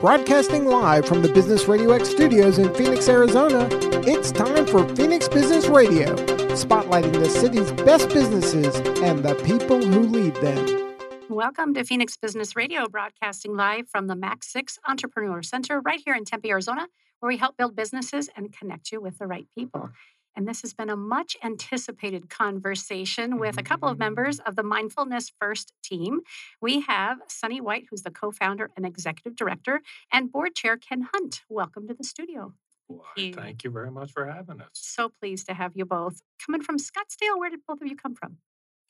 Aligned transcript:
Broadcasting 0.00 0.66
live 0.66 1.06
from 1.06 1.22
the 1.22 1.28
Business 1.30 1.68
Radio 1.68 1.90
X 1.92 2.10
studios 2.10 2.58
in 2.58 2.72
Phoenix, 2.74 3.08
Arizona, 3.08 3.66
it's 4.06 4.30
time 4.30 4.66
for 4.66 4.86
Phoenix 4.94 5.26
Business 5.26 5.68
Radio, 5.68 6.14
spotlighting 6.54 7.14
the 7.14 7.30
city's 7.30 7.72
best 7.72 8.10
businesses 8.10 8.76
and 9.00 9.24
the 9.24 9.34
people 9.36 9.82
who 9.82 10.00
lead 10.00 10.34
them. 10.36 10.94
Welcome 11.30 11.72
to 11.72 11.82
Phoenix 11.82 12.14
Business 12.18 12.54
Radio, 12.54 12.86
broadcasting 12.88 13.56
live 13.56 13.88
from 13.88 14.06
the 14.06 14.14
Max 14.14 14.52
6 14.52 14.78
Entrepreneur 14.86 15.42
Center 15.42 15.80
right 15.80 16.02
here 16.04 16.14
in 16.14 16.26
Tempe, 16.26 16.50
Arizona, 16.50 16.88
where 17.20 17.28
we 17.28 17.38
help 17.38 17.56
build 17.56 17.74
businesses 17.74 18.28
and 18.36 18.52
connect 18.52 18.92
you 18.92 19.00
with 19.00 19.16
the 19.16 19.26
right 19.26 19.46
people. 19.54 19.88
And 20.36 20.46
this 20.46 20.60
has 20.60 20.74
been 20.74 20.90
a 20.90 20.96
much 20.96 21.36
anticipated 21.42 22.28
conversation 22.28 23.38
with 23.38 23.58
a 23.58 23.62
couple 23.62 23.88
of 23.88 23.96
mm. 23.96 24.00
members 24.00 24.38
of 24.40 24.54
the 24.54 24.62
Mindfulness 24.62 25.32
First 25.40 25.72
team. 25.82 26.20
We 26.60 26.80
have 26.82 27.18
Sunny 27.26 27.60
White, 27.60 27.86
who's 27.90 28.02
the 28.02 28.10
co 28.10 28.30
founder 28.30 28.70
and 28.76 28.84
executive 28.84 29.34
director, 29.34 29.80
and 30.12 30.30
board 30.30 30.54
chair 30.54 30.76
Ken 30.76 31.08
Hunt. 31.12 31.42
Welcome 31.48 31.88
to 31.88 31.94
the 31.94 32.04
studio. 32.04 32.52
Why, 32.88 33.32
thank 33.34 33.64
you 33.64 33.70
very 33.70 33.90
much 33.90 34.12
for 34.12 34.26
having 34.26 34.60
us. 34.60 34.68
So 34.74 35.08
pleased 35.08 35.46
to 35.48 35.54
have 35.54 35.72
you 35.74 35.86
both. 35.86 36.20
Coming 36.44 36.62
from 36.62 36.76
Scottsdale, 36.76 37.38
where 37.38 37.50
did 37.50 37.60
both 37.66 37.80
of 37.80 37.88
you 37.88 37.96
come 37.96 38.14
from? 38.14 38.36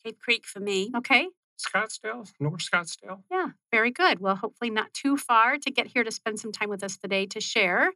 Cave 0.04 0.18
Creek 0.18 0.44
for 0.44 0.60
me. 0.60 0.90
Okay. 0.94 1.28
Scottsdale, 1.58 2.30
North 2.38 2.60
Scottsdale. 2.60 3.22
Yeah, 3.30 3.50
very 3.70 3.90
good. 3.90 4.20
Well, 4.20 4.36
hopefully 4.36 4.70
not 4.70 4.92
too 4.92 5.16
far 5.16 5.56
to 5.56 5.70
get 5.70 5.86
here 5.86 6.04
to 6.04 6.10
spend 6.10 6.38
some 6.38 6.52
time 6.52 6.68
with 6.68 6.82
us 6.82 6.98
today 6.98 7.24
to 7.26 7.40
share 7.40 7.92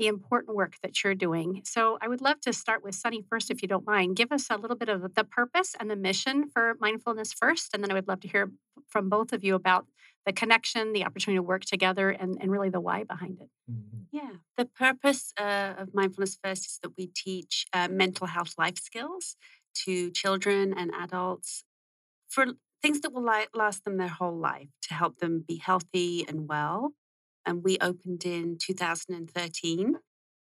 the 0.00 0.06
important 0.06 0.56
work 0.56 0.76
that 0.82 1.04
you're 1.04 1.14
doing. 1.14 1.60
So 1.64 1.98
I 2.00 2.08
would 2.08 2.22
love 2.22 2.40
to 2.40 2.54
start 2.54 2.82
with 2.82 2.94
Sunny 2.94 3.22
first, 3.28 3.50
if 3.50 3.60
you 3.60 3.68
don't 3.68 3.86
mind. 3.86 4.16
Give 4.16 4.32
us 4.32 4.46
a 4.50 4.56
little 4.56 4.76
bit 4.76 4.88
of 4.88 5.14
the 5.14 5.24
purpose 5.24 5.76
and 5.78 5.90
the 5.90 5.94
mission 5.94 6.48
for 6.48 6.74
Mindfulness 6.80 7.34
First. 7.34 7.74
And 7.74 7.84
then 7.84 7.90
I 7.90 7.94
would 7.94 8.08
love 8.08 8.20
to 8.20 8.28
hear 8.28 8.50
from 8.88 9.10
both 9.10 9.34
of 9.34 9.44
you 9.44 9.54
about 9.54 9.84
the 10.24 10.32
connection, 10.32 10.94
the 10.94 11.04
opportunity 11.04 11.36
to 11.36 11.42
work 11.42 11.66
together, 11.66 12.08
and, 12.08 12.38
and 12.40 12.50
really 12.50 12.70
the 12.70 12.80
why 12.80 13.04
behind 13.04 13.40
it. 13.42 13.50
Mm-hmm. 13.70 14.04
Yeah. 14.10 14.30
The 14.56 14.64
purpose 14.64 15.34
uh, 15.38 15.74
of 15.76 15.92
Mindfulness 15.92 16.38
First 16.42 16.64
is 16.64 16.78
that 16.82 16.92
we 16.96 17.08
teach 17.08 17.66
uh, 17.74 17.88
mental 17.90 18.26
health 18.26 18.54
life 18.56 18.78
skills 18.78 19.36
to 19.84 20.10
children 20.12 20.72
and 20.74 20.92
adults 20.98 21.62
for 22.26 22.46
things 22.80 23.02
that 23.02 23.12
will 23.12 23.30
last 23.52 23.84
them 23.84 23.98
their 23.98 24.08
whole 24.08 24.36
life 24.36 24.68
to 24.88 24.94
help 24.94 25.18
them 25.18 25.44
be 25.46 25.56
healthy 25.56 26.24
and 26.26 26.48
well 26.48 26.94
and 27.46 27.62
we 27.64 27.78
opened 27.80 28.24
in 28.24 28.58
2013. 28.60 29.96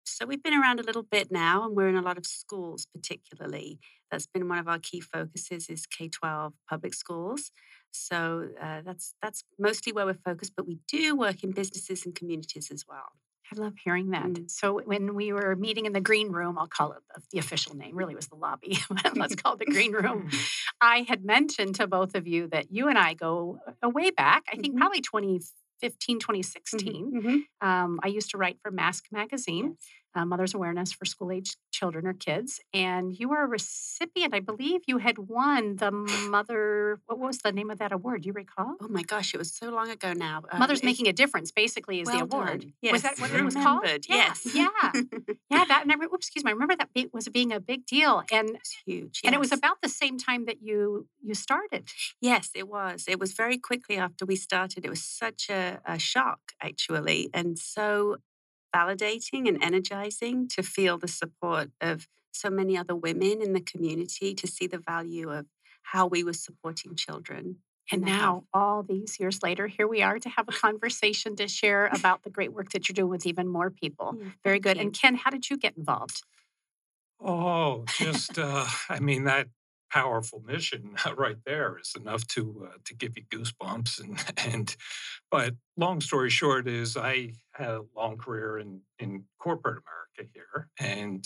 So 0.05 0.25
we've 0.25 0.43
been 0.43 0.53
around 0.53 0.79
a 0.79 0.83
little 0.83 1.03
bit 1.03 1.31
now, 1.31 1.65
and 1.65 1.75
we're 1.75 1.87
in 1.87 1.95
a 1.95 2.01
lot 2.01 2.17
of 2.17 2.25
schools, 2.25 2.87
particularly. 2.93 3.79
That's 4.11 4.27
been 4.27 4.47
one 4.49 4.59
of 4.59 4.67
our 4.67 4.79
key 4.79 4.99
focuses 4.99 5.69
is 5.69 5.85
K-12 5.85 6.53
public 6.69 6.93
schools. 6.93 7.51
So 7.91 8.49
uh, 8.61 8.81
that's 8.81 9.15
that's 9.21 9.43
mostly 9.57 9.93
where 9.93 10.05
we're 10.05 10.13
focused, 10.13 10.53
but 10.55 10.67
we 10.67 10.79
do 10.87 11.15
work 11.15 11.43
in 11.43 11.51
businesses 11.51 12.05
and 12.05 12.13
communities 12.13 12.69
as 12.71 12.85
well. 12.87 13.13
I 13.51 13.61
love 13.61 13.73
hearing 13.83 14.11
that. 14.11 14.25
Mm. 14.25 14.49
So 14.49 14.81
when 14.81 15.13
we 15.13 15.31
were 15.33 15.55
meeting 15.55 15.85
in 15.85 15.93
the 15.93 16.01
green 16.01 16.31
room, 16.31 16.57
I'll 16.57 16.67
call 16.67 16.93
it 16.93 16.99
the 17.31 17.39
official 17.39 17.75
name, 17.75 17.95
really 17.95 18.15
was 18.15 18.27
the 18.27 18.35
lobby, 18.35 18.77
let's 19.15 19.35
call 19.35 19.53
it 19.53 19.59
the 19.59 19.65
green 19.65 19.91
room. 19.91 20.29
I 20.81 21.05
had 21.07 21.23
mentioned 21.23 21.75
to 21.75 21.87
both 21.87 22.15
of 22.15 22.27
you 22.27 22.47
that 22.47 22.71
you 22.71 22.87
and 22.87 22.97
I 22.97 23.13
go 23.13 23.59
way 23.83 24.11
back, 24.11 24.43
I 24.51 24.55
think 24.55 24.73
mm-hmm. 24.73 24.79
probably 24.79 25.01
20 25.01 25.41
2015, 25.83 26.19
2016. 26.19 26.93
Mm-hmm, 26.93 27.17
mm-hmm. 27.17 27.67
Um, 27.67 27.99
I 28.03 28.07
used 28.07 28.29
to 28.31 28.37
write 28.37 28.57
for 28.61 28.71
Mask 28.71 29.05
Magazine, 29.11 29.75
yes 29.77 30.02
uh, 30.15 30.25
Mother's 30.25 30.53
Awareness 30.53 30.91
for 30.91 31.05
School 31.05 31.31
Age 31.31 31.55
Children 31.71 32.07
or 32.07 32.13
Kids. 32.13 32.59
And 32.73 33.17
you 33.17 33.29
were 33.29 33.43
a 33.43 33.47
recipient, 33.47 34.33
I 34.33 34.39
believe 34.39 34.81
you 34.87 34.97
had 34.99 35.17
won 35.17 35.77
the 35.77 35.91
Mother, 35.91 36.99
what 37.05 37.19
was 37.19 37.39
the 37.39 37.51
name 37.51 37.69
of 37.69 37.79
that 37.79 37.91
award? 37.91 38.23
Do 38.23 38.27
you 38.27 38.33
recall? 38.33 38.75
Oh 38.81 38.87
my 38.87 39.03
gosh, 39.03 39.33
it 39.33 39.37
was 39.37 39.53
so 39.53 39.69
long 39.69 39.89
ago 39.89 40.13
now. 40.13 40.43
Um, 40.51 40.59
Mother's 40.59 40.83
Making 40.83 41.07
a 41.07 41.13
Difference, 41.13 41.51
basically, 41.51 42.01
is 42.01 42.07
well 42.07 42.17
the 42.17 42.23
award. 42.23 42.61
Done. 42.61 42.73
Yes. 42.81 42.91
Was 42.93 43.01
that 43.03 43.19
what 43.19 43.31
it 43.31 43.43
was 43.43 43.55
called? 43.55 43.85
Yes. 44.07 44.47
Yeah. 44.53 44.67
Yeah. 45.49 45.65
that, 45.65 45.83
and 45.83 45.91
I, 45.91 45.95
oops, 46.05 46.27
excuse 46.27 46.43
me, 46.43 46.49
I 46.49 46.53
remember 46.53 46.75
that 46.75 46.89
was 47.13 47.27
being 47.29 47.51
a 47.51 47.59
big 47.59 47.85
deal. 47.85 48.23
And 48.31 48.49
it's 48.49 48.75
huge. 48.85 49.21
Yes. 49.23 49.25
And 49.25 49.35
it 49.35 49.39
was 49.39 49.51
about 49.51 49.81
the 49.83 49.89
same 49.89 50.17
time 50.17 50.45
that 50.45 50.61
you 50.61 51.07
you 51.21 51.35
started. 51.35 51.89
Yes, 52.21 52.49
it 52.55 52.67
was. 52.67 53.05
It 53.07 53.19
was 53.19 53.33
very 53.33 53.57
quickly 53.57 53.97
after 53.97 54.25
we 54.25 54.35
started. 54.35 54.85
It 54.85 54.89
was 54.89 55.03
such 55.03 55.49
a, 55.49 55.79
a 55.85 55.99
shock, 55.99 56.53
actually. 56.61 57.29
And 57.33 57.57
so 57.57 58.17
validating 58.73 59.47
and 59.47 59.63
energizing 59.63 60.47
to 60.49 60.63
feel 60.63 60.97
the 60.97 61.07
support 61.07 61.69
of 61.79 62.07
so 62.31 62.49
many 62.49 62.77
other 62.77 62.95
women 62.95 63.41
in 63.41 63.53
the 63.53 63.61
community 63.61 64.33
to 64.33 64.47
see 64.47 64.67
the 64.67 64.79
value 64.79 65.31
of 65.31 65.45
how 65.83 66.07
we 66.07 66.23
were 66.23 66.33
supporting 66.33 66.95
children. 66.95 67.57
And 67.91 68.01
now, 68.01 68.45
all 68.53 68.81
these 68.81 69.19
years 69.19 69.43
later, 69.43 69.67
here 69.67 69.87
we 69.87 70.01
are 70.01 70.17
to 70.17 70.29
have 70.29 70.47
a 70.47 70.53
conversation 70.53 71.35
to 71.35 71.47
share 71.47 71.87
about 71.87 72.23
the 72.23 72.29
great 72.29 72.53
work 72.53 72.71
that 72.71 72.87
you're 72.87 72.93
doing 72.93 73.09
with 73.09 73.25
even 73.25 73.47
more 73.47 73.69
people. 73.69 74.15
Yeah, 74.17 74.29
Very 74.43 74.59
good. 74.59 74.77
You. 74.77 74.83
And 74.83 74.93
Ken, 74.93 75.15
how 75.15 75.29
did 75.29 75.49
you 75.49 75.57
get 75.57 75.77
involved? 75.77 76.23
Oh, 77.19 77.83
just, 77.97 78.39
uh, 78.39 78.65
I 78.89 78.99
mean, 78.99 79.25
that 79.25 79.47
powerful 79.93 80.41
mission 80.45 80.95
right 81.17 81.37
there 81.45 81.77
is 81.77 81.93
enough 81.95 82.25
to 82.27 82.67
uh, 82.67 82.77
to 82.83 82.95
give 82.95 83.15
you 83.15 83.23
goosebumps 83.31 83.99
and 84.01 84.23
and 84.53 84.75
but 85.29 85.53
long 85.77 86.01
story 86.01 86.31
short 86.31 86.67
is 86.67 86.97
I 86.97 87.33
had 87.51 87.69
a 87.69 87.85
long 87.95 88.17
career 88.17 88.57
in 88.57 88.81
in 88.97 89.25
corporate 89.39 89.83
America 89.83 90.31
here 90.33 90.69
and 90.79 91.25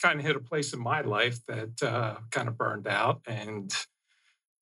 kind 0.00 0.20
of 0.20 0.26
hit 0.26 0.36
a 0.36 0.40
place 0.40 0.72
in 0.72 0.80
my 0.80 1.00
life 1.00 1.44
that 1.46 1.82
uh, 1.82 2.16
kind 2.30 2.48
of 2.48 2.56
burned 2.56 2.86
out 2.86 3.22
and 3.26 3.72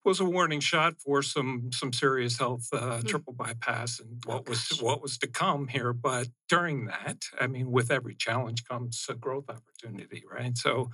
was 0.05 0.21
a 0.21 0.25
warning 0.25 0.61
shot 0.61 0.95
for 0.99 1.23
some 1.23 1.71
some 1.73 1.93
serious 1.93 2.39
health 2.39 2.67
uh, 2.73 2.99
mm. 2.99 3.07
triple 3.07 3.35
bypass 3.35 4.01
and 4.01 4.23
oh, 4.27 4.35
what 4.35 4.49
was 4.49 4.69
what 4.81 5.03
was 5.03 5.19
to 5.19 5.27
come 5.27 5.69
here. 5.69 5.93
But 5.93 6.29
during 6.49 6.87
that, 6.87 7.25
I 7.39 7.47
mean, 7.47 7.71
with 7.71 7.91
every 7.91 8.15
challenge 8.15 8.65
comes 8.65 9.05
a 9.09 9.15
growth 9.15 9.51
opportunity, 9.51 10.23
right? 10.31 10.57
So 10.57 10.91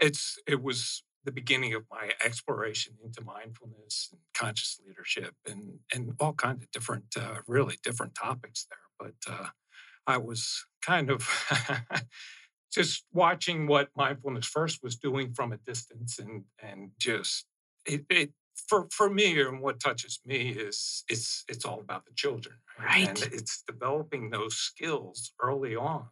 it's 0.00 0.38
it 0.46 0.62
was 0.62 1.02
the 1.28 1.32
beginning 1.32 1.74
of 1.74 1.82
my 1.90 2.10
exploration 2.24 2.94
into 3.04 3.22
mindfulness 3.22 4.08
and 4.10 4.20
conscious 4.32 4.80
leadership 4.86 5.34
and 5.46 5.78
and 5.94 6.14
all 6.20 6.32
kinds 6.32 6.62
of 6.62 6.70
different 6.70 7.04
uh, 7.20 7.34
really 7.46 7.76
different 7.82 8.14
topics 8.14 8.66
there 8.70 8.88
but 8.98 9.30
uh, 9.30 9.48
i 10.06 10.16
was 10.16 10.64
kind 10.80 11.10
of 11.10 11.28
just 12.72 13.04
watching 13.12 13.66
what 13.66 13.90
mindfulness 13.94 14.46
first 14.46 14.82
was 14.82 14.96
doing 14.96 15.34
from 15.34 15.52
a 15.52 15.58
distance 15.58 16.18
and 16.18 16.44
and 16.62 16.92
just 16.98 17.44
it, 17.84 18.06
it 18.08 18.30
for 18.66 18.88
for 18.90 19.10
me 19.10 19.38
and 19.38 19.60
what 19.60 19.78
touches 19.78 20.20
me 20.24 20.48
is 20.48 21.04
it's 21.10 21.44
it's 21.46 21.66
all 21.66 21.80
about 21.80 22.06
the 22.06 22.14
children 22.16 22.54
right, 22.78 23.06
right. 23.06 23.22
and 23.22 23.34
it's 23.34 23.62
developing 23.66 24.30
those 24.30 24.56
skills 24.56 25.34
early 25.42 25.76
on 25.76 26.06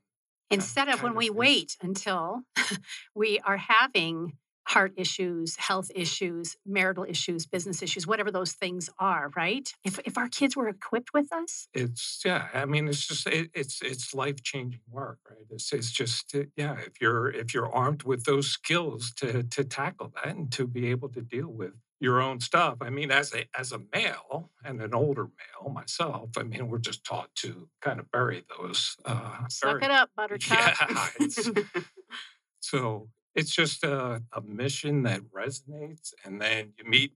instead 0.51 0.91
of 0.91 1.03
when 1.03 1.15
we 1.15 1.31
wait 1.31 1.75
until 1.81 2.43
we 3.15 3.41
are 3.47 3.57
having 3.57 4.35
heart 4.67 4.93
issues, 4.97 5.57
health 5.57 5.91
issues, 5.95 6.57
marital 6.67 7.05
issues, 7.05 7.47
business 7.47 7.83
issues, 7.83 8.07
whatever 8.07 8.33
those 8.33 8.53
things 8.53 8.91
are, 8.99 9.31
right? 9.37 9.73
If 9.85 10.01
if 10.05 10.19
our 10.19 10.29
kids 10.29 10.57
were 10.57 10.69
equipped 10.69 11.15
with 11.15 11.33
us, 11.33 11.69
it's 11.73 12.23
yeah. 12.25 12.49
I 12.53 12.65
mean, 12.65 12.89
it's 12.89 13.07
just 13.07 13.27
it, 13.29 13.51
it's 13.55 13.81
it's 13.81 14.13
life 14.13 14.43
changing 14.43 14.81
work, 14.91 15.19
right? 15.31 15.47
It's 15.51 15.73
it's 15.73 15.93
just 15.93 16.35
uh, 16.35 16.45
yeah. 16.57 16.77
If 16.85 17.01
you're 17.01 17.31
if 17.31 17.55
you're 17.55 17.73
armed 17.73 18.03
with 18.03 18.25
those 18.25 18.49
skills 18.49 19.13
to 19.19 19.45
to 19.45 19.65
tackle 19.65 20.13
that 20.17 20.35
and 20.35 20.51
to 20.53 20.67
be 20.67 20.91
able 20.91 21.11
to 21.11 21.23
deal 21.23 21.49
with 21.49 21.73
your 22.01 22.21
own 22.21 22.41
stuff. 22.41 22.79
I 22.81 22.91
mean, 22.91 23.11
as 23.11 23.33
a 23.35 23.47
as 23.59 23.73
a 23.73 23.81
male 23.95 24.51
and 24.65 24.83
an 24.83 24.95
older 24.95 25.25
male 25.25 25.73
myself, 25.73 26.31
I 26.37 26.43
mean, 26.43 26.69
we're 26.69 26.79
just 26.79 27.05
taught 27.05 27.33
to 27.37 27.69
kind 27.81 28.01
of 28.01 28.11
bury 28.11 28.45
those. 28.59 28.97
Uh, 29.05 29.47
Suck 29.49 29.81
bury, 29.81 29.85
it 29.85 29.91
up, 29.93 30.11
Buttercup. 30.17 30.75
Yeah. 30.91 31.27
so 32.61 33.09
it's 33.37 33.55
just 33.55 33.85
a, 33.85 34.23
a 34.33 34.41
mission 34.41 35.03
that 35.05 35.21
resonates. 35.31 36.13
And 36.25 36.41
then 36.41 36.73
you 36.79 36.85
meet 36.89 37.13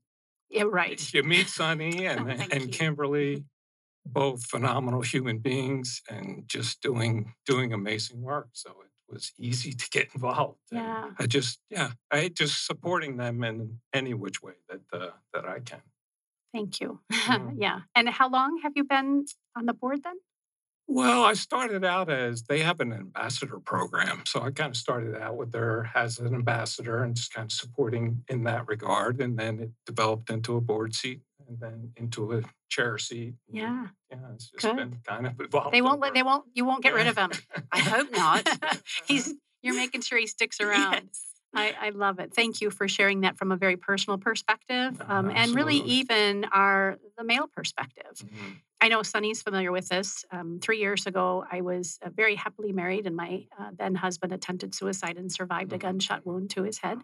yeah, 0.51 0.65
right. 0.69 1.15
You 1.15 1.23
meet 1.23 1.49
Sunny 1.49 2.07
and, 2.07 2.31
oh, 2.31 2.45
and 2.51 2.63
you. 2.63 2.69
Kimberly, 2.69 3.45
both 4.05 4.45
phenomenal 4.47 5.01
human 5.01 5.39
beings 5.39 6.03
and 6.11 6.45
just 6.47 6.83
doing 6.83 7.35
doing 7.47 7.73
amazing 7.73 8.21
work. 8.21 8.49
So 8.53 8.71
it 8.71 9.13
was 9.13 9.33
easy 9.39 9.73
to 9.73 9.89
get 9.91 10.09
involved. 10.15 10.59
Yeah. 10.71 11.05
And 11.05 11.15
I 11.19 11.27
just 11.27 11.61
yeah, 11.71 11.93
I 12.11 12.29
just 12.29 12.67
supporting 12.67 13.17
them 13.17 13.43
in 13.45 13.79
any 13.93 14.15
which 14.15 14.43
way 14.43 14.55
that 14.69 14.81
uh, 14.93 15.11
that 15.33 15.47
I 15.47 15.61
can. 15.61 15.83
Thank 16.53 16.81
you. 16.81 17.01
Mm. 17.31 17.57
yeah. 17.59 17.81
And 17.95 18.09
how 18.09 18.29
long 18.29 18.59
have 18.65 18.73
you 18.75 18.83
been 18.83 19.25
on 19.55 19.67
the 19.67 19.73
board 19.73 20.03
then? 20.03 20.17
Well, 20.93 21.25
I 21.25 21.35
started 21.35 21.85
out 21.85 22.11
as 22.11 22.43
they 22.43 22.63
have 22.63 22.81
an 22.81 22.93
ambassador 22.93 23.61
program. 23.61 24.25
So 24.27 24.43
I 24.43 24.51
kind 24.51 24.71
of 24.71 24.77
started 24.77 25.15
out 25.15 25.37
with 25.37 25.53
their 25.53 25.89
as 25.95 26.19
an 26.19 26.35
ambassador 26.35 27.05
and 27.05 27.15
just 27.15 27.33
kind 27.33 27.45
of 27.45 27.53
supporting 27.53 28.25
in 28.29 28.43
that 28.45 28.67
regard. 28.67 29.21
And 29.21 29.39
then 29.39 29.61
it 29.61 29.71
developed 29.87 30.31
into 30.31 30.57
a 30.57 30.61
board 30.61 30.93
seat 30.93 31.21
and 31.49 31.61
then 31.61 31.93
into 31.97 32.37
a 32.37 32.43
chair 32.71 32.99
seat. 32.99 33.35
Yeah. 33.49 33.87
Yeah. 34.11 34.19
It's 34.35 34.51
just 34.51 34.65
Good. 34.65 34.77
been 34.77 34.99
kind 35.07 35.29
of 35.29 35.41
evolved. 35.41 35.73
They 35.73 35.81
won't 35.81 36.01
let, 36.01 36.13
they 36.13 36.25
won't, 36.25 36.47
you 36.55 36.65
won't 36.65 36.83
get 36.83 36.93
rid 36.93 37.07
of 37.07 37.17
him. 37.17 37.31
I 37.71 37.79
hope 37.79 38.11
not. 38.17 38.49
He's, 39.07 39.33
you're 39.63 39.77
making 39.77 40.01
sure 40.01 40.19
he 40.19 40.27
sticks 40.27 40.61
around. 40.61 40.95
Yes. 41.05 41.25
I, 41.55 41.75
I, 41.81 41.91
love 41.91 42.19
it. 42.19 42.35
Thank 42.35 42.61
you 42.61 42.71
for 42.71 42.89
sharing 42.89 43.21
that 43.21 43.37
from 43.37 43.53
a 43.53 43.57
very 43.57 43.77
personal 43.77 44.19
perspective, 44.19 45.01
um, 45.09 45.31
and 45.31 45.53
really 45.53 45.79
even 45.79 46.45
our 46.53 46.97
the 47.19 47.25
male 47.25 47.49
perspective. 47.49 48.25
Mm-hmm. 48.25 48.51
I 48.81 48.89
know 48.89 49.03
Sunny's 49.03 49.43
familiar 49.43 49.73
with 49.73 49.89
this. 49.89 50.25
Um, 50.31 50.59
three 50.61 50.79
years 50.79 51.07
ago, 51.07 51.45
I 51.51 51.61
was 51.61 51.99
uh, 52.03 52.09
very 52.11 52.35
happily 52.35 52.73
married, 52.73 53.07
and 53.07 53.15
my 53.15 53.47
uh, 53.59 53.71
then 53.77 53.95
husband 53.95 54.33
attempted 54.33 54.75
suicide 54.75 55.19
and 55.19 55.31
survived 55.31 55.73
a 55.73 55.77
Mhm. 55.77 55.81
gunshot 55.81 56.25
wound 56.27 56.51
to 56.51 56.63
his 56.63 56.79
head. 56.79 57.03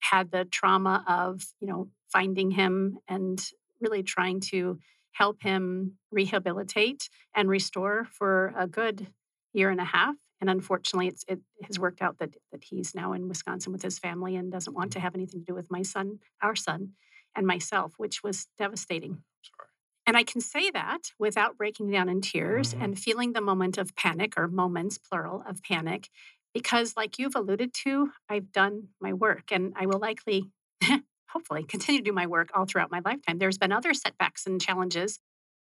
Had 0.00 0.30
the 0.30 0.44
trauma 0.44 1.02
of, 1.06 1.42
you 1.60 1.66
know, 1.66 1.90
finding 2.12 2.50
him 2.50 2.98
and 3.08 3.42
really 3.80 4.02
trying 4.02 4.40
to 4.40 4.78
help 5.12 5.42
him 5.42 5.98
rehabilitate 6.10 7.08
and 7.34 7.48
restore 7.48 8.04
for 8.04 8.52
a 8.56 8.66
good 8.66 9.06
year 9.52 9.70
and 9.70 9.80
a 9.80 9.84
half. 9.84 10.16
And 10.40 10.50
unfortunately, 10.50 11.08
it's, 11.08 11.24
it 11.26 11.40
has 11.62 11.78
worked 11.78 12.02
out 12.02 12.18
that, 12.18 12.36
that 12.52 12.64
he's 12.64 12.94
now 12.94 13.12
in 13.14 13.28
Wisconsin 13.28 13.72
with 13.72 13.82
his 13.82 13.98
family 13.98 14.36
and 14.36 14.52
doesn't 14.52 14.74
want 14.74 14.92
to 14.92 15.00
have 15.00 15.14
anything 15.14 15.40
to 15.40 15.46
do 15.46 15.54
with 15.54 15.70
my 15.70 15.82
son, 15.82 16.20
our 16.42 16.56
son, 16.56 16.92
and 17.34 17.46
myself, 17.46 17.94
which 17.96 18.22
was 18.22 18.48
devastating. 18.58 19.22
Sorry. 19.42 19.68
And 20.06 20.16
I 20.16 20.22
can 20.22 20.40
say 20.40 20.70
that 20.70 21.12
without 21.18 21.56
breaking 21.56 21.90
down 21.90 22.08
in 22.08 22.20
tears 22.20 22.74
Mhm. 22.74 22.82
and 22.82 22.98
feeling 22.98 23.32
the 23.32 23.40
moment 23.40 23.78
of 23.78 23.94
panic 23.96 24.34
or 24.36 24.48
moments, 24.48 24.98
plural, 24.98 25.42
of 25.46 25.62
panic, 25.62 26.10
because, 26.52 26.96
like 26.96 27.18
you've 27.18 27.34
alluded 27.34 27.72
to, 27.84 28.12
I've 28.28 28.52
done 28.52 28.90
my 29.00 29.12
work 29.12 29.50
and 29.50 29.72
I 29.76 29.86
will 29.86 29.98
likely, 29.98 30.52
hopefully, 31.28 31.64
continue 31.64 32.00
to 32.00 32.04
do 32.04 32.12
my 32.12 32.26
work 32.26 32.50
all 32.54 32.66
throughout 32.66 32.90
my 32.90 33.00
lifetime. 33.04 33.38
There's 33.38 33.58
been 33.58 33.72
other 33.72 33.94
setbacks 33.94 34.46
and 34.46 34.60
challenges. 34.60 35.18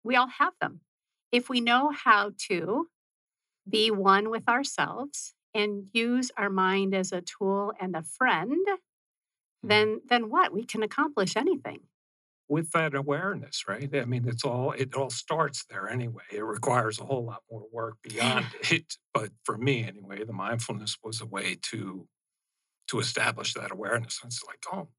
We 0.04 0.16
all 0.16 0.28
have 0.28 0.54
them. 0.62 0.82
If 1.32 1.50
we 1.50 1.62
know 1.62 1.92
how 1.92 2.32
to 2.50 2.90
be 3.70 3.92
one 3.92 4.30
with 4.30 4.50
ourselves 4.50 5.36
and 5.54 5.90
use 5.94 6.32
our 6.38 6.50
mind 6.50 6.96
as 6.96 7.12
a 7.12 7.22
tool 7.22 7.74
and 7.80 7.96
a 7.96 8.04
friend, 8.04 8.58
then 9.64 10.02
then 10.10 10.30
what? 10.30 10.54
We 10.54 10.64
can 10.66 10.84
accomplish 10.84 11.36
anything. 11.38 11.82
With 12.50 12.72
that 12.72 12.94
awareness, 12.94 13.64
right? 13.68 13.90
I 13.96 14.06
mean, 14.06 14.28
it's 14.28 14.44
all 14.44 14.72
it 14.74 14.96
all 14.96 15.10
starts 15.10 15.66
there 15.70 15.90
anyway. 15.90 16.24
It 16.32 16.44
requires 16.44 17.00
a 17.00 17.06
whole 17.06 17.26
lot 17.26 17.44
more 17.52 17.64
work 17.72 17.98
beyond 18.04 18.48
it. 18.70 18.96
But 19.14 19.32
for 19.44 19.58
me, 19.58 19.84
anyway, 19.84 20.24
the 20.24 20.34
mindfulness 20.34 20.98
was 21.04 21.22
a 21.22 21.26
way 21.26 21.58
to 21.72 22.08
to 22.90 23.00
establish 23.00 23.54
that 23.54 23.72
awareness. 23.72 24.20
And 24.22 24.32
it's 24.32 24.44
like, 24.46 24.64
oh, 24.72 24.90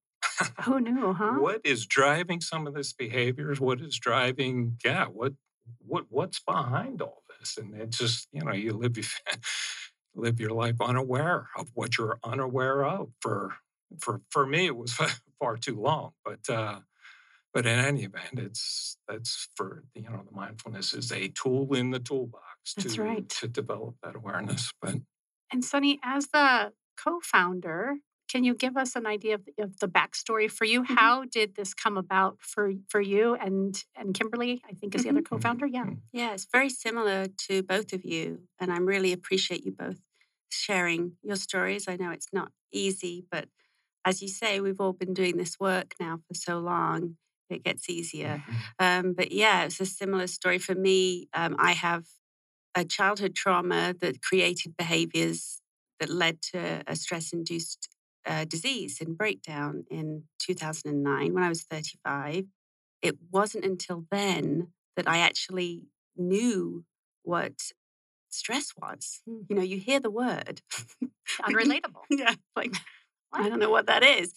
Who 0.64 0.80
knew, 0.80 1.12
huh? 1.18 1.34
what 1.34 1.60
is 1.64 1.86
driving 1.86 2.40
some 2.40 2.66
of 2.66 2.74
this 2.74 2.92
behaviors? 2.92 3.60
What 3.60 3.80
is 3.80 3.98
driving? 3.98 4.78
Yeah, 4.84 5.06
what 5.06 5.34
what 5.78 6.06
what's 6.08 6.40
behind 6.40 7.02
all 7.02 7.22
this? 7.38 7.56
And 7.58 7.74
it 7.74 7.90
just 7.90 8.28
you 8.32 8.42
know 8.42 8.52
you 8.52 8.72
live 8.72 8.96
your, 8.96 9.06
live 10.14 10.40
your 10.40 10.50
life 10.50 10.80
unaware 10.80 11.48
of 11.56 11.70
what 11.74 11.98
you're 11.98 12.18
unaware 12.24 12.84
of. 12.84 13.10
For 13.20 13.54
for 14.00 14.22
for 14.30 14.46
me, 14.46 14.66
it 14.66 14.76
was 14.76 14.98
far 15.38 15.56
too 15.56 15.80
long. 15.80 16.12
But 16.24 16.48
uh, 16.48 16.80
but 17.54 17.66
in 17.66 17.78
any 17.78 18.04
event, 18.04 18.38
it's 18.38 18.98
that's 19.08 19.48
for 19.56 19.84
you 19.94 20.02
know 20.02 20.22
the 20.28 20.32
mindfulness 20.36 20.92
is 20.94 21.12
a 21.12 21.28
tool 21.28 21.74
in 21.74 21.90
the 21.90 22.00
toolbox 22.00 22.74
That's 22.76 22.96
to 22.96 23.02
right. 23.02 23.28
to 23.28 23.48
develop 23.48 23.96
that 24.02 24.16
awareness. 24.16 24.72
But 24.82 24.96
And 25.52 25.64
Sunny, 25.64 26.00
as 26.02 26.28
the 26.28 26.72
co-founder, 26.96 27.96
can 28.28 28.44
you 28.44 28.54
give 28.54 28.76
us 28.76 28.96
an 28.96 29.06
idea 29.06 29.34
of, 29.36 29.48
of 29.58 29.78
the 29.78 29.88
backstory 29.88 30.50
for 30.50 30.64
you? 30.64 30.82
Mhm. 30.82 30.96
How 30.96 31.24
did 31.24 31.54
this 31.54 31.74
come 31.74 31.96
about 31.96 32.38
for 32.40 32.72
for 32.88 33.00
you 33.00 33.34
and 33.34 33.82
and 33.94 34.14
Kimberly? 34.14 34.62
I 34.68 34.72
think 34.72 34.94
is 34.94 35.04
the 35.04 35.10
other 35.10 35.20
Mhm. 35.20 35.28
co-founder. 35.30 35.66
Yeah. 35.66 35.84
Mhm. 35.84 36.00
Yeah, 36.12 36.32
it's 36.32 36.46
very 36.50 36.70
similar 36.70 37.26
to 37.48 37.62
both 37.62 37.92
of 37.92 38.04
you. 38.04 38.48
And 38.58 38.72
I 38.72 38.78
really 38.78 39.12
appreciate 39.12 39.64
you 39.64 39.72
both 39.72 40.00
sharing 40.50 41.16
your 41.22 41.36
stories. 41.36 41.86
I 41.88 41.96
know 41.96 42.10
it's 42.10 42.32
not 42.32 42.52
easy, 42.72 43.24
but 43.30 43.48
as 44.04 44.22
you 44.22 44.28
say, 44.28 44.60
we've 44.60 44.80
all 44.80 44.92
been 44.92 45.14
doing 45.14 45.36
this 45.36 45.58
work 45.60 45.94
now 46.00 46.18
for 46.28 46.34
so 46.34 46.58
long, 46.60 47.16
it 47.50 47.64
gets 47.64 47.88
easier. 47.88 48.42
Um, 48.78 49.12
but 49.12 49.32
yeah, 49.32 49.64
it's 49.64 49.80
a 49.80 49.86
similar 49.86 50.26
story 50.26 50.58
for 50.58 50.74
me. 50.74 51.28
Um, 51.34 51.56
I 51.58 51.72
have 51.72 52.04
a 52.74 52.84
childhood 52.84 53.34
trauma 53.34 53.94
that 54.00 54.22
created 54.22 54.76
behaviors 54.76 55.60
that 56.00 56.10
led 56.10 56.42
to 56.42 56.82
a 56.86 56.96
stress 56.96 57.32
induced 57.32 57.88
uh, 58.26 58.44
disease 58.44 59.00
and 59.00 59.16
breakdown 59.16 59.84
in 59.90 60.24
2009 60.40 61.34
when 61.34 61.42
I 61.42 61.48
was 61.48 61.62
35. 61.62 62.46
It 63.02 63.16
wasn't 63.30 63.64
until 63.64 64.06
then 64.10 64.68
that 64.96 65.08
I 65.08 65.18
actually 65.18 65.82
knew 66.16 66.84
what 67.22 67.52
stress 68.30 68.72
was. 68.76 69.20
Mm. 69.28 69.44
You 69.48 69.56
know, 69.56 69.62
you 69.62 69.78
hear 69.78 70.00
the 70.00 70.10
word. 70.10 70.62
Unrelatable. 71.42 72.02
yeah, 72.10 72.34
like 72.56 72.74
I 73.32 73.48
don't 73.48 73.58
know 73.58 73.70
what 73.70 73.86
that 73.86 74.02
is. 74.02 74.32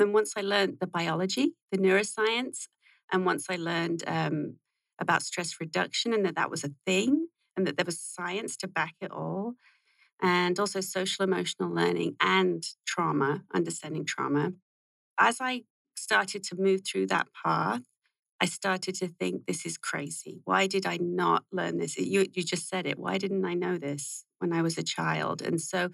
And 0.00 0.08
then 0.08 0.14
once 0.14 0.32
I 0.34 0.40
learned 0.40 0.78
the 0.80 0.86
biology, 0.86 1.52
the 1.70 1.76
neuroscience, 1.76 2.68
and 3.12 3.26
once 3.26 3.48
I 3.50 3.56
learned 3.56 4.02
um, 4.06 4.54
about 4.98 5.22
stress 5.22 5.56
reduction 5.60 6.14
and 6.14 6.24
that 6.24 6.36
that 6.36 6.50
was 6.50 6.64
a 6.64 6.70
thing 6.86 7.26
and 7.54 7.66
that 7.66 7.76
there 7.76 7.84
was 7.84 8.00
science 8.00 8.56
to 8.58 8.66
back 8.66 8.94
it 9.02 9.10
all, 9.10 9.56
and 10.22 10.58
also 10.58 10.80
social 10.80 11.22
emotional 11.22 11.68
learning 11.68 12.16
and 12.18 12.64
trauma, 12.86 13.42
understanding 13.52 14.06
trauma. 14.06 14.52
As 15.18 15.36
I 15.38 15.64
started 15.96 16.44
to 16.44 16.56
move 16.56 16.80
through 16.82 17.08
that 17.08 17.26
path, 17.44 17.82
I 18.40 18.46
started 18.46 18.94
to 18.96 19.08
think 19.08 19.46
this 19.46 19.66
is 19.66 19.76
crazy. 19.76 20.40
Why 20.44 20.66
did 20.66 20.86
I 20.86 20.96
not 20.96 21.44
learn 21.52 21.78
this? 21.78 21.98
You, 21.98 22.26
you 22.32 22.42
just 22.42 22.68
said 22.68 22.86
it. 22.86 22.98
Why 22.98 23.18
didn't 23.18 23.44
I 23.44 23.54
know 23.54 23.76
this 23.76 24.24
when 24.38 24.52
I 24.52 24.62
was 24.62 24.78
a 24.78 24.82
child? 24.82 25.42
And 25.42 25.60
so 25.60 25.90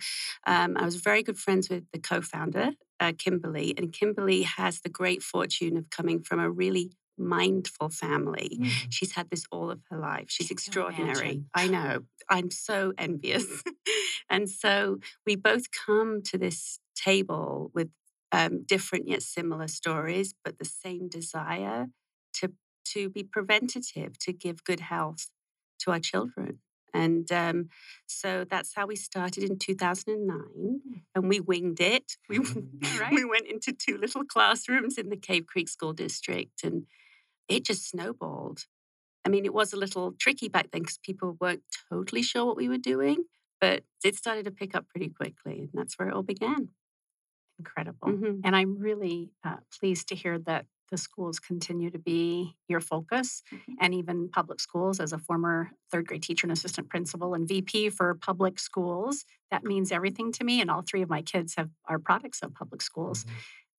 um, 0.46 0.76
I 0.76 0.84
was 0.84 0.96
very 0.96 1.22
good 1.22 1.38
friends 1.38 1.68
with 1.68 1.84
the 1.92 1.98
co 1.98 2.20
founder, 2.20 2.70
uh, 3.00 3.12
Kimberly. 3.18 3.74
And 3.76 3.92
Kimberly 3.92 4.42
has 4.42 4.80
the 4.80 4.88
great 4.88 5.22
fortune 5.22 5.76
of 5.76 5.90
coming 5.90 6.22
from 6.22 6.38
a 6.38 6.48
really 6.48 6.92
mindful 7.18 7.88
family. 7.88 8.58
Mm. 8.60 8.70
She's 8.90 9.12
had 9.12 9.30
this 9.30 9.44
all 9.50 9.70
of 9.70 9.80
her 9.90 9.98
life. 9.98 10.26
She's 10.28 10.50
extraordinary. 10.50 11.10
imagine. 11.10 11.50
I 11.54 11.66
know. 11.66 12.00
I'm 12.28 12.50
so 12.50 12.92
envious. 12.96 13.46
and 14.30 14.48
so 14.48 14.98
we 15.26 15.34
both 15.34 15.70
come 15.72 16.22
to 16.24 16.38
this 16.38 16.78
table 16.94 17.70
with 17.74 17.88
um, 18.32 18.64
different 18.64 19.08
yet 19.08 19.22
similar 19.22 19.66
stories, 19.66 20.34
but 20.44 20.58
the 20.58 20.64
same 20.64 21.08
desire 21.08 21.88
to 22.40 22.52
to 22.94 23.08
be 23.10 23.24
preventative, 23.24 24.18
to 24.20 24.32
give 24.32 24.64
good 24.64 24.80
health 24.80 25.28
to 25.80 25.90
our 25.90 25.98
children. 26.00 26.60
And 26.94 27.30
um, 27.32 27.68
so 28.06 28.44
that's 28.48 28.74
how 28.74 28.86
we 28.86 28.96
started 28.96 29.42
in 29.44 29.58
2009, 29.58 31.02
and 31.14 31.28
we 31.28 31.40
winged 31.40 31.80
it. 31.80 32.16
We 32.28 32.38
Right. 33.00 33.12
we 33.12 33.24
went 33.24 33.46
into 33.46 33.72
two 33.72 33.98
little 33.98 34.24
classrooms 34.24 34.96
in 34.98 35.10
the 35.10 35.16
Cave 35.16 35.46
Creek 35.46 35.68
School 35.68 35.92
District, 35.92 36.62
and 36.64 36.86
it 37.48 37.64
just 37.64 37.88
snowballed. 37.90 38.66
I 39.26 39.28
mean, 39.30 39.44
it 39.44 39.54
was 39.54 39.72
a 39.72 39.76
little 39.76 40.12
tricky 40.12 40.48
back 40.48 40.70
then 40.70 40.82
because 40.82 40.98
people 40.98 41.36
weren't 41.40 41.64
totally 41.90 42.22
sure 42.22 42.46
what 42.46 42.56
we 42.56 42.68
were 42.68 42.78
doing, 42.94 43.24
but 43.60 43.84
it 44.04 44.16
started 44.16 44.44
to 44.46 44.50
pick 44.52 44.74
up 44.76 44.88
pretty 44.88 45.10
quickly, 45.10 45.60
and 45.60 45.70
that's 45.74 45.98
where 45.98 46.08
it 46.08 46.14
all 46.14 46.22
began. 46.22 46.70
Incredible. 47.58 48.08
Mhm. 48.08 48.40
And 48.44 48.54
I'm 48.54 48.78
really 48.78 49.30
uh, 49.44 49.58
pleased 49.78 50.08
to 50.08 50.14
hear 50.14 50.38
that 50.40 50.66
the 50.90 50.96
schools 50.96 51.38
continue 51.40 51.90
to 51.90 51.98
be 51.98 52.56
your 52.68 52.80
focus 52.80 53.42
Mhm. 53.52 53.74
and 53.80 53.94
even 53.94 54.28
public 54.28 54.60
schools 54.60 55.00
as 55.00 55.12
a 55.12 55.18
former 55.18 55.70
third 55.90 56.06
grade 56.06 56.22
teacher 56.22 56.46
and 56.46 56.52
assistant 56.52 56.88
principal 56.88 57.34
and 57.34 57.48
VP 57.48 57.90
for 57.90 58.14
public 58.14 58.58
schools. 58.58 59.24
That 59.50 59.64
means 59.64 59.92
everything 59.92 60.32
to 60.32 60.44
me. 60.44 60.60
And 60.60 60.70
all 60.70 60.82
three 60.82 61.02
of 61.02 61.08
my 61.08 61.22
kids 61.22 61.54
have 61.56 61.70
are 61.86 61.98
products 61.98 62.42
of 62.42 62.54
public 62.54 62.82
schools. 62.82 63.24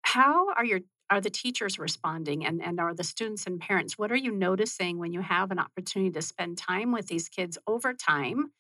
How 0.04 0.54
are 0.54 0.66
your 0.66 0.82
are 1.10 1.22
the 1.22 1.30
teachers 1.30 1.80
responding 1.80 2.46
and, 2.46 2.62
and 2.62 2.80
are 2.82 2.94
the 2.94 3.04
students 3.04 3.48
and 3.48 3.62
parents? 3.62 3.98
What 3.98 4.12
are 4.12 4.18
you 4.18 4.32
noticing 4.32 4.98
when 4.98 5.14
you 5.14 5.22
have 5.22 5.52
an 5.52 5.60
opportunity 5.60 6.12
to 6.12 6.22
spend 6.22 6.58
time 6.58 6.92
with 6.92 7.08
these 7.08 7.30
kids 7.30 7.58
over 7.66 7.94
time? 7.94 8.52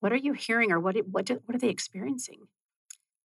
What 0.00 0.12
are 0.12 0.16
you 0.16 0.34
hearing 0.34 0.70
or 0.70 0.78
what, 0.80 0.96
what, 1.08 1.24
do- 1.24 1.40
what 1.46 1.54
are 1.56 1.58
they 1.58 1.70
experiencing? 1.70 2.40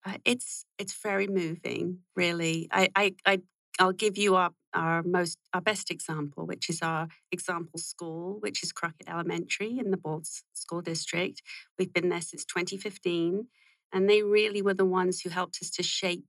Uh, 0.06 0.18
it's 0.24 0.66
it's 0.78 0.94
very 1.02 1.28
moving, 1.28 2.00
really. 2.16 2.70
I, 2.72 2.90
I 2.96 3.16
I 3.26 3.42
I'll 3.80 3.92
give 3.92 4.18
you 4.18 4.36
our 4.36 4.52
our 4.74 5.04
most 5.04 5.38
our 5.54 5.62
best 5.62 5.92
example, 5.92 6.46
which 6.46 6.70
is 6.70 6.82
our 6.82 7.08
example 7.32 7.80
school, 7.80 8.38
which 8.40 8.64
is 8.64 8.72
Crockett 8.72 9.10
Elementary 9.10 9.78
in 9.80 9.92
the 9.92 9.98
Balsz 9.98 10.44
School 10.54 10.82
District. 10.82 11.42
We've 11.78 11.94
been 11.94 12.10
there 12.10 12.22
since 12.22 12.46
2015, 12.46 13.48
and 13.94 14.10
they 14.10 14.22
really 14.24 14.62
were 14.62 14.74
the 14.74 14.86
ones 14.86 15.22
who 15.22 15.30
helped 15.30 15.60
us 15.62 15.70
to 15.72 15.84
shape 15.84 16.26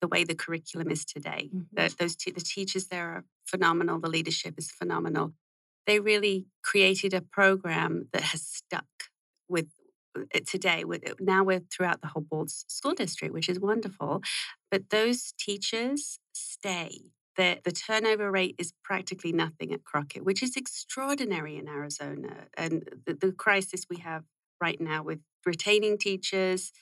the 0.00 0.08
way 0.08 0.24
the 0.24 0.34
curriculum 0.34 0.90
is 0.90 1.04
today. 1.04 1.50
Mhm. 1.54 1.66
The, 1.72 1.94
those 1.98 2.16
te- 2.16 2.30
the 2.32 2.40
teachers 2.40 2.88
there 2.88 3.08
are 3.08 3.24
phenomenal. 3.46 3.98
The 4.00 4.10
leadership 4.10 4.54
is 4.58 4.70
phenomenal. 4.70 5.32
They 5.86 6.00
really 6.00 6.46
created 6.62 7.14
a 7.14 7.20
program 7.20 8.08
that 8.12 8.22
has 8.22 8.42
stuck 8.42 8.86
with 9.48 9.68
it 10.34 10.46
today. 10.46 10.84
With 10.84 11.02
now 11.20 11.44
we're 11.44 11.60
throughout 11.60 12.00
the 12.00 12.08
whole 12.08 12.22
Balsz 12.24 12.64
School 12.68 12.94
District, 12.94 13.32
which 13.32 13.48
is 13.48 13.60
wonderful. 13.60 14.22
But 14.70 14.90
those 14.90 15.32
teachers 15.38 16.18
stay. 16.32 17.12
The, 17.36 17.60
the 17.64 17.72
turnover 17.72 18.30
rate 18.30 18.54
is 18.58 18.72
practically 18.82 19.32
nothing 19.32 19.72
at 19.72 19.84
Crockett, 19.84 20.24
which 20.24 20.42
is 20.42 20.56
extraordinary 20.56 21.56
in 21.56 21.68
Arizona. 21.68 22.46
And 22.56 22.88
the, 23.06 23.14
the 23.14 23.32
crisis 23.32 23.86
we 23.90 23.98
have 23.98 24.24
right 24.60 24.80
now 24.80 25.02
with 25.02 25.20
retaining 25.44 25.98
teachers, 25.98 26.72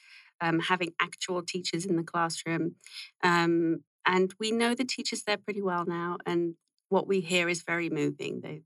um, 0.41 0.61
having 0.61 0.93
actual 1.01 1.43
teachers 1.43 1.85
in 1.85 1.97
the 1.97 2.05
classroom. 2.05 2.77
Um, 3.23 3.83
and 4.07 4.33
we 4.39 4.53
know 4.53 4.75
the 4.75 4.85
teachers 4.85 5.23
there 5.23 5.39
pretty 5.39 5.63
well 5.63 5.85
now. 5.87 6.19
And 6.27 6.55
what 6.89 7.09
we 7.09 7.21
hear 7.21 7.49
is 7.49 7.63
very 7.63 7.91
moving. 7.91 8.41
They, 8.43 8.63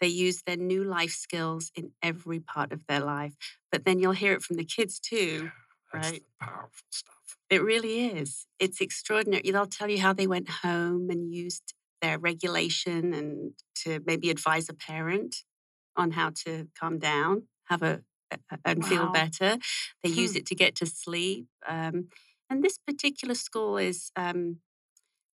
They 0.00 0.08
use 0.08 0.42
their 0.42 0.56
new 0.56 0.82
life 0.82 1.12
skills 1.12 1.70
in 1.76 1.92
every 2.02 2.40
part 2.40 2.72
of 2.72 2.84
their 2.88 3.00
life. 3.00 3.34
But 3.70 3.84
then 3.84 4.00
you'll 4.00 4.12
hear 4.24 4.32
it 4.32 4.42
from 4.42 4.56
the 4.56 4.64
kids 4.64 4.98
too. 4.98 5.52
That's 5.92 6.10
Right. 6.10 6.22
powerful 6.40 6.88
stuff. 6.90 7.21
It 7.50 7.62
really 7.62 8.06
is. 8.06 8.46
It's 8.58 8.80
extraordinary. 8.80 9.50
They'll 9.50 9.66
tell 9.66 9.90
you 9.90 9.98
how 10.00 10.12
they 10.12 10.26
went 10.26 10.48
home 10.48 11.10
and 11.10 11.32
used 11.32 11.74
their 12.00 12.18
regulation 12.18 13.14
and 13.14 13.52
to 13.84 14.00
maybe 14.06 14.30
advise 14.30 14.68
a 14.68 14.74
parent 14.74 15.36
on 15.96 16.12
how 16.12 16.30
to 16.44 16.68
calm 16.78 16.98
down, 16.98 17.44
have 17.66 17.82
a, 17.82 18.02
a- 18.30 18.58
and 18.64 18.84
feel 18.84 19.10
better. 19.10 19.58
They 20.02 20.10
use 20.10 20.32
Hmm. 20.32 20.38
it 20.38 20.46
to 20.46 20.54
get 20.54 20.74
to 20.76 20.86
sleep. 20.86 21.46
Um, 21.68 22.08
and 22.50 22.62
this 22.62 22.78
particular 22.78 23.34
school 23.34 23.78
is 23.78 24.10
um, 24.16 24.58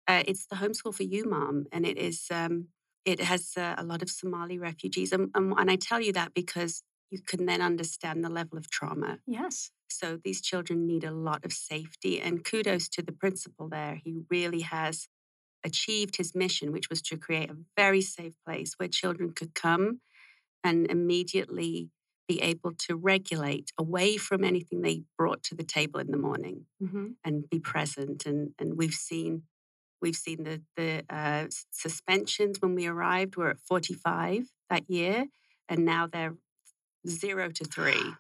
uh, 0.07 0.23
it's 0.27 0.47
the 0.47 0.57
homeschool 0.57 0.95
for 0.95 1.03
you, 1.03 1.29
mom, 1.29 1.67
and 1.73 1.87
it 1.87 1.99
is 1.99 2.27
um, 2.31 2.69
it 3.05 3.21
has 3.21 3.53
uh, 3.57 3.75
a 3.79 3.85
lot 3.85 4.03
of 4.03 4.11
Somali 4.11 4.59
refugees, 4.59 5.13
and, 5.13 5.31
and 5.35 5.53
and 5.59 5.71
I 5.71 5.77
tell 5.77 6.01
you 6.01 6.13
that 6.15 6.35
because 6.35 6.83
you 7.11 7.21
can 7.21 7.47
then 7.47 7.61
understand 7.63 8.25
the 8.25 8.29
level 8.29 8.59
of 8.59 8.71
trauma 8.71 9.19
Yes. 9.27 9.71
so 9.89 10.19
these 10.23 10.41
children 10.41 10.87
need 10.87 11.05
a 11.05 11.11
lot 11.11 11.45
of 11.45 11.53
safety. 11.53 12.21
And 12.21 12.45
kudos 12.45 12.89
to 12.91 13.03
the 13.03 13.13
principal 13.13 13.69
there. 13.69 14.01
He 14.05 14.13
really 14.31 14.61
has 14.61 15.09
achieved 15.65 16.17
his 16.17 16.35
mission, 16.35 16.73
which 16.73 16.89
was 16.91 17.03
to 17.03 17.17
create 17.17 17.51
a 17.51 17.57
very 17.77 18.01
safe 18.01 18.35
place 18.47 18.75
where 18.77 18.89
children 18.89 19.33
could 19.33 19.55
come 19.55 20.01
and 20.63 20.87
immediately 20.91 21.91
be 22.29 22.41
able 22.43 22.73
to 22.87 22.95
regulate 22.95 23.73
away 23.79 24.17
from 24.19 24.45
anything 24.45 24.83
they 24.83 25.03
brought 25.17 25.43
to 25.45 25.55
the 25.55 25.65
table 25.65 25.99
in 26.01 26.11
the 26.11 26.19
morning 26.19 26.67
hmm 26.81 27.09
and 27.25 27.49
be 27.51 27.59
present. 27.59 28.27
And, 28.27 28.53
and 28.59 28.77
we've 28.77 28.95
seen 28.95 29.43
we've 30.03 30.17
seen 30.17 30.45
the 30.45 30.63
the 30.77 31.05
uh, 31.11 31.47
suspensions 31.71 32.61
when 32.61 32.75
we 32.75 32.87
arrived 32.87 33.37
were 33.37 33.51
at 33.51 33.59
45 33.61 34.49
that 34.71 34.89
year, 34.89 35.27
and 35.69 35.85
now 35.85 36.07
they're 36.07 36.37
zero 37.09 37.51
to 37.51 37.65
three 37.65 38.15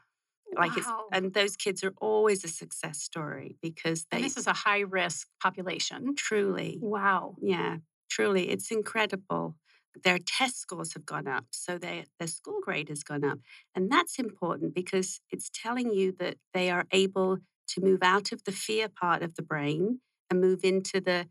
like 0.56 0.76
it's 0.76 0.88
and 1.12 1.34
those 1.34 1.56
kids 1.56 1.84
are 1.84 1.94
always 2.00 2.44
a 2.44 2.48
success 2.48 2.98
story 3.02 3.56
because 3.62 4.06
they 4.10 4.16
And 4.18 4.24
this 4.24 4.36
is 4.36 4.46
a 4.46 4.52
high 4.52 4.80
risk 4.80 5.28
population. 5.42 6.14
truly 6.16 6.78
Wow. 6.82 7.36
yeah 7.40 7.78
truly 8.10 8.48
it's 8.50 8.70
incredible 8.70 9.56
their 10.04 10.18
test 10.18 10.60
scores 10.60 10.94
have 10.94 11.04
gone 11.04 11.26
up 11.28 11.46
so 11.50 11.76
their 11.78 12.04
their 12.18 12.28
school 12.28 12.60
grade 12.62 12.88
has 12.88 13.02
gone 13.02 13.24
up 13.24 13.38
and 13.74 13.90
that's 13.90 14.18
important 14.18 14.74
because 14.74 15.20
it's 15.30 15.50
telling 15.52 15.92
you 15.92 16.12
that 16.12 16.36
they 16.54 16.70
are 16.70 16.86
able 16.92 17.38
to 17.68 17.80
move 17.80 18.00
out 18.02 18.32
of 18.32 18.44
the 18.44 18.52
fear 18.52 18.88
part 18.88 19.22
of 19.22 19.34
the 19.34 19.42
brain 19.42 20.00
and 20.30 20.40
move 20.40 20.64
into 20.64 21.00
the 21.00 21.28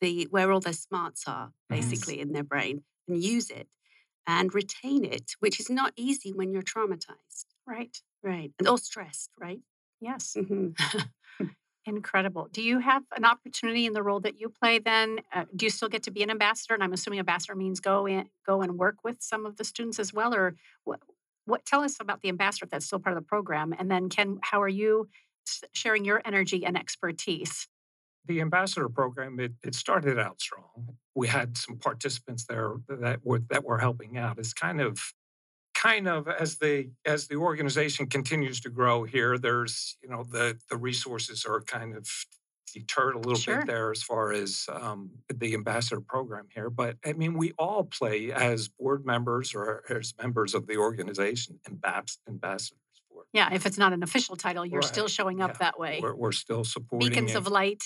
the 0.00 0.26
where 0.30 0.50
all 0.52 0.60
their 0.60 0.72
smarts 0.72 1.24
are 1.26 1.48
Mhm. 1.48 1.76
basically 1.76 2.20
in 2.20 2.32
their 2.32 2.44
brain 2.44 2.84
and 3.08 3.22
use 3.22 3.50
it 3.50 3.68
and 4.26 4.54
retain 4.54 5.04
it 5.04 5.32
which 5.40 5.58
is 5.60 5.68
not 5.70 5.92
easy 5.96 6.32
when 6.32 6.52
you're 6.52 6.62
traumatized 6.62 7.46
Right. 7.66 7.96
right 8.22 8.52
and 8.58 8.68
or 8.68 8.78
stressed 8.78 9.30
right 9.38 9.60
Yes. 10.00 10.34
Mhm. 10.36 10.76
Incredible. 11.84 12.48
Do 12.52 12.62
you 12.62 12.78
have 12.78 13.02
an 13.16 13.24
opportunity 13.24 13.86
in 13.86 13.92
the 13.92 14.02
role 14.04 14.20
that 14.20 14.38
you 14.38 14.48
play 14.48 14.78
then? 14.78 15.18
Uh, 15.32 15.46
do 15.56 15.66
you 15.66 15.70
still 15.70 15.88
get 15.88 16.04
to 16.04 16.12
be 16.12 16.22
an 16.22 16.30
ambassador? 16.30 16.74
And 16.74 16.82
I'm 16.82 16.92
assuming 16.92 17.18
ambassador 17.18 17.56
means 17.56 17.80
go 17.80 18.06
in, 18.06 18.28
go 18.46 18.62
and 18.62 18.78
work 18.78 18.98
with 19.02 19.16
some 19.20 19.46
of 19.46 19.56
the 19.56 19.64
students 19.64 19.98
as 19.98 20.12
well, 20.12 20.32
or 20.34 20.54
what? 20.84 21.00
What? 21.44 21.64
Tell 21.66 21.82
us 21.82 21.98
about 22.00 22.20
the 22.20 22.28
ambassador 22.28 22.64
if 22.66 22.70
that's 22.70 22.86
still 22.86 23.00
part 23.00 23.16
of 23.16 23.22
the 23.22 23.26
program, 23.26 23.74
and 23.76 23.90
then 23.90 24.08
Ken, 24.08 24.38
how 24.42 24.62
are 24.62 24.68
you 24.68 25.08
sharing 25.72 26.04
your 26.04 26.22
energy 26.24 26.64
and 26.64 26.76
expertise? 26.78 27.66
The 28.26 28.40
ambassador 28.40 28.88
program, 28.88 29.40
it, 29.40 29.52
it 29.64 29.74
started 29.74 30.18
out 30.18 30.40
strong. 30.40 30.96
We 31.14 31.28
had 31.28 31.56
some 31.56 31.76
participants 31.76 32.44
there 32.44 32.74
that 32.88 33.20
were 33.24 33.40
that 33.50 33.64
were 33.64 33.78
helping 33.78 34.16
out. 34.16 34.38
It's 34.38 34.54
kind 34.54 34.80
of 34.80 35.00
kind 35.74 36.06
of 36.06 36.28
as 36.28 36.58
the 36.58 36.90
as 37.04 37.26
the 37.26 37.36
organization 37.36 38.06
continues 38.06 38.60
to 38.60 38.70
grow 38.70 39.04
here, 39.04 39.38
there's 39.38 39.96
you 40.02 40.08
know 40.08 40.24
the 40.24 40.58
the 40.70 40.76
resources 40.76 41.44
are 41.44 41.60
kind 41.62 41.96
of 41.96 42.08
deterred 42.72 43.14
a 43.14 43.18
little 43.18 43.34
Sure. 43.34 43.58
bit 43.58 43.66
there 43.66 43.90
as 43.90 44.02
far 44.02 44.32
as 44.32 44.66
um, 44.72 45.10
the 45.28 45.52
ambassador 45.54 46.00
program 46.00 46.46
here. 46.54 46.70
But 46.70 46.96
I 47.04 47.12
mean, 47.12 47.34
we 47.36 47.52
all 47.58 47.84
play 47.84 48.32
as 48.32 48.68
board 48.68 49.04
members 49.04 49.54
or 49.54 49.82
as 49.90 50.14
members 50.20 50.54
of 50.54 50.66
the 50.66 50.76
organization, 50.78 51.58
ambas- 51.66 52.18
ambassadors 52.28 52.78
for. 53.08 53.22
it. 53.22 53.28
Yeah, 53.32 53.52
if 53.52 53.66
it's 53.66 53.76
not 53.76 53.92
an 53.92 54.02
official 54.02 54.36
title, 54.36 54.64
you're 54.64 54.82
still 54.82 55.08
showing 55.08 55.42
up 55.42 55.52
yeah. 55.52 55.58
that 55.58 55.78
way. 55.78 56.00
We're, 56.02 56.14
we're 56.14 56.32
still 56.32 56.64
supporting 56.64 57.10
Beacons 57.10 57.32
it. 57.32 57.36
of 57.36 57.46
light. 57.46 57.82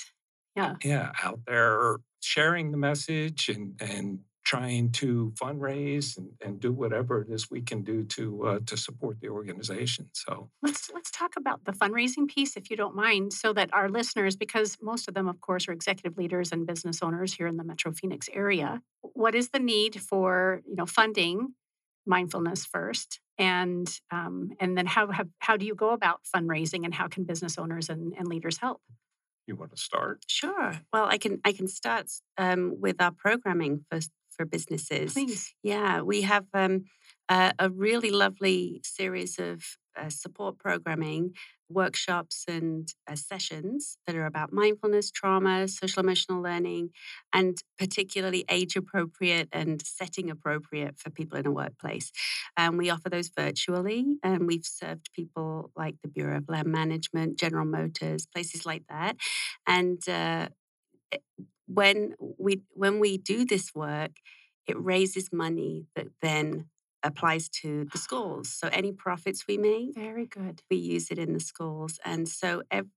Yeah. 0.57 0.75
yeah 0.83 1.13
out 1.23 1.41
there 1.47 1.99
sharing 2.21 2.71
the 2.71 2.79
message 2.79 3.49
and 3.49 3.75
and 3.81 4.21
trying 4.45 4.93
to 4.93 5.33
fundraise 5.41 6.17
and, 6.17 6.29
and 6.41 6.61
do 6.61 6.73
whatever 6.73 7.21
it 7.21 7.29
is 7.31 7.51
we 7.51 7.61
can 7.61 7.83
do 7.83 8.05
to 8.05 8.47
uh, 8.47 8.59
to 8.67 8.77
support 8.77 9.21
the 9.21 9.29
organization 9.29 10.09
so 10.13 10.51
Let's 10.63 10.91
let's 10.93 11.11
talk 11.11 11.35
about 11.37 11.65
the 11.65 11.73
fundraising 11.73 12.29
piece, 12.29 12.57
if 12.57 12.71
you 12.71 12.77
don't 12.77 12.97
mind, 12.97 13.33
so 13.33 13.53
that 13.53 13.73
our 13.73 13.89
listeners, 13.89 14.37
because 14.37 14.77
most 14.83 15.07
of 15.09 15.15
them, 15.15 15.29
of 15.29 15.41
course, 15.41 15.69
are 15.69 15.73
executive 15.73 16.19
leaders 16.19 16.53
and 16.53 16.67
business 16.67 17.03
owners 17.03 17.35
here 17.35 17.47
in 17.47 17.57
the 17.57 17.65
Metro 17.65 17.93
Phoenix 17.93 18.29
area. 18.33 18.83
What 19.03 19.35
is 19.35 19.51
the 19.51 19.59
need 19.59 20.01
for 20.01 20.63
you 20.67 20.75
know 20.75 20.87
funding 20.87 21.55
mindfulness 22.05 22.67
first, 22.67 23.21
and 23.39 23.89
um, 24.11 24.51
and 24.59 24.77
then 24.77 24.87
how 24.87 25.11
have, 25.13 25.29
how 25.39 25.57
do 25.57 25.67
you 25.67 25.75
go 25.75 25.91
about 25.91 26.21
fundraising, 26.35 26.85
and 26.85 26.93
how 26.93 27.07
can 27.09 27.25
business 27.25 27.59
owners 27.59 27.89
and, 27.89 28.13
and 28.19 28.27
leaders 28.27 28.59
help? 28.59 28.81
You 29.47 29.57
want 29.57 29.71
to 29.71 29.77
start 29.77 30.25
Sure. 30.27 30.73
Well, 30.93 31.07
I 31.07 31.19
can 31.19 31.41
I 31.45 31.53
can 31.53 31.69
start 31.69 32.11
um, 32.39 32.81
with 32.81 33.01
our 33.01 33.13
programming 33.13 33.85
for 33.91 34.01
for 34.37 34.45
businesses. 34.45 35.15
Please. 35.15 35.55
Yeah, 35.63 36.03
we 36.03 36.23
have 36.23 36.45
um, 36.53 36.85
a, 37.29 37.53
a 37.59 37.71
really 37.71 38.11
lovely 38.11 38.81
series 38.85 39.39
of 39.39 39.65
uh, 39.99 40.11
support 40.11 40.59
programming, 40.59 41.33
workshops, 41.69 42.45
and 42.49 42.93
uh, 43.11 43.17
sessions 43.17 43.99
that 44.07 44.17
are 44.17 44.27
about 44.27 44.53
mindfulness, 44.53 45.11
trauma, 45.11 45.69
social 45.69 46.01
emotional 46.01 46.43
learning, 46.43 46.91
and 47.33 47.59
particularly 47.79 48.45
age 48.49 48.77
appropriate 48.77 49.49
and 49.53 49.83
setting 49.85 50.31
appropriate 50.31 50.99
for 50.99 51.11
people 51.11 51.39
in 51.39 51.47
a 51.47 51.51
workplace. 51.51 52.13
And 52.57 52.79
we 52.79 52.91
offer 52.91 53.09
those 53.09 53.31
virtually, 53.37 54.17
and 54.23 54.47
we've 54.47 54.67
served 54.67 55.11
people 55.15 55.71
like 55.77 55.97
the 56.03 56.09
Bureau 56.09 56.39
of 56.39 56.49
Land 56.49 56.69
Management, 56.69 57.39
General 57.39 57.67
Motors, 57.67 58.27
places 58.27 58.65
like 58.65 58.85
that. 58.89 59.17
And 59.67 60.01
uh, 60.09 60.49
when 61.67 62.15
we 62.39 62.63
when 62.71 63.01
we 63.01 63.19
do 63.19 63.45
this 63.45 63.73
work, 63.75 64.13
it 64.67 64.77
raises 64.79 65.33
money 65.33 65.87
that 65.95 66.09
then 66.23 66.67
applies 67.07 67.49
to 67.63 67.87
the 67.93 67.99
schools. 67.99 68.49
So 68.49 68.69
any 68.73 68.93
profits 68.93 69.47
we 69.49 69.57
make, 69.59 69.95
Very 69.95 70.27
good. 70.27 70.63
we 70.71 70.77
use 70.77 71.11
it 71.11 71.19
in 71.19 71.33
the 71.33 71.41
schools. 71.41 71.99
And 72.05 72.29
so 72.29 72.63
ev- 72.71 72.91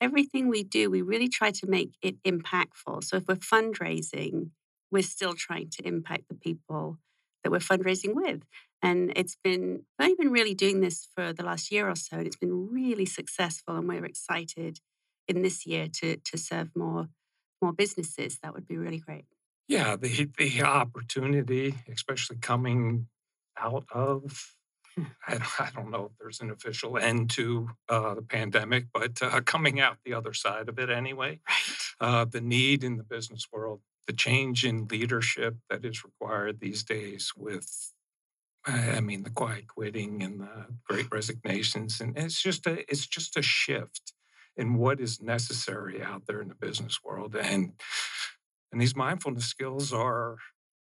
everything 0.00 0.48
we 0.48 0.62
do, 0.64 0.90
we 0.90 1.02
really 1.02 1.28
try 1.28 1.50
to 1.52 1.66
make 1.66 1.92
it 2.02 2.16
impactful. 2.24 3.04
So 3.04 3.16
if 3.16 3.24
we're 3.28 3.36
fundraising, 3.36 4.50
we're 4.90 5.02
still 5.02 5.34
trying 5.34 5.70
to 5.70 5.86
impact 5.86 6.24
the 6.28 6.34
people 6.34 6.98
that 7.42 7.50
we're 7.50 7.58
fundraising 7.58 8.14
with. 8.14 8.42
And 8.82 9.12
it's 9.16 9.36
been, 9.42 9.84
I've 9.98 10.04
only 10.06 10.16
been 10.16 10.32
really 10.32 10.54
doing 10.54 10.80
this 10.80 11.08
for 11.14 11.32
the 11.32 11.44
last 11.44 11.70
year 11.72 11.88
or 11.88 11.94
so, 11.96 12.18
and 12.18 12.26
it's 12.26 12.36
been 12.36 12.68
really 12.70 13.06
successful. 13.06 13.76
And 13.76 13.88
we're 13.88 14.04
excited 14.04 14.80
in 15.28 15.42
this 15.42 15.64
year 15.66 15.86
to, 16.00 16.16
to 16.16 16.36
serve 16.36 16.70
more, 16.76 17.08
more 17.62 17.72
businesses. 17.72 18.38
That 18.42 18.54
would 18.54 18.66
be 18.66 18.76
really 18.76 18.98
great. 18.98 19.24
yeah 19.68 19.94
the 19.96 20.28
the 20.36 20.62
opportunity 20.62 21.74
especially 21.96 22.36
coming 22.50 23.06
out 23.58 23.86
of 23.92 24.54
I 25.26 25.32
don't, 25.38 25.60
I 25.60 25.70
don't 25.74 25.90
know 25.90 26.06
if 26.06 26.18
there's 26.20 26.40
an 26.40 26.50
official 26.50 26.98
end 26.98 27.30
to 27.30 27.70
uh, 27.88 28.14
the 28.14 28.22
pandemic, 28.22 28.86
but 28.92 29.22
uh, 29.22 29.40
coming 29.40 29.80
out 29.80 29.96
the 30.04 30.14
other 30.14 30.34
side 30.34 30.68
of 30.68 30.78
it 30.78 30.90
anyway, 30.90 31.40
Right. 31.48 31.78
uh, 32.00 32.24
the 32.26 32.40
need 32.40 32.84
in 32.84 32.96
the 32.98 33.04
business 33.04 33.46
world, 33.52 33.80
the 34.06 34.12
change 34.12 34.64
in 34.64 34.86
leadership 34.88 35.56
that 35.70 35.84
is 35.84 36.04
required 36.04 36.60
these 36.60 36.82
days 36.84 37.32
with, 37.36 37.92
I 38.66 38.92
I 38.96 39.00
mean, 39.00 39.22
the 39.22 39.30
quiet 39.30 39.66
quitting 39.68 40.22
and 40.22 40.40
the 40.40 40.66
great 40.88 41.06
resignations, 41.10 42.00
and 42.00 42.16
it's 42.18 42.42
just 42.42 42.66
a 42.66 42.80
it's 42.90 43.06
just 43.06 43.36
a 43.36 43.42
shift 43.42 44.12
in 44.56 44.74
what 44.74 45.00
is 45.00 45.22
necessary 45.22 46.02
out 46.02 46.26
there 46.26 46.42
in 46.42 46.48
the 46.48 46.54
business 46.54 47.00
world, 47.02 47.34
and 47.34 47.72
and 48.70 48.80
these 48.80 48.96
mindfulness 48.96 49.46
skills 49.46 49.92
are 49.92 50.36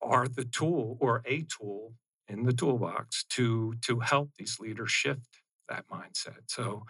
are 0.02 0.28
the 0.28 0.44
tool 0.44 0.96
or 1.00 1.23
a 1.26 1.42
tool 1.44 1.94
in 2.28 2.45
the 2.45 2.52
toolbox 2.52 3.25
to 3.30 3.75
to 3.83 4.00
help 4.00 4.30
these 4.38 4.59
leaders 4.61 4.90
shift 4.90 5.40
that 5.68 5.85
mindset. 5.88 6.42
So 6.47 6.85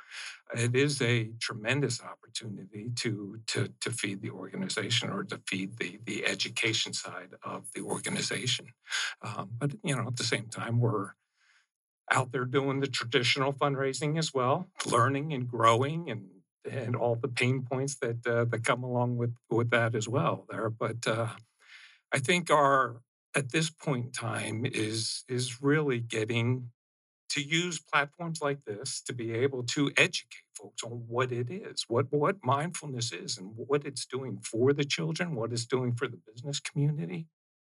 it 0.54 0.74
is 0.74 1.00
a 1.00 1.30
tremendous 1.40 2.00
opportunity 2.02 2.90
to 2.96 3.38
to 3.48 3.68
to 3.80 3.90
feed 3.90 4.22
the 4.22 4.30
organization 4.30 5.10
or 5.10 5.24
to 5.24 5.40
feed 5.46 5.78
the 5.78 5.98
the 6.04 6.26
education 6.26 6.92
side 6.92 7.30
of 7.42 7.72
the 7.74 7.82
organization. 7.82 8.66
Um, 9.22 9.50
but 9.58 9.72
you 9.82 9.96
know, 9.96 10.06
at 10.06 10.16
the 10.16 10.24
same 10.24 10.46
time, 10.48 10.80
we're 10.80 11.10
out 12.10 12.32
there 12.32 12.44
doing 12.44 12.80
the 12.80 12.86
traditional 12.86 13.52
fundraising 13.52 14.18
as 14.18 14.32
well, 14.32 14.68
learning 14.84 15.32
and 15.32 15.48
growing 15.48 16.10
and 16.10 16.28
and 16.70 16.96
all 16.96 17.14
the 17.14 17.28
pain 17.28 17.62
points 17.62 17.96
that 17.96 18.26
uh, 18.26 18.44
that 18.44 18.64
come 18.64 18.82
along 18.82 19.16
with 19.16 19.34
with 19.50 19.70
that 19.70 19.94
as 19.94 20.08
well 20.08 20.46
there. 20.50 20.70
But 20.70 21.06
uh, 21.06 21.28
I 22.12 22.18
think 22.18 22.50
our 22.50 22.96
at 23.36 23.52
this 23.52 23.70
point 23.70 24.06
in 24.06 24.12
time 24.12 24.64
is 24.64 25.24
is 25.28 25.62
really 25.62 26.00
getting 26.00 26.70
to 27.28 27.42
use 27.42 27.78
platforms 27.78 28.40
like 28.40 28.64
this 28.64 29.02
to 29.02 29.12
be 29.12 29.32
able 29.32 29.62
to 29.62 29.90
educate 29.96 30.44
folks 30.54 30.82
on 30.82 31.04
what 31.06 31.32
it 31.32 31.50
is, 31.50 31.84
what 31.86 32.06
what 32.10 32.36
mindfulness 32.42 33.12
is, 33.12 33.36
and 33.36 33.52
what 33.54 33.84
it's 33.84 34.06
doing 34.06 34.38
for 34.42 34.72
the 34.72 34.84
children, 34.84 35.34
what 35.34 35.52
it's 35.52 35.66
doing 35.66 35.94
for 35.94 36.08
the 36.08 36.18
business 36.26 36.60
community, 36.60 37.26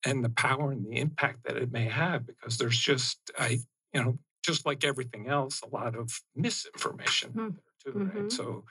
and 0.05 0.23
the 0.23 0.29
power 0.31 0.73
and 0.73 0.85
the 0.85 0.99
impact 0.99 1.45
that 1.45 1.57
it 1.57 1.73
may 1.73 1.87
have. 1.87 2.27
Because 2.27 2.59
there's 2.59 2.79
just, 2.79 3.19
I, 3.39 3.61
you 3.95 4.05
know, 4.05 4.19
just 4.45 4.67
like 4.67 4.85
everything 4.85 5.29
else, 5.29 5.63
a 5.63 5.75
lot 5.75 5.97
of 5.97 6.21
misinformation 6.35 7.31
mm. 7.31 7.55
there 7.55 7.93
too, 7.93 7.99
mm-hmm. 7.99 8.19
right? 8.23 8.33
So 8.33 8.65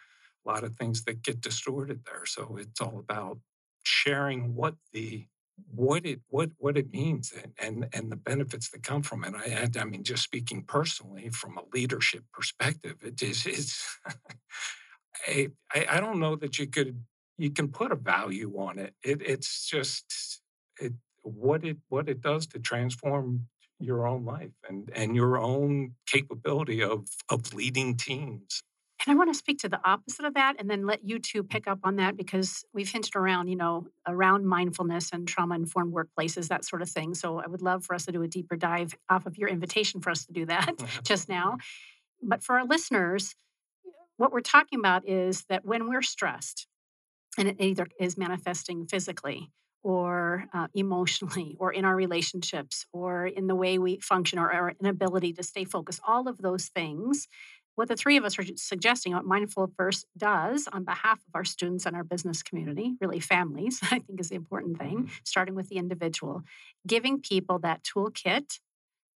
a 0.46 0.50
lot 0.50 0.64
of 0.64 0.76
things 0.76 1.04
that 1.06 1.24
get 1.24 1.42
distorted 1.42 2.02
there. 2.06 2.26
So 2.26 2.58
it's 2.60 2.80
all 2.80 3.00
about 3.00 3.40
sharing 3.84 4.54
what 4.54 4.76
the 4.94 5.26
what 5.74 6.06
it 6.06 6.20
what 6.30 6.50
what 6.58 6.78
it 6.78 6.92
means 6.92 7.34
and 7.34 7.54
and, 7.62 7.88
and 7.94 8.12
the 8.12 8.16
benefits 8.16 8.70
that 8.70 8.84
come 8.84 9.02
from 9.02 9.24
it. 9.24 9.34
I, 9.36 9.70
I 9.80 9.86
mean, 9.86 10.04
just 10.04 10.24
speaking 10.24 10.64
personally 10.64 11.30
from 11.30 11.58
a 11.58 11.64
leadership 11.74 12.24
perspective, 12.34 12.96
it 13.02 13.22
is 13.22 13.46
it's. 13.46 14.00
I, 15.28 15.50
I 15.74 16.00
don't 16.02 16.20
know 16.20 16.36
that 16.36 16.60
you 16.60 16.68
could 16.68 17.02
you 17.38 17.50
can 17.50 17.70
put 17.70 17.92
a 17.92 17.96
value 17.96 18.54
on 18.58 18.80
it. 18.80 18.94
it 19.04 19.22
it's 19.22 19.66
just 19.66 20.42
it 20.80 20.94
what 21.24 21.64
it 21.64 21.78
what 21.90 22.10
it 22.10 22.22
does 22.22 22.48
to 22.48 22.60
transform 22.60 23.48
your 23.80 24.08
own 24.08 24.26
life 24.26 24.52
and 24.70 24.90
and 24.96 25.16
your 25.16 25.38
own 25.38 25.94
capability 26.06 26.84
of 26.84 27.08
of 27.30 27.54
leading 27.54 27.96
teams 27.98 28.62
and 29.06 29.14
I 29.14 29.18
want 29.18 29.32
to 29.32 29.38
speak 29.38 29.60
to 29.60 29.70
the 29.70 29.80
opposite 29.88 30.26
of 30.26 30.34
that 30.34 30.56
and 30.58 30.70
then 30.70 30.86
let 30.86 31.04
you 31.04 31.20
two 31.20 31.44
pick 31.44 31.68
up 31.68 31.80
on 31.84 31.98
that 31.98 32.18
because 32.18 32.66
we've 32.74 32.90
hinted 32.90 33.16
around, 33.16 33.48
you 33.48 33.56
know, 33.56 33.88
around 34.08 34.46
mindfulness 34.48 35.12
and 35.12 35.28
trauma 35.28 35.56
informed 35.56 35.94
workplaces, 35.94 36.48
that 36.48 36.66
sort 36.66 36.82
of 36.82 36.90
thing. 36.90 37.14
So 37.14 37.40
I 37.40 37.48
would 37.48 37.62
love 37.62 37.86
for 37.86 37.94
us 37.94 38.06
to 38.06 38.12
do 38.12 38.24
a 38.24 38.28
deeper 38.28 38.56
dive 38.56 38.96
off 39.10 39.26
of 39.26 39.38
your 39.38 39.50
invitation 39.50 40.02
for 40.02 40.10
us 40.10 40.26
to 40.26 40.34
do 40.34 40.46
that 40.48 40.74
just 41.04 41.30
now. 41.30 41.58
But 42.24 42.44
for 42.44 42.58
our 42.58 42.66
listeners, 42.66 43.36
what 44.18 44.32
we're 44.32 44.42
talking 44.42 44.80
about 44.80 45.08
is 45.08 45.46
that 45.50 45.66
when 45.66 45.88
we're 45.88 46.02
stressed, 46.02 46.68
and 47.38 47.48
it 47.48 47.58
either 47.60 47.88
is 48.00 48.18
manifesting 48.18 48.86
physically 48.86 49.52
or 49.84 50.46
uh, 50.54 50.68
emotionally 50.74 51.56
or 51.60 51.72
in 51.72 51.86
our 51.86 51.96
relationships 51.96 52.86
or 52.92 53.28
in 53.28 53.48
the 53.48 53.56
way 53.56 53.78
we 53.78 54.00
function 54.00 54.40
or 54.40 54.52
our 54.52 54.74
inability 54.82 55.34
to 55.34 55.44
stay 55.44 55.64
focused 55.64 56.02
all 56.08 56.28
of 56.28 56.40
those 56.40 56.70
things 56.70 57.28
what 57.76 57.88
the 57.88 57.96
three 57.96 58.18
of 58.18 58.26
us 58.26 58.40
are 58.40 58.46
suggesting, 58.56 59.14
what 59.14 59.26
Mindful 59.26 59.72
First 59.78 60.06
does 60.18 60.68
on 60.72 60.84
behalf 60.84 61.20
of 61.28 61.36
our 61.36 61.44
students 61.44 61.86
and 61.86 61.96
our 61.96 62.04
business 62.04 62.42
community, 62.42 62.96
really 63.02 63.20
families, 63.20 63.80
I 63.84 64.00
think 64.00 64.20
is 64.20 64.30
the 64.30 64.36
important 64.36 64.78
thing, 64.80 65.00
mm-hmm. 65.00 65.14
starting 65.24 65.56
with 65.56 65.70
the 65.70 65.78
individual, 65.78 66.44
giving 66.88 67.22
people 67.22 67.60
that 67.60 67.84
toolkit, 67.84 68.60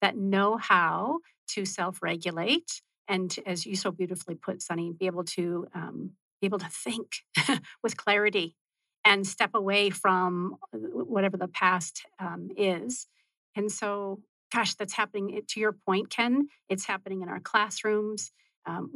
that 0.00 0.16
know 0.16 0.56
how 0.56 1.18
to 1.48 1.64
self 1.64 2.02
regulate. 2.02 2.82
And 3.06 3.34
as 3.46 3.64
you 3.64 3.74
so 3.74 3.90
beautifully 3.90 4.34
put, 4.34 4.60
Sunny, 4.60 4.92
be 4.92 5.06
able 5.06 5.24
to 5.24 5.66
um, 5.74 6.12
be 6.40 6.46
able 6.46 6.58
to 6.58 6.68
think 6.68 7.24
with 7.82 7.96
clarity 7.96 8.54
and 9.04 9.26
step 9.26 9.50
away 9.54 9.90
from 9.90 10.56
whatever 10.72 11.36
the 11.36 11.48
past 11.48 12.04
um, 12.18 12.50
is. 12.56 13.06
And 13.56 13.72
so, 13.72 14.20
gosh, 14.52 14.74
that's 14.74 14.92
happening. 14.92 15.40
To 15.48 15.60
your 15.60 15.72
point, 15.72 16.10
Ken, 16.10 16.48
it's 16.68 16.84
happening 16.84 17.22
in 17.22 17.28
our 17.28 17.40
classrooms. 17.40 18.32
Um, 18.68 18.90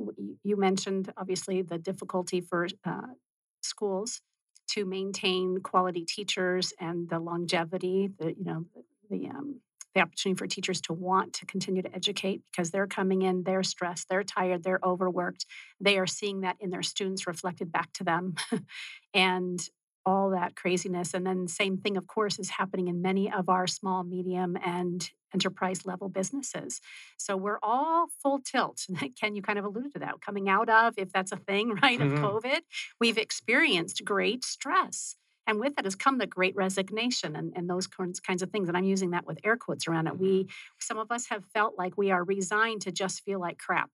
you 0.45 0.57
mentioned 0.57 1.13
obviously 1.17 1.63
the 1.63 1.79
difficulty 1.79 2.41
for 2.41 2.69
uh, 2.85 3.15
schools 3.63 4.21
to 4.69 4.85
maintain 4.85 5.59
quality 5.63 6.05
teachers 6.05 6.73
and 6.79 7.09
the 7.09 7.19
longevity, 7.19 8.11
the 8.19 8.35
you 8.35 8.45
know 8.45 8.65
the 9.11 9.29
um, 9.29 9.61
the 9.95 10.01
opportunity 10.01 10.39
for 10.39 10.47
teachers 10.47 10.81
to 10.83 10.93
want 10.93 11.35
to 11.35 11.47
continue 11.47 11.83
to 11.83 11.95
educate 11.95 12.43
because 12.51 12.71
they're 12.71 12.87
coming 12.87 13.23
in, 13.23 13.43
they're 13.45 13.63
stressed, 13.63 14.09
they're 14.09 14.23
tired, 14.23 14.63
they're 14.63 14.81
overworked. 14.83 15.45
They 15.81 15.99
are 15.99 16.07
seeing 16.07 16.41
that 16.41 16.57
in 16.61 16.71
their 16.71 16.83
students 16.83 17.27
reflected 17.27 17.71
back 17.71 17.93
to 17.95 18.05
them. 18.05 18.35
and 19.15 19.61
all 20.05 20.31
that 20.31 20.57
craziness. 20.57 21.15
And 21.15 21.27
then, 21.27 21.49
same 21.49 21.77
thing, 21.79 21.97
of 21.97 22.07
course, 22.07 22.39
is 22.39 22.51
happening 22.51 22.89
in 22.89 23.03
many 23.03 23.33
of 23.33 23.49
our 23.49 23.67
small, 23.67 24.03
medium, 24.03 24.57
and 24.65 25.09
enterprise 25.35 25.85
level 25.85 26.09
businesses. 26.09 26.81
So 27.17 27.37
we're 27.37 27.59
all 27.63 28.07
full 28.23 28.41
tilt. 28.41 28.87
Ken, 29.21 29.35
you 29.35 29.43
kind 29.43 29.59
of 29.59 29.65
alluded 29.65 29.93
to 29.95 29.99
that. 30.01 30.21
Coming 30.21 30.49
out 30.49 30.69
of, 30.69 30.95
if 30.97 31.13
that's 31.13 31.33
a 31.33 31.37
thing, 31.37 31.75
right, 31.83 31.99
mm-hmm. 31.99 32.25
of 32.25 32.43
COVID, 32.43 32.61
we've 33.01 33.19
experienced 33.19 34.05
great 34.05 34.45
stress. 34.45 35.17
And 35.47 35.59
with 35.59 35.77
it 35.79 35.85
has 35.85 35.97
come 35.97 36.19
the 36.19 36.27
great 36.27 36.55
resignation 36.55 37.35
and, 37.35 37.53
and 37.57 37.69
those 37.69 37.89
kinds 37.89 38.43
of 38.43 38.51
things. 38.51 38.69
And 38.69 38.77
I'm 38.77 38.85
using 38.85 39.11
that 39.11 39.27
with 39.27 39.41
air 39.43 39.57
quotes 39.57 39.89
around 39.89 40.07
it. 40.07 40.19
We, 40.19 40.49
some 40.79 40.99
of 40.99 41.11
us 41.11 41.27
have 41.29 41.45
felt 41.53 41.77
like 41.77 41.99
we 41.99 42.13
are 42.13 42.23
resigned 42.23 42.83
to 42.83 42.93
just 42.93 43.25
feel 43.25 43.41
like 43.41 43.59
crap. 43.59 43.91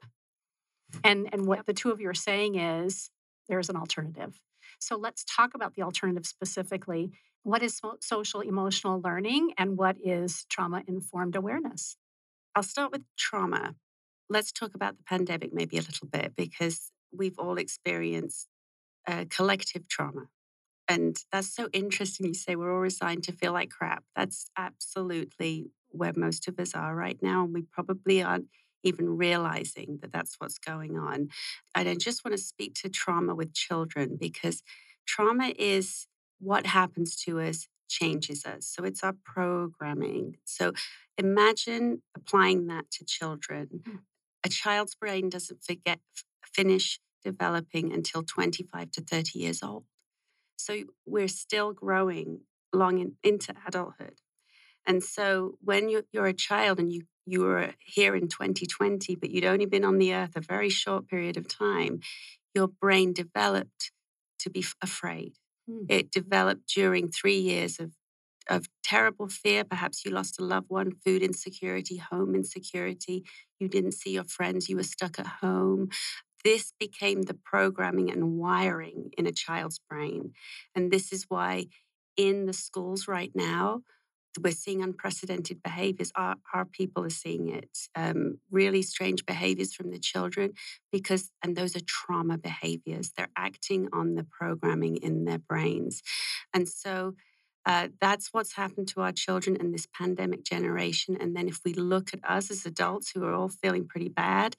And, 1.05 1.29
and 1.33 1.47
what 1.47 1.65
the 1.67 1.73
two 1.73 1.91
of 1.91 2.01
you 2.01 2.09
are 2.11 2.15
saying 2.15 2.57
is 2.57 3.11
there's 3.49 3.71
an 3.71 3.77
alternative. 3.77 4.39
So 4.79 4.97
let's 4.97 5.25
talk 5.25 5.55
about 5.55 5.75
the 5.75 5.83
alternative 5.83 6.27
specifically. 6.27 7.13
What 7.43 7.63
is 7.63 7.81
social 8.01 8.41
emotional 8.41 9.01
learning 9.01 9.55
and 9.57 9.79
what 9.79 9.97
is 10.05 10.45
trauma 10.51 10.83
informed 10.87 11.37
awareness? 11.37 11.97
I'll 12.55 12.63
start 12.63 12.93
with 12.93 13.03
trauma. 13.19 13.77
Let's 14.29 14.53
talk 14.53 14.75
about 14.75 14.99
the 14.99 15.05
pandemic 15.05 15.55
maybe 15.55 15.79
a 15.79 15.83
little 15.83 16.09
bit 16.09 16.35
because 16.37 16.93
we've 17.13 17.39
all 17.39 17.59
experienced 17.59 18.49
uh, 19.07 19.27
collective 19.31 19.89
trauma. 19.89 20.29
And 20.89 21.17
that's 21.33 21.55
so 21.55 21.69
interesting. 21.73 22.27
You 22.27 22.35
say 22.35 22.57
we're 22.57 22.75
all 22.75 22.81
resigned 22.81 23.25
to 23.25 23.33
feel 23.33 23.53
like 23.53 23.71
crap. 23.71 24.05
That's 24.17 24.51
absolutely 24.59 25.71
where 25.91 26.15
most 26.17 26.49
of 26.49 26.61
us 26.61 26.75
are 26.75 26.97
right 26.97 27.19
now. 27.23 27.45
And 27.45 27.55
we 27.55 27.63
probably 27.63 28.23
aren't 28.23 28.49
even 28.83 29.17
realizing 29.17 30.01
that 30.03 30.13
that's 30.13 30.37
what's 30.39 30.59
going 30.59 30.99
on. 30.99 31.29
And 31.75 31.89
I 31.89 31.95
just 31.95 32.25
want 32.25 32.37
to 32.37 32.43
speak 32.43 32.75
to 32.77 32.91
trauma 32.91 33.37
with 33.37 33.55
children 33.55 34.17
because 34.21 34.63
trauma 35.07 35.55
is 35.59 36.08
what 36.41 36.67
happens 36.67 37.17
to 37.17 37.41
us 37.41 37.67
changes 37.89 38.45
us. 38.45 38.67
So 38.67 38.85
it's 38.85 39.03
our 39.03 39.15
programming. 39.25 40.37
So 40.45 40.73
imagine 41.17 42.03
applying 42.17 42.67
that 42.67 42.91
to 42.93 43.05
children. 43.05 43.83
Mm. 43.83 43.99
A 44.45 44.49
child's 44.49 44.95
brain 44.95 45.29
doesn't 45.29 45.63
forget 45.63 46.01
finish 46.45 47.01
developing 47.25 47.93
until 47.93 48.23
25 48.23 48.91
to 48.93 49.01
30 49.01 49.39
years 49.39 49.63
old. 49.63 49.85
So 50.57 50.85
we're 51.07 51.29
still 51.29 51.73
growing 51.73 52.41
long 52.73 52.99
in, 52.99 53.15
into 53.23 53.55
adulthood. 53.67 54.21
And 54.87 55.03
so 55.03 55.57
when 55.63 55.89
you're, 55.89 56.05
you're 56.13 56.27
a 56.27 56.33
child 56.33 56.79
and 56.79 56.93
you 56.93 57.03
you 57.29 57.43
were 57.43 57.75
here 57.79 58.17
in 58.17 58.29
2020, 58.29 59.15
but 59.17 59.31
you'd 59.31 59.45
only 59.45 59.67
been 59.67 59.85
on 59.85 59.99
the 59.99 60.15
earth 60.15 60.35
a 60.35 60.41
very 60.41 60.71
short 60.71 61.07
period 61.07 61.37
of 61.37 61.47
time, 61.47 62.01
your 62.55 62.69
brain 62.69 63.13
developed 63.13 63.93
to 64.39 64.49
be 64.49 64.65
afraid. 64.81 65.35
Mm. 65.69 65.87
It 65.89 66.11
developed 66.11 66.69
during 66.75 67.09
three 67.11 67.39
years 67.39 67.79
of, 67.79 67.93
of 68.49 68.67
terrible 68.83 69.29
fear. 69.29 69.65
Perhaps 69.65 70.05
you 70.05 70.11
lost 70.11 70.41
a 70.41 70.45
loved 70.45 70.69
one, 70.69 70.93
food 71.05 71.23
insecurity, 71.23 71.99
home 71.99 72.35
insecurity. 72.35 73.25
You 73.59 73.69
didn't 73.69 73.93
see 73.93 74.13
your 74.13 74.25
friends, 74.25 74.69
you 74.69 74.77
were 74.77 74.83
stuck 74.83 75.19
at 75.19 75.27
home. 75.27 75.91
This 76.45 76.73
became 76.79 77.23
the 77.23 77.35
programming 77.35 78.11
and 78.11 78.39
wiring 78.39 79.11
in 79.19 79.27
a 79.27 79.33
child's 79.33 79.81
brain. 79.91 80.33
And 80.75 80.91
this 80.91 81.13
is 81.13 81.27
why 81.29 81.67
in 82.17 82.47
the 82.47 82.53
schools 82.53 83.09
right 83.09 83.33
now, 83.35 83.83
we're 84.43 84.53
seeing 84.53 84.83
unprecedented 84.83 85.63
behaviors. 85.63 86.13
Our, 86.15 86.37
our 86.55 86.65
people 86.65 87.05
are 87.05 87.11
seeing 87.11 87.49
it. 87.49 87.89
Um, 87.95 88.39
really 88.51 88.83
strange 88.83 89.27
behaviors 89.27 89.75
from 89.75 89.91
the 89.91 89.99
children 89.99 90.53
because, 90.93 91.31
and 91.43 91.57
those 91.57 91.75
are 91.77 91.81
trauma 91.81 92.39
behaviors. 92.39 93.13
They're 93.17 93.31
acting 93.37 93.89
on 93.93 94.15
the 94.15 94.25
programming 94.25 94.97
in 94.97 95.25
their 95.25 95.39
brains. 95.39 96.03
And 96.55 96.69
so 96.69 97.15
uh, 97.67 97.89
that's 98.01 98.29
what's 98.33 98.55
happened 98.55 98.89
to 98.89 99.01
our 99.01 99.13
children 99.13 99.57
in 99.57 99.73
this 99.73 99.87
pandemic 99.87 100.45
generation. 100.45 101.17
And 101.21 101.37
then 101.37 101.49
if 101.49 101.61
we 101.65 101.75
look 101.75 102.15
at 102.15 102.21
us 102.29 102.51
as 102.51 102.65
adults 102.65 103.11
who 103.11 103.25
are 103.25 103.35
all 103.35 103.49
feeling 103.49 103.87
pretty 103.87 104.09
bad, 104.09 104.57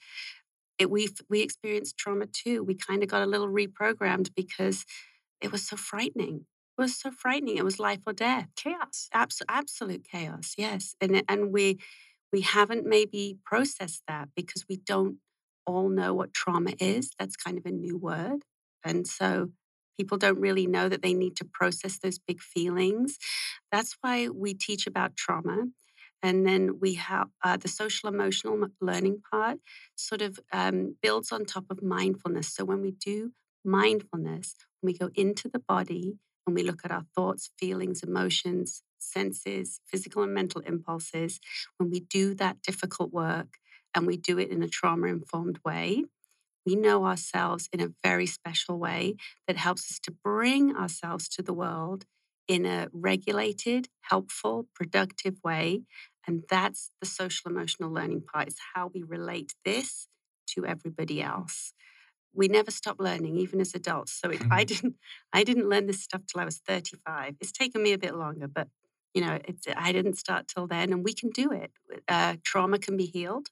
it, 0.77 0.89
we 0.89 1.10
we 1.29 1.41
experienced 1.41 1.97
trauma 1.97 2.25
too. 2.25 2.63
We 2.63 2.75
kind 2.75 3.03
of 3.03 3.10
got 3.10 3.21
a 3.21 3.25
little 3.25 3.49
reprogrammed 3.49 4.29
because 4.36 4.86
it 5.41 5.51
was 5.51 5.67
so 5.67 5.75
frightening 5.75 6.45
was 6.79 6.95
so 6.99 7.11
frightening. 7.11 7.57
It 7.57 7.65
was 7.65 7.79
life 7.79 8.01
or 8.07 8.13
death, 8.13 8.49
chaos, 8.55 9.09
Abs- 9.13 9.41
absolute 9.49 10.05
chaos. 10.09 10.55
Yes, 10.57 10.95
and 11.01 11.23
and 11.29 11.51
we 11.53 11.79
we 12.33 12.41
haven't 12.41 12.85
maybe 12.85 13.37
processed 13.45 14.03
that 14.07 14.29
because 14.35 14.65
we 14.69 14.77
don't 14.77 15.17
all 15.65 15.89
know 15.89 16.13
what 16.13 16.33
trauma 16.33 16.73
is. 16.79 17.11
That's 17.19 17.35
kind 17.35 17.57
of 17.57 17.65
a 17.65 17.71
new 17.71 17.97
word, 17.97 18.43
and 18.83 19.07
so 19.07 19.51
people 19.97 20.17
don't 20.17 20.39
really 20.39 20.65
know 20.67 20.87
that 20.89 21.01
they 21.01 21.13
need 21.13 21.35
to 21.37 21.45
process 21.45 21.99
those 21.99 22.19
big 22.19 22.41
feelings. 22.41 23.17
That's 23.71 23.97
why 24.01 24.29
we 24.29 24.53
teach 24.53 24.87
about 24.87 25.15
trauma. 25.17 25.65
And 26.21 26.45
then 26.45 26.79
we 26.81 26.95
have 26.95 27.29
uh, 27.43 27.57
the 27.57 27.67
social 27.69 28.09
emotional 28.09 28.67
learning 28.81 29.21
part 29.31 29.59
sort 29.95 30.21
of 30.21 30.39
um, 30.51 30.95
builds 31.01 31.31
on 31.31 31.45
top 31.45 31.65
of 31.69 31.81
mindfulness. 31.81 32.53
So 32.53 32.65
when 32.65 32.81
we 32.81 32.91
do 32.91 33.31
mindfulness, 33.63 34.55
when 34.81 34.93
we 34.93 34.97
go 34.97 35.09
into 35.15 35.47
the 35.49 35.59
body, 35.59 36.15
when 36.45 36.56
we 36.56 36.63
look 36.63 36.82
at 36.84 36.91
our 36.91 37.06
thoughts, 37.15 37.52
feelings, 37.60 38.04
emotions, 38.04 38.84
senses, 38.99 39.80
physical 39.88 40.23
and 40.23 40.34
mental 40.34 40.62
impulses, 40.62 41.39
when 41.78 41.89
we 41.89 42.02
do 42.02 42.34
that 42.36 42.62
difficult 42.62 43.12
work 43.12 43.58
and 43.95 44.06
we 44.06 44.17
do 44.17 44.38
it 44.38 44.49
in 44.49 44.62
a 44.63 44.67
trauma 44.67 45.08
informed 45.08 45.60
way, 45.65 46.04
we 46.65 46.75
know 46.75 47.06
ourselves 47.06 47.69
in 47.73 47.82
a 47.82 47.93
very 48.04 48.25
special 48.25 48.78
way 48.78 49.15
that 49.47 49.58
helps 49.58 49.91
us 49.91 49.99
to 49.99 50.12
bring 50.12 50.75
ourselves 50.75 51.28
to 51.30 51.41
the 51.41 51.54
world 51.54 52.06
in 52.47 52.65
a 52.65 52.88
regulated, 52.91 53.88
helpful, 54.02 54.67
productive 54.75 55.38
way. 55.43 55.82
And 56.28 56.43
that's 56.49 56.91
the 56.99 57.08
social 57.08 57.49
emotional 57.49 57.91
learning 57.91 58.23
part, 58.32 58.47
is 58.47 58.58
how 58.75 58.91
we 58.93 59.04
relate 59.04 59.54
this 59.65 60.08
to 60.56 60.65
everybody 60.65 61.21
else. 61.21 61.73
We 62.33 62.47
never 62.47 62.71
stop 62.71 62.97
learning, 62.99 63.37
even 63.37 63.59
as 63.59 63.73
adults. 63.73 64.13
So 64.13 64.29
it, 64.29 64.41
I 64.51 64.63
didn't, 64.63 64.95
I 65.33 65.43
didn't 65.43 65.69
learn 65.69 65.87
this 65.87 66.03
stuff 66.03 66.21
till 66.27 66.41
I 66.41 66.45
was 66.45 66.59
35. 66.59 67.35
It's 67.39 67.51
taken 67.51 67.83
me 67.83 67.93
a 67.93 67.97
bit 67.97 68.15
longer, 68.15 68.47
but 68.47 68.67
you 69.13 69.21
know, 69.21 69.39
it's, 69.45 69.65
I 69.75 69.91
didn't 69.91 70.17
start 70.17 70.47
till 70.47 70.67
then, 70.67 70.93
and 70.93 71.03
we 71.03 71.13
can 71.13 71.29
do 71.31 71.51
it. 71.51 71.71
Uh, 72.07 72.35
trauma 72.43 72.77
can 72.77 72.95
be 72.95 73.05
healed. 73.05 73.47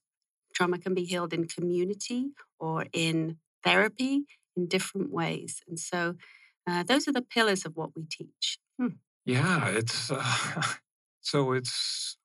Trauma 0.54 0.78
can 0.78 0.94
be 0.94 1.04
healed 1.04 1.34
in 1.34 1.48
community 1.48 2.30
or 2.60 2.86
in 2.94 3.38
therapy 3.64 4.26
in 4.56 4.68
different 4.68 5.12
ways. 5.12 5.62
And 5.68 5.80
so, 5.80 6.16
uh, 6.68 6.84
those 6.84 7.08
are 7.08 7.14
the 7.14 7.22
pillars 7.22 7.66
of 7.66 7.76
what 7.76 7.96
we 7.96 8.04
teach. 8.04 8.60
Hmm. 8.80 8.98
Yeah, 9.26 9.68
it's 9.70 10.12
uh, 10.12 10.62
so 11.22 11.54
it's 11.54 12.18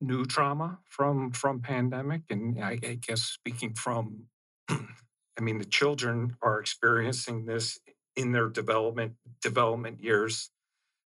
new 0.00 0.24
trauma 0.24 0.78
from 0.88 1.32
from 1.32 1.60
pandemic, 1.60 2.22
and 2.30 2.62
I, 2.62 2.78
I 2.82 2.98
guess 3.00 3.22
speaking 3.22 3.74
from, 3.74 4.24
I 5.38 5.42
mean, 5.42 5.58
the 5.58 5.64
children 5.64 6.36
are 6.42 6.60
experiencing 6.60 7.46
this 7.46 7.78
in 8.16 8.32
their 8.32 8.48
development 8.48 9.14
development 9.42 10.00
years. 10.02 10.50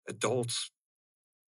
Adults 0.08 0.70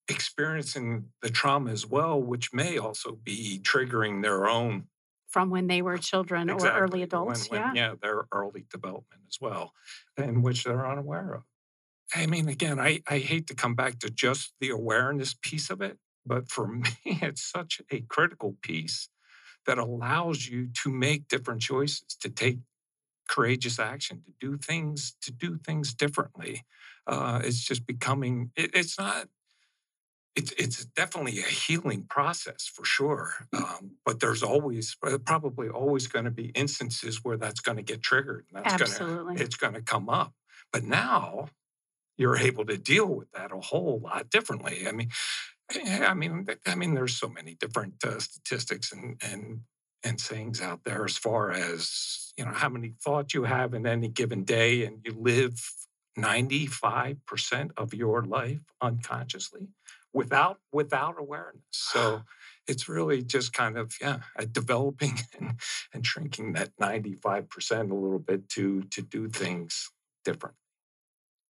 experiencing 0.10 1.06
the 1.22 1.30
trauma 1.30 1.72
as 1.72 1.88
well, 1.88 2.22
which 2.22 2.54
may 2.54 2.78
also 2.78 3.18
be 3.24 3.60
triggering 3.64 4.22
their 4.22 4.48
own 4.48 4.88
from 5.34 5.50
when 5.50 5.66
they 5.66 5.82
were 5.82 5.98
children 5.98 6.48
exactly. 6.48 6.80
or 6.80 6.84
early 6.84 7.02
adults. 7.02 7.50
When, 7.50 7.62
when, 7.62 7.76
yeah, 7.76 7.90
yeah, 7.90 7.96
their 8.00 8.26
early 8.32 8.66
development 8.70 9.24
as 9.28 9.40
well, 9.42 9.74
in 10.16 10.44
which 10.44 10.64
they're 10.64 10.88
unaware 10.88 11.34
of. 11.34 11.44
I 12.16 12.28
mean, 12.28 12.48
again, 12.48 12.80
I, 12.80 13.02
I 13.08 13.18
hate 13.18 13.48
to 13.48 13.56
come 13.56 13.74
back 13.74 13.98
to 14.00 14.12
just 14.12 14.54
the 14.62 14.70
awareness 14.70 15.34
piece 15.42 15.72
of 15.72 15.82
it, 15.82 15.98
but 16.24 16.50
for 16.50 16.68
me, 16.68 16.92
it's 17.04 17.42
such 17.42 17.82
a 17.92 18.02
critical 18.02 18.58
piece 18.62 19.10
that 19.66 19.78
allows 19.78 20.48
you 20.48 20.68
to 20.84 20.90
make 20.90 21.28
different 21.28 21.62
choices, 21.62 22.16
to 22.22 22.30
take 22.30 22.60
courageous 23.28 23.80
action, 23.80 24.22
to 24.26 24.34
do 24.40 24.58
things, 24.58 25.16
to 25.22 25.32
do 25.32 25.58
things 25.58 25.94
differently. 25.94 26.64
Uh, 27.08 27.42
it's 27.44 27.64
just 27.64 27.86
becoming. 27.86 28.52
It, 28.56 28.72
it's 28.74 28.98
not. 28.98 29.28
It's 30.36 30.52
it's 30.54 30.86
definitely 30.86 31.40
a 31.40 31.44
healing 31.46 32.04
process 32.04 32.66
for 32.66 32.84
sure. 32.84 33.34
Um, 33.54 33.92
but 34.04 34.20
there's 34.20 34.42
always 34.42 34.98
uh, 35.04 35.20
probably 35.20 35.70
always 35.70 36.08
going 36.08 36.26
to 36.26 36.32
be 36.32 36.48
instances 36.50 37.24
where 37.24 37.38
that's 37.38 37.60
going 37.60 37.78
to 37.78 37.84
get 37.84 38.02
triggered. 38.02 38.46
And 38.50 38.66
that's 38.66 38.82
Absolutely, 38.82 39.36
gonna, 39.36 39.44
it's 39.44 39.56
going 39.56 39.74
to 39.74 39.82
come 39.82 40.10
up. 40.10 40.34
But 40.72 40.84
now 40.84 41.50
you're 42.18 42.38
able 42.38 42.66
to 42.66 42.78
deal 42.78 43.08
with 43.08 43.32
that 43.32 43.52
a 43.52 43.60
whole 43.60 44.00
lot 44.00 44.30
differently. 44.30 44.88
I 44.88 44.92
mean, 44.92 45.10
I 45.72 46.14
mean, 46.14 46.48
I 46.66 46.76
mean, 46.76 46.94
there's 46.94 47.16
so 47.16 47.30
many 47.30 47.56
different 47.56 48.04
uh, 48.04 48.20
statistics 48.20 48.92
and 48.92 49.22
and 49.24 49.62
and 50.04 50.20
sayings 50.20 50.62
out 50.62 50.82
there 50.84 51.06
as 51.06 51.18
far 51.18 51.52
as 51.52 52.34
you 52.38 52.46
know 52.46 52.52
how 52.52 52.70
many 52.70 52.94
thoughts 53.04 53.34
you 53.34 53.44
have 53.44 53.74
in 53.74 53.88
any 53.88 54.08
given 54.08 54.44
day, 54.44 54.86
and 54.86 55.00
you 55.04 55.14
live 55.18 55.60
95% 56.18 57.72
of 57.78 57.94
your 57.94 58.24
life 58.24 58.62
unconsciously 58.82 59.70
without 60.14 60.60
without 60.72 61.16
awareness. 61.18 61.64
So 61.72 62.22
it's 62.68 62.88
really 62.88 63.24
just 63.24 63.54
kind 63.54 63.78
of 63.78 63.94
yeah, 64.00 64.20
developing 64.52 65.20
and, 65.40 65.56
and 65.94 66.06
shrinking 66.06 66.54
that 66.54 66.70
95% 66.82 67.92
a 67.92 67.94
little 67.94 68.20
bit 68.20 68.48
to 68.50 68.84
to 68.84 69.02
do 69.02 69.28
things 69.28 69.92
different 70.24 70.56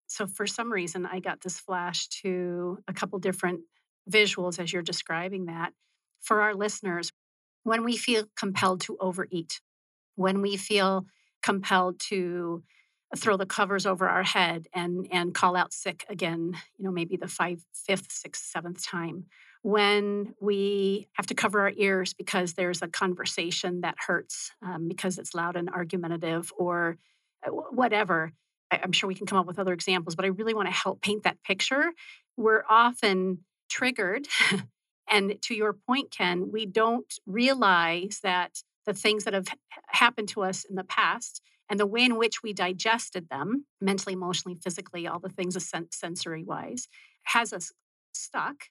so 0.06 0.26
for 0.26 0.46
some 0.46 0.72
reason 0.72 1.06
i 1.06 1.20
got 1.20 1.40
this 1.42 1.60
flash 1.60 2.08
to 2.08 2.78
a 2.88 2.92
couple 2.92 3.18
different 3.20 3.60
visuals 4.10 4.58
as 4.58 4.72
you're 4.72 4.82
describing 4.82 5.46
that 5.46 5.72
for 6.20 6.40
our 6.40 6.54
listeners 6.54 7.12
when 7.62 7.84
we 7.84 7.96
feel 7.96 8.24
compelled 8.36 8.80
to 8.82 8.96
overeat 9.00 9.60
when 10.16 10.40
we 10.40 10.56
feel 10.56 11.06
compelled 11.42 11.98
to 11.98 12.62
throw 13.16 13.36
the 13.36 13.46
covers 13.46 13.86
over 13.86 14.08
our 14.08 14.22
head 14.22 14.66
and 14.74 15.06
and 15.10 15.34
call 15.34 15.56
out 15.56 15.72
sick 15.72 16.04
again 16.08 16.54
you 16.76 16.84
know 16.84 16.90
maybe 16.90 17.16
the 17.16 17.28
five 17.28 17.64
fifth 17.72 18.10
sixth 18.10 18.44
seventh 18.44 18.84
time 18.84 19.24
when 19.62 20.34
we 20.40 21.08
have 21.14 21.26
to 21.26 21.34
cover 21.34 21.60
our 21.60 21.72
ears 21.76 22.12
because 22.12 22.52
there's 22.52 22.82
a 22.82 22.88
conversation 22.88 23.80
that 23.80 23.94
hurts 23.98 24.50
um, 24.62 24.88
because 24.88 25.16
it's 25.16 25.34
loud 25.34 25.56
and 25.56 25.70
argumentative 25.70 26.52
or 26.58 26.98
uh, 27.46 27.50
whatever 27.50 28.32
I'm 28.82 28.92
sure 28.92 29.08
we 29.08 29.14
can 29.14 29.26
come 29.26 29.38
up 29.38 29.46
with 29.46 29.58
other 29.58 29.72
examples, 29.72 30.14
but 30.14 30.24
I 30.24 30.28
really 30.28 30.54
want 30.54 30.68
to 30.68 30.74
help 30.74 31.02
paint 31.02 31.24
that 31.24 31.42
picture. 31.42 31.92
We're 32.36 32.64
often 32.68 33.44
triggered. 33.74 34.28
and 35.10 35.34
to 35.42 35.54
your 35.54 35.72
point, 35.72 36.12
Ken, 36.12 36.50
we 36.52 36.64
don't 36.64 37.12
realize 37.26 38.20
that 38.22 38.62
the 38.86 38.94
things 38.94 39.24
that 39.24 39.34
have 39.34 39.48
happened 39.88 40.28
to 40.28 40.42
us 40.42 40.64
in 40.64 40.76
the 40.76 40.84
past 40.84 41.42
and 41.68 41.80
the 41.80 41.86
way 41.86 42.04
in 42.04 42.16
which 42.16 42.42
we 42.42 42.52
digested 42.52 43.28
them 43.30 43.66
mentally, 43.80 44.12
emotionally, 44.12 44.54
physically, 44.54 45.06
all 45.06 45.18
the 45.18 45.28
things 45.28 45.56
sensory 45.90 46.44
wise 46.44 46.86
has 47.24 47.52
us 47.52 47.72
stuck 48.12 48.64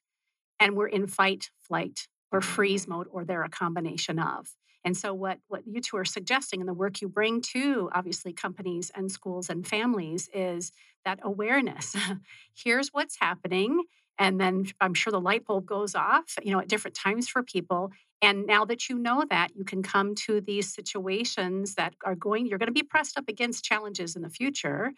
and 0.59 0.77
we're 0.77 0.87
in 0.87 1.07
fight, 1.07 1.49
flight, 1.59 2.07
or 2.31 2.39
freeze 2.39 2.87
mode, 2.87 3.07
or 3.11 3.25
they're 3.25 3.43
a 3.43 3.49
combination 3.49 4.19
of. 4.19 4.47
And 4.85 4.95
so, 4.95 5.13
what, 5.13 5.39
what 5.47 5.63
you 5.65 5.81
two 5.81 5.97
are 5.97 6.05
suggesting 6.05 6.59
and 6.59 6.67
the 6.67 6.73
work 6.73 7.01
you 7.01 7.09
bring 7.09 7.41
to 7.53 7.89
obviously 7.93 8.33
companies 8.33 8.91
and 8.95 9.11
schools 9.11 9.49
and 9.49 9.65
families 9.67 10.29
is 10.33 10.71
that 11.05 11.19
awareness. 11.23 11.95
Here's 12.55 12.89
what's 12.89 13.17
happening. 13.19 13.83
And 14.19 14.39
then 14.39 14.65
I'm 14.79 14.93
sure 14.93 15.11
the 15.11 15.19
light 15.19 15.45
bulb 15.45 15.65
goes 15.65 15.95
off, 15.95 16.35
you 16.43 16.51
know, 16.51 16.59
at 16.59 16.67
different 16.67 16.95
times 16.95 17.27
for 17.27 17.41
people. 17.43 17.91
And 18.21 18.45
now 18.45 18.63
that 18.65 18.87
you 18.87 18.97
know 18.97 19.25
that, 19.29 19.55
you 19.55 19.65
can 19.65 19.83
come 19.83 20.15
to 20.27 20.39
these 20.39 20.73
situations 20.73 21.75
that 21.75 21.95
are 22.05 22.15
going, 22.15 22.45
you're 22.45 22.59
going 22.59 22.67
to 22.67 22.73
be 22.73 22.83
pressed 22.83 23.17
up 23.17 23.25
against 23.27 23.65
challenges 23.65 24.15
in 24.15 24.21
the 24.21 24.29
future. 24.29 24.93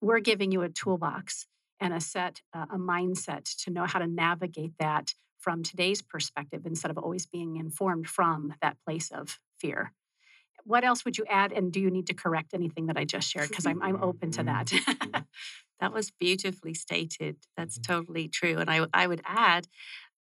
We're 0.00 0.20
giving 0.20 0.52
you 0.52 0.62
a 0.62 0.68
toolbox 0.68 1.46
and 1.80 1.94
a 1.94 2.00
set, 2.00 2.42
uh, 2.52 2.66
a 2.70 2.76
mindset 2.76 3.44
to 3.64 3.70
know 3.70 3.86
how 3.86 4.00
to 4.00 4.06
navigate 4.06 4.72
that 4.78 5.14
from 5.38 5.62
today's 5.62 6.02
perspective 6.02 6.66
instead 6.66 6.90
of 6.90 6.98
always 6.98 7.26
being 7.26 7.56
informed 7.56 8.08
from 8.08 8.54
that 8.60 8.76
place 8.84 9.10
of 9.10 9.38
fear. 9.56 9.92
What 10.64 10.84
else 10.84 11.04
would 11.04 11.16
you 11.16 11.24
add? 11.30 11.52
And 11.52 11.72
do 11.72 11.80
you 11.80 11.90
need 11.90 12.08
to 12.08 12.14
correct 12.14 12.52
anything 12.52 12.86
that 12.86 12.98
I 12.98 13.04
just 13.04 13.30
shared? 13.30 13.48
Because 13.48 13.64
I'm, 13.64 13.80
I'm 13.80 14.02
open 14.02 14.32
to 14.32 14.42
that. 14.42 14.72
That 15.80 15.92
was 15.92 16.10
beautifully 16.10 16.74
stated. 16.74 17.36
That's 17.56 17.78
mm-hmm. 17.78 17.92
totally 17.92 18.28
true. 18.28 18.58
And 18.58 18.70
I, 18.70 18.86
I 18.92 19.06
would 19.06 19.22
add 19.24 19.68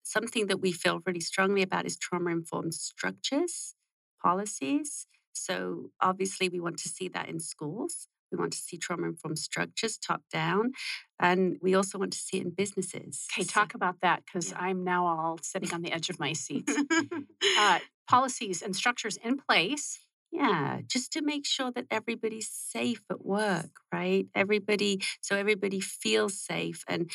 something 0.04 0.48
that 0.48 0.62
we 0.62 0.72
feel 0.72 1.02
really 1.06 1.20
strongly 1.20 1.62
about 1.62 1.86
is 1.86 1.98
trauma 1.98 2.32
informed 2.32 2.74
structures, 2.74 3.76
policies. 4.24 5.08
So 5.34 5.92
obviously, 6.02 6.50
we 6.50 6.60
want 6.60 6.78
to 6.80 6.90
see 6.90 7.08
that 7.10 7.30
in 7.30 7.40
schools. 7.40 8.08
We 8.32 8.38
want 8.38 8.52
to 8.54 8.58
see 8.58 8.78
trauma 8.78 9.08
informed 9.08 9.40
structures 9.40 9.98
top 9.98 10.24
down. 10.32 10.74
And 11.20 11.58
we 11.62 11.76
also 11.76 11.98
want 11.98 12.14
to 12.14 12.20
see 12.20 12.38
it 12.38 12.46
in 12.46 12.52
businesses. 12.52 13.26
Okay, 13.34 13.46
talk 13.46 13.74
about 13.74 14.02
that 14.02 14.24
because 14.26 14.52
yeah. 14.52 14.60
I'm 14.60 14.84
now 14.84 15.06
all 15.06 15.40
sitting 15.42 15.74
on 15.74 15.82
the 15.82 15.92
edge 15.92 16.10
of 16.10 16.20
my 16.20 16.34
seat. 16.34 16.70
uh, 17.60 17.80
policies 18.08 18.62
and 18.62 18.76
structures 18.76 19.18
in 19.18 19.38
place. 19.38 20.00
Yeah, 20.32 20.82
just 20.88 21.14
to 21.14 21.22
make 21.22 21.46
sure 21.46 21.72
that 21.72 21.86
everybody's 21.90 22.50
safe 22.52 23.02
at 23.10 23.26
work, 23.26 23.72
right? 23.94 24.28
Everybody, 24.36 25.02
so 25.22 25.36
everybody 25.38 25.80
feels 25.80 26.40
safe, 26.40 26.84
and 26.88 27.10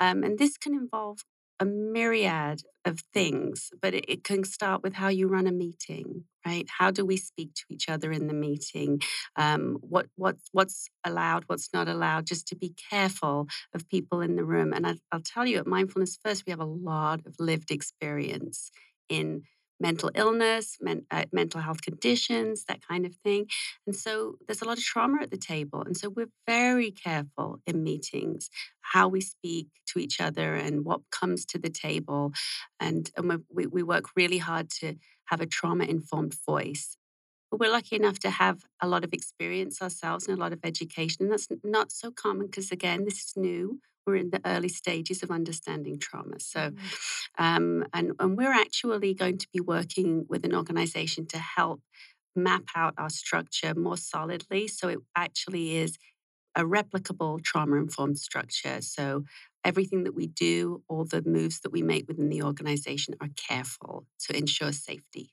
um, 0.00 0.24
and 0.24 0.38
this 0.38 0.56
can 0.58 0.74
involve 0.74 1.18
a 1.60 1.64
myriad 1.64 2.62
of 2.84 3.00
things, 3.14 3.70
but 3.80 3.94
it, 3.94 4.04
it, 4.08 4.24
can 4.24 4.44
start 4.44 4.82
with 4.82 4.92
how 4.94 5.08
you 5.08 5.26
run 5.26 5.46
a 5.46 5.52
meeting, 5.52 6.24
right? 6.44 6.66
How 6.78 6.90
do 6.90 7.02
we 7.06 7.16
speak 7.16 7.54
to 7.54 7.64
each 7.70 7.88
other 7.88 8.12
in 8.12 8.26
the 8.26 8.34
meeting? 8.34 9.00
Um, 9.36 9.78
what 9.80 10.06
what 10.16 10.36
what's 10.52 10.88
allowed, 11.04 11.44
what's 11.46 11.70
not 11.72 11.88
allowed? 11.88 12.26
Just 12.26 12.48
to 12.48 12.56
be 12.56 12.74
careful 12.90 13.46
of 13.74 13.88
people 13.88 14.20
in 14.20 14.36
the 14.36 14.44
room. 14.44 14.72
And 14.72 14.86
I, 14.86 14.96
I'll 15.12 15.20
tell 15.20 15.46
you, 15.46 15.58
at 15.58 15.66
Mindfulness 15.66 16.18
First, 16.22 16.44
we 16.46 16.50
have 16.50 16.60
a 16.60 16.64
lot 16.64 17.20
of 17.26 17.36
lived 17.38 17.70
experience 17.70 18.70
in 19.08 19.42
mental 19.80 20.10
illness, 20.14 20.78
men, 20.80 21.04
uh, 21.10 21.24
mental 21.32 21.60
health 21.60 21.82
conditions, 21.82 22.64
that 22.64 22.86
kind 22.86 23.06
of 23.06 23.14
thing. 23.16 23.46
And 23.86 23.94
so 23.94 24.36
there's 24.46 24.62
a 24.62 24.64
lot 24.64 24.78
of 24.78 24.84
trauma 24.84 25.22
at 25.22 25.30
the 25.30 25.36
table. 25.36 25.82
And 25.82 25.96
so 25.96 26.08
we're 26.08 26.30
very 26.46 26.90
careful 26.90 27.60
in 27.66 27.82
meetings 27.82 28.50
how 28.80 29.08
we 29.08 29.20
speak 29.20 29.68
to 29.88 29.98
each 29.98 30.20
other 30.20 30.54
and 30.54 30.84
what 30.84 31.00
comes 31.10 31.44
to 31.46 31.58
the 31.58 31.70
table. 31.70 32.32
And, 32.80 33.10
and 33.16 33.42
we, 33.52 33.66
we 33.66 33.82
work 33.82 34.04
really 34.16 34.38
hard 34.38 34.70
to 34.80 34.96
have 35.26 35.40
a 35.40 35.46
trauma 35.46 35.84
informed 35.84 36.34
voice 36.46 36.96
But 37.50 37.60
we're 37.60 37.70
lucky 37.72 37.96
enough 37.96 38.18
to 38.20 38.30
have 38.30 38.62
a 38.82 38.88
lot 38.88 39.04
of 39.04 39.12
experience 39.12 39.80
ourselves 39.82 40.28
and 40.28 40.36
a 40.36 40.40
lot 40.40 40.52
of 40.52 40.60
education. 40.64 41.24
And 41.24 41.32
that's 41.32 41.48
not 41.64 41.92
so 41.92 42.10
common 42.10 42.46
because, 42.46 42.70
again, 42.72 43.04
this 43.04 43.18
is 43.18 43.34
new. 43.36 43.80
We're 44.06 44.16
in 44.16 44.30
the 44.30 44.40
early 44.44 44.68
stages 44.68 45.22
of 45.22 45.30
understanding 45.30 45.98
trauma. 45.98 46.38
So, 46.38 46.70
mm-hmm. 46.70 47.44
um, 47.44 47.84
and, 47.92 48.12
and 48.18 48.36
we're 48.36 48.52
actually 48.52 49.14
going 49.14 49.38
to 49.38 49.48
be 49.52 49.60
working 49.60 50.26
with 50.28 50.44
an 50.44 50.54
organization 50.54 51.26
to 51.28 51.38
help 51.38 51.80
map 52.34 52.64
out 52.74 52.94
our 52.98 53.10
structure 53.10 53.74
more 53.74 53.96
solidly. 53.96 54.68
So 54.68 54.88
it 54.88 54.98
actually 55.16 55.76
is 55.76 55.98
a 56.54 56.62
replicable 56.62 57.42
trauma 57.42 57.76
informed 57.76 58.18
structure. 58.18 58.80
So 58.80 59.24
everything 59.64 60.04
that 60.04 60.14
we 60.14 60.26
do, 60.26 60.82
all 60.88 61.04
the 61.04 61.22
moves 61.22 61.60
that 61.60 61.72
we 61.72 61.82
make 61.82 62.06
within 62.08 62.28
the 62.28 62.42
organization 62.42 63.14
are 63.20 63.28
careful 63.36 64.06
to 64.20 64.36
ensure 64.36 64.72
safety. 64.72 65.32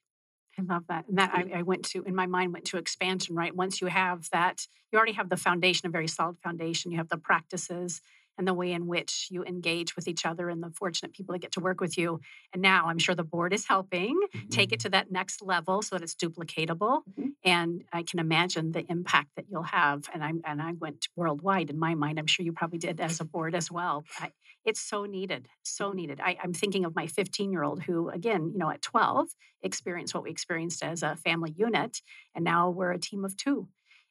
I 0.58 0.62
love 0.62 0.84
that. 0.88 1.08
And 1.08 1.18
that 1.18 1.32
I, 1.34 1.60
I, 1.60 1.62
went 1.64 1.84
to, 1.90 2.04
in 2.04 2.14
my 2.14 2.28
mind, 2.28 2.54
went 2.54 2.66
to 2.66 2.78
expansion, 2.78 3.36
right? 3.36 3.56
Once 3.56 3.82
you 3.82 3.88
have 3.88 4.30
that, 4.32 4.68
you 4.92 4.98
already 4.98 5.14
have 5.14 5.30
the 5.30 5.38
foundation, 5.38 5.88
a 5.88 5.90
very 5.90 6.08
solid 6.08 6.38
foundation. 6.44 6.92
You 6.92 6.98
have 6.98 7.10
the 7.10 7.18
practices, 7.18 8.02
and 8.38 8.48
the 8.48 8.54
way 8.54 8.72
in 8.72 8.88
which 8.88 9.28
you 9.30 9.44
engage 9.44 9.96
with 9.96 10.08
each 10.08 10.26
other 10.26 10.50
and 10.50 10.62
the 10.62 10.72
fortunate 10.72 11.14
people 11.14 11.34
that 11.34 11.40
get 11.40 11.52
to 11.54 11.60
work 11.60 11.80
with 11.80 11.98
you. 11.98 12.20
And 12.52 12.62
now 12.62 12.88
I'm 12.88 12.98
sure 12.98 13.16
the 13.16 13.24
board 13.24 13.54
is 13.54 13.68
helping 13.68 14.20
mm-hmm. 14.36 14.50
take 14.50 14.72
it 14.72 14.80
mm-hmm. 14.80 14.84
to 14.84 14.90
that 14.90 15.12
next 15.12 15.42
level 15.42 15.82
so 15.82 15.96
that 15.96 16.04
it's 16.04 16.16
duplicatable. 16.16 17.02
Mm-hmm. 17.10 17.28
And 17.44 17.84
I 17.92 18.04
can 18.04 18.20
imagine 18.20 18.72
the 18.72 18.86
impact 18.90 19.30
that 19.36 19.46
you'll 19.50 19.64
have. 19.64 20.10
And 20.14 20.24
I 20.24 20.32
and 20.46 20.62
I 20.62 20.74
went 20.74 21.08
worldwide 21.16 21.70
in 21.70 21.78
my 21.78 21.96
mind. 21.96 22.20
I'm 22.20 22.28
sure 22.28 22.46
you 22.46 22.54
probably 22.54 22.80
did 22.80 23.00
as 23.00 23.20
a 23.20 23.26
board 23.26 23.56
as 23.56 23.72
well. 23.72 24.06
I, 24.20 24.32
it's 24.66 24.80
so 24.80 25.04
needed, 25.06 25.50
so 25.64 25.92
needed. 25.92 26.22
I, 26.24 26.38
I'm 26.42 26.54
thinking 26.54 26.86
of 26.86 26.96
my 26.96 27.08
15 27.08 27.52
year 27.52 27.64
old 27.64 27.84
who, 27.84 28.10
again, 28.10 28.52
you 28.54 28.58
know, 28.58 28.70
at 28.70 28.82
12 28.82 29.28
experienced 29.62 30.14
what 30.14 30.24
we 30.24 30.32
experienced 30.32 30.84
as 30.84 31.04
a 31.04 31.16
family 31.18 31.54
unit, 31.56 32.02
and 32.36 32.44
now 32.44 32.70
we're 32.70 32.92
a 32.92 33.00
team 33.00 33.26
of 33.26 33.36
two 33.36 33.68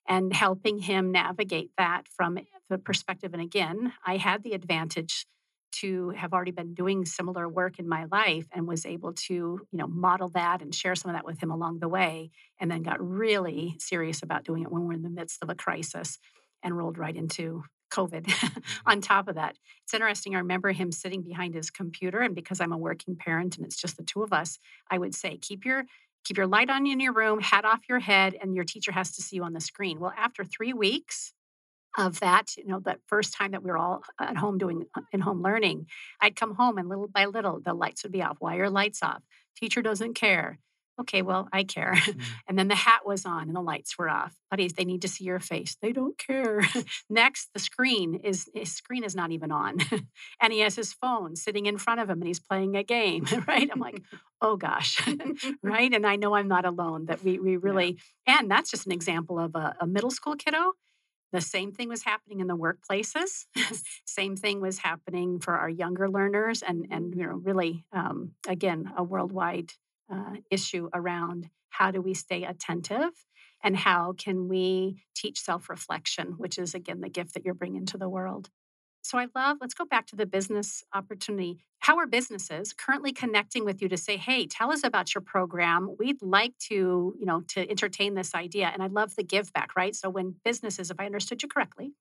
and 0.09 0.33
helping 0.33 0.79
him 0.79 1.12
navigate 1.12 1.71
that 1.79 2.09
from 2.09 2.38
the 2.69 2.79
perspective. 2.79 3.33
And 3.33 3.43
again, 3.43 3.93
I 4.05 4.17
had 4.17 4.43
the 4.43 4.53
advantage 4.53 5.27
to 5.73 6.11
have 6.11 6.33
already 6.33 6.51
been 6.51 6.75
doing 6.75 7.05
similar 7.05 7.49
work 7.49 7.79
in 7.79 7.88
my 7.88 8.05
life 8.05 8.47
and 8.53 8.69
was 8.69 8.87
able 8.87 9.12
to 9.15 9.35
you 9.35 9.79
know 9.79 9.87
model 9.87 10.29
that 10.29 10.62
and 10.62 10.75
share 10.75 10.95
some 10.95 11.11
of 11.11 11.17
that 11.17 11.25
with 11.25 11.43
him 11.43 11.51
along 11.51 11.79
the 11.79 11.88
way 11.88 12.31
and 12.61 12.71
then 12.71 12.83
got 12.83 13.01
really 13.01 13.75
serious 13.79 14.23
about 14.23 14.45
doing 14.45 14.62
it 14.62 14.71
when 14.71 14.85
we're 14.85 14.93
in 14.93 15.03
the 15.03 15.11
midst 15.11 15.43
of 15.43 15.51
a 15.51 15.55
crisis 15.55 16.19
and 16.62 16.77
rolled 16.77 16.99
right 16.99 17.17
into 17.17 17.65
covid 17.91 18.31
on 18.87 19.01
top 19.01 19.29
of 19.29 19.35
that 19.35 19.57
it's 19.83 19.95
interesting 19.95 20.35
i 20.35 20.38
remember 20.38 20.73
him 20.73 20.93
sitting 20.93 21.23
behind 21.23 21.55
his 21.55 21.71
computer 21.71 22.21
and 22.21 22.35
because 22.35 22.61
i'm 22.61 22.73
a 22.73 22.79
working 22.79 23.17
parent 23.17 23.57
and 23.57 23.65
it's 23.65 23.81
just 23.81 23.97
the 23.97 24.05
two 24.05 24.23
of 24.23 24.33
us 24.33 24.59
i 24.91 24.99
would 24.99 25.15
say 25.15 25.38
keep 25.38 25.65
your 25.65 25.85
keep 26.24 26.37
your 26.37 26.46
light 26.46 26.70
on 26.70 26.87
in 26.87 27.00
your 27.00 27.12
room, 27.12 27.40
hat 27.40 27.64
off 27.64 27.80
your 27.88 27.98
head, 27.98 28.37
and 28.40 28.54
your 28.54 28.64
teacher 28.64 28.92
has 28.92 29.12
to 29.12 29.22
see 29.22 29.37
you 29.37 29.44
on 29.44 29.52
the 29.52 29.61
screen. 29.61 30.00
Well, 30.00 30.12
after 30.16 30.44
three 30.44 30.72
weeks 30.72 31.35
of 31.98 32.20
that, 32.20 32.56
you 32.56 32.66
know, 32.66 32.80
that 32.80 33.00
first 33.06 33.35
time 33.35 33.50
that 33.52 33.62
we 33.62 33.70
were 33.70 33.78
all 33.78 34.02
at 34.18 34.37
home 34.37 34.58
doing 34.58 34.85
uh, 34.96 35.02
in 35.12 35.20
home 35.20 35.42
learning, 35.42 35.87
I'd 36.20 36.37
come 36.37 36.54
home 36.54 36.78
and 36.78 36.88
little 36.88 37.08
by 37.08 37.26
little 37.26 37.61
the 37.61 37.74
lights 37.74 38.02
would 38.02 38.12
be 38.12 38.22
off. 38.22 38.37
Why 38.40 38.56
are 38.56 38.70
lights 38.70 39.02
off? 39.02 39.22
Teacher 39.56 39.82
doesn't 39.82 40.14
care 40.14 40.58
okay, 41.00 41.22
well, 41.22 41.48
I 41.52 41.64
care. 41.64 41.94
Mm-hmm. 41.94 42.20
and 42.48 42.59
then 42.59 42.68
the 42.68 42.74
hat 42.74 43.00
was 43.05 43.24
on 43.24 43.48
and 43.48 43.57
the 43.57 43.61
lights 43.61 43.96
were 43.98 44.09
off. 44.09 44.35
Buddies, 44.50 44.74
they 44.74 44.85
need 44.85 45.02
to 45.02 45.09
see 45.09 45.24
your 45.24 45.40
face. 45.40 45.76
They 45.81 45.92
don't 45.92 46.18
care. 46.18 46.61
Next, 47.11 47.50
the 47.52 47.61
screen 47.61 48.16
is 48.16 48.48
his 48.55 48.72
screen 48.72 49.05
is 49.05 49.14
not 49.14 49.33
even 49.33 49.50
on. 49.50 49.78
and 50.40 50.52
he 50.52 50.61
has 50.61 50.76
his 50.76 50.92
phone 50.92 51.37
sitting 51.37 51.66
in 51.66 51.78
front 51.78 52.00
of 52.00 52.09
him 52.09 52.20
and 52.20 52.26
he's 52.26 52.40
playing 52.40 52.76
a 52.76 52.83
game, 52.83 53.24
right? 53.46 53.68
I'm 53.72 53.81
like, 53.81 54.02
oh 54.40 54.57
gosh, 54.57 55.00
right? 55.62 55.92
And 55.92 56.07
I 56.07 56.16
know 56.16 56.35
I'm 56.35 56.48
not 56.48 56.64
alone, 56.64 57.07
that 57.07 57.22
we 57.24 57.38
we 57.38 57.57
really 57.57 57.98
yeah. 58.26 58.38
and 58.40 58.50
that's 58.50 58.70
just 58.70 58.87
an 58.87 58.92
example 58.92 59.38
of 59.38 59.55
a, 59.55 59.74
a 59.81 59.87
middle 59.87 60.11
school 60.11 60.37
kiddo. 60.37 60.72
The 61.33 61.40
same 61.40 61.72
thing 61.72 61.88
was 61.88 62.05
happening 62.05 62.40
in 62.40 62.46
the 62.46 62.57
workplaces. 62.57 63.46
same 64.05 64.37
thing 64.37 64.61
was 64.61 64.78
happening 64.78 65.40
for 65.40 65.55
our 65.55 65.68
younger 65.70 66.11
learners, 66.11 66.62
and 66.62 66.87
and 66.90 67.14
you 67.14 67.26
know 67.26 67.40
really 67.42 67.85
um, 67.92 68.33
again 68.46 68.92
a 68.96 69.02
worldwide 69.02 69.72
uh, 70.12 70.37
issue 70.51 70.88
around 70.95 71.51
how 71.71 71.91
do 71.91 72.01
we 72.01 72.15
stay 72.15 72.45
attentive 72.45 73.11
and 73.62 73.77
how 73.77 74.15
can 74.17 74.49
we 74.49 75.03
teach 75.15 75.41
self 75.41 75.69
reflection, 75.69 76.35
which 76.38 76.59
is 76.59 76.75
again 76.75 77.01
the 77.01 77.09
gift 77.09 77.35
that 77.35 77.45
you're 77.45 77.55
bringing 77.55 77.87
to 77.87 77.99
the 77.99 78.09
world. 78.09 78.51
So 79.05 79.19
I 79.19 79.27
love, 79.35 79.59
let's 79.61 79.75
go 79.75 79.85
back 79.85 80.07
to 80.09 80.17
the 80.17 80.27
business 80.27 80.85
opportunity. 80.95 81.65
How 81.81 81.99
are 81.99 82.07
businesses 82.07 82.73
currently 82.73 83.12
connecting 83.12 83.65
with 83.65 83.83
you 83.83 83.88
to 83.88 83.97
say, 83.97 84.17
hey, 84.17 84.47
tell 84.47 84.71
us 84.71 84.85
about 84.85 85.12
your 85.12 85.23
program. 85.23 85.97
We'd 85.99 86.23
like 86.23 86.57
to, 86.69 87.15
you 87.19 87.27
know, 87.27 87.43
to 87.49 87.69
entertain 87.69 88.15
this 88.15 88.33
idea. 88.35 88.71
And 88.73 88.81
I 88.81 88.87
love 88.87 89.17
the 89.17 89.25
give 89.25 89.53
back, 89.53 89.75
right? 89.77 89.95
So 89.95 90.09
when 90.09 90.37
businesses, 90.45 90.93
if 90.93 91.01
I 91.01 91.07
understood 91.07 91.43
you 91.43 91.49
correctly, 91.49 91.95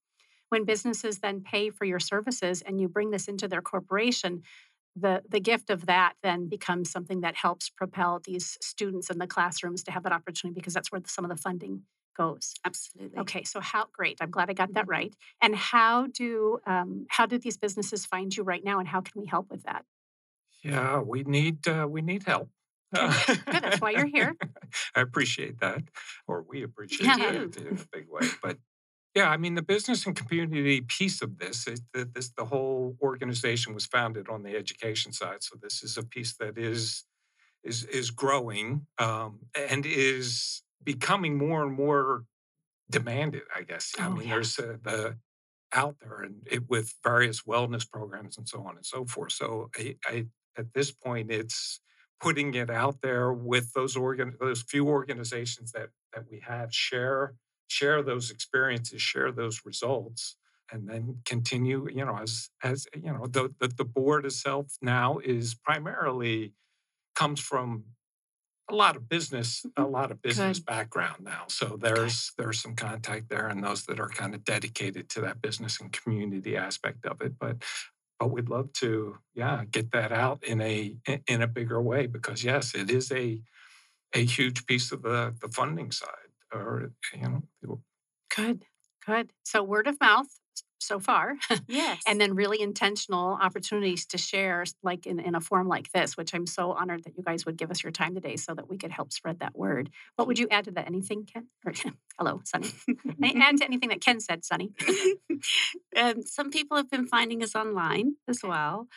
when 0.49 0.65
businesses 0.65 1.19
then 1.19 1.41
pay 1.41 1.71
for 1.71 1.85
your 1.85 1.99
services 1.99 2.61
and 2.61 2.79
you 2.79 2.87
bring 2.87 3.09
this 3.09 3.27
into 3.27 3.47
their 3.47 3.61
corporation, 3.61 4.43
the 4.95 5.21
the 5.29 5.39
gift 5.39 5.69
of 5.69 5.85
that 5.85 6.13
then 6.21 6.47
becomes 6.47 6.91
something 6.91 7.21
that 7.21 7.35
helps 7.35 7.69
propel 7.69 8.19
these 8.23 8.57
students 8.61 9.09
in 9.09 9.17
the 9.17 9.27
classrooms 9.27 9.83
to 9.83 9.91
have 9.91 10.03
that 10.03 10.11
opportunity 10.11 10.59
because 10.59 10.73
that's 10.73 10.91
where 10.91 11.01
some 11.05 11.23
of 11.23 11.29
the 11.29 11.37
funding 11.37 11.83
goes 12.17 12.53
absolutely 12.65 13.17
okay 13.17 13.43
so 13.43 13.61
how 13.61 13.85
great 13.93 14.17
i'm 14.19 14.29
glad 14.29 14.49
i 14.49 14.53
got 14.53 14.73
that 14.73 14.83
mm-hmm. 14.83 14.91
right 14.91 15.15
and 15.41 15.55
how 15.55 16.07
do 16.07 16.59
um, 16.65 17.05
how 17.09 17.25
do 17.25 17.37
these 17.37 17.57
businesses 17.57 18.05
find 18.05 18.35
you 18.35 18.43
right 18.43 18.65
now 18.65 18.79
and 18.79 18.87
how 18.87 18.99
can 18.99 19.21
we 19.21 19.25
help 19.25 19.49
with 19.49 19.63
that 19.63 19.85
yeah 20.61 20.99
we 20.99 21.23
need 21.23 21.65
uh, 21.67 21.87
we 21.89 22.01
need 22.01 22.23
help 22.23 22.49
Good. 22.93 23.39
That's 23.45 23.79
why 23.79 23.91
you're 23.91 24.05
here. 24.05 24.35
I 24.95 25.01
appreciate 25.01 25.59
that, 25.59 25.83
or 26.27 26.43
we 26.47 26.63
appreciate 26.69 27.07
yeah. 27.07 27.17
that 27.17 27.35
in 27.57 27.67
a 27.67 27.97
big 27.97 28.07
way. 28.09 28.27
But 28.41 28.57
yeah, 29.15 29.29
I 29.29 29.37
mean, 29.37 29.55
the 29.55 29.61
business 29.61 30.05
and 30.05 30.15
community 30.15 30.81
piece 30.81 31.21
of 31.21 31.37
this 31.37 31.67
is 31.67 31.81
that 31.93 32.13
this 32.13 32.29
the 32.29 32.45
whole 32.45 32.95
organization 33.01 33.73
was 33.73 33.85
founded 33.85 34.29
on 34.29 34.43
the 34.43 34.55
education 34.55 35.11
side. 35.11 35.43
So 35.43 35.57
this 35.61 35.83
is 35.83 35.97
a 35.97 36.03
piece 36.03 36.35
that 36.37 36.57
is 36.57 37.03
is 37.63 37.83
is 37.85 38.11
growing 38.11 38.87
um, 38.99 39.39
and 39.69 39.85
is 39.85 40.63
becoming 40.83 41.37
more 41.37 41.63
and 41.63 41.73
more 41.73 42.23
demanded. 42.89 43.43
I 43.53 43.63
guess. 43.63 43.93
I 43.99 44.07
oh, 44.07 44.11
mean, 44.11 44.27
yeah. 44.27 44.35
there's 44.35 44.57
a, 44.59 44.79
the 44.81 45.17
out 45.73 45.95
there 46.01 46.21
and 46.21 46.47
it, 46.49 46.69
with 46.69 46.93
various 47.03 47.41
wellness 47.41 47.89
programs 47.89 48.37
and 48.37 48.47
so 48.47 48.59
on 48.65 48.75
and 48.75 48.85
so 48.85 49.05
forth. 49.05 49.33
So 49.33 49.69
I, 49.77 49.95
I 50.05 50.25
at 50.57 50.73
this 50.73 50.91
point, 50.91 51.31
it's 51.31 51.81
putting 52.21 52.53
it 52.53 52.69
out 52.69 53.01
there 53.01 53.33
with 53.33 53.73
those 53.73 53.97
organ 53.97 54.35
those 54.39 54.61
few 54.61 54.87
organizations 54.87 55.73
that 55.73 55.89
that 56.13 56.23
we 56.31 56.39
have 56.47 56.73
share 56.73 57.33
share 57.71 58.03
those 58.03 58.29
experiences, 58.29 59.01
share 59.01 59.31
those 59.31 59.61
results, 59.65 60.35
and 60.71 60.87
then 60.87 61.17
continue. 61.25 61.87
You 61.89 62.05
know, 62.05 62.17
as 62.17 62.49
as 62.63 62.85
you 62.95 63.13
know, 63.13 63.25
the 63.27 63.53
the, 63.59 63.69
the 63.69 63.85
board 63.85 64.25
itself 64.25 64.77
now 64.81 65.19
is 65.19 65.55
primarily 65.55 66.53
comes 67.15 67.39
from 67.39 67.83
a 68.69 68.75
lot 68.75 68.95
of 68.95 69.09
business, 69.09 69.65
a 69.65 69.81
mm-hmm. 69.81 69.91
lot 69.91 70.11
of 70.11 70.21
business 70.21 70.59
Good. 70.59 70.65
background 70.65 71.23
now. 71.23 71.43
So 71.47 71.77
there's 71.79 72.31
okay. 72.31 72.43
there's 72.43 72.61
some 72.61 72.75
contact 72.75 73.29
there, 73.29 73.47
and 73.47 73.63
those 73.63 73.85
that 73.85 73.99
are 73.99 74.09
kind 74.09 74.35
of 74.35 74.43
dedicated 74.43 75.09
to 75.09 75.21
that 75.21 75.41
business 75.41 75.79
and 75.79 75.91
community 75.91 76.57
aspect 76.57 77.05
of 77.05 77.21
it. 77.21 77.33
But 77.39 77.63
but 78.19 78.29
we'd 78.29 78.49
love 78.49 78.71
to, 78.73 79.17
yeah, 79.33 79.63
get 79.71 79.91
that 79.91 80.11
out 80.11 80.43
in 80.43 80.61
a 80.61 80.95
in 81.27 81.41
a 81.41 81.47
bigger 81.47 81.81
way 81.81 82.05
because 82.07 82.43
yes, 82.43 82.75
it 82.75 82.91
is 82.91 83.11
a 83.11 83.41
a 84.13 84.25
huge 84.25 84.65
piece 84.65 84.91
of 84.91 85.01
the 85.03 85.33
the 85.39 85.49
funding 85.49 85.91
side 85.91 86.30
or 86.53 86.91
you 87.13 87.21
know 87.21 87.41
people. 87.61 87.81
Good, 88.35 88.65
good. 89.05 89.31
So 89.43 89.63
word 89.63 89.87
of 89.87 89.99
mouth 89.99 90.27
so 90.81 90.99
far. 90.99 91.35
Yes. 91.67 92.01
and 92.05 92.19
then 92.19 92.35
really 92.35 92.59
intentional 92.61 93.37
opportunities 93.41 94.05
to 94.07 94.17
share, 94.17 94.65
like 94.83 95.05
in, 95.05 95.19
in 95.19 95.35
a 95.35 95.41
form 95.41 95.67
like 95.67 95.91
this, 95.93 96.17
which 96.17 96.33
I'm 96.33 96.45
so 96.45 96.71
honored 96.73 97.05
that 97.05 97.15
you 97.15 97.23
guys 97.23 97.45
would 97.45 97.55
give 97.55 97.71
us 97.71 97.81
your 97.81 97.91
time 97.91 98.13
today 98.13 98.35
so 98.35 98.53
that 98.53 98.69
we 98.69 98.77
could 98.77 98.91
help 98.91 99.13
spread 99.13 99.39
that 99.39 99.55
word. 99.57 99.89
What 100.17 100.27
would 100.27 100.37
you 100.37 100.47
add 100.51 100.65
to 100.65 100.71
that? 100.71 100.87
Anything, 100.87 101.25
Ken? 101.25 101.47
Or, 101.65 101.73
hello, 102.17 102.41
Sunny. 102.43 102.71
add 103.23 103.57
to 103.57 103.65
anything 103.65 103.89
that 103.89 104.01
Ken 104.01 104.19
said, 104.19 104.43
Sunny. 104.43 104.71
um, 105.95 106.23
some 106.23 106.49
people 106.49 106.75
have 106.75 106.89
been 106.89 107.07
finding 107.07 107.41
us 107.41 107.55
online 107.55 108.15
as 108.27 108.39
well 108.43 108.87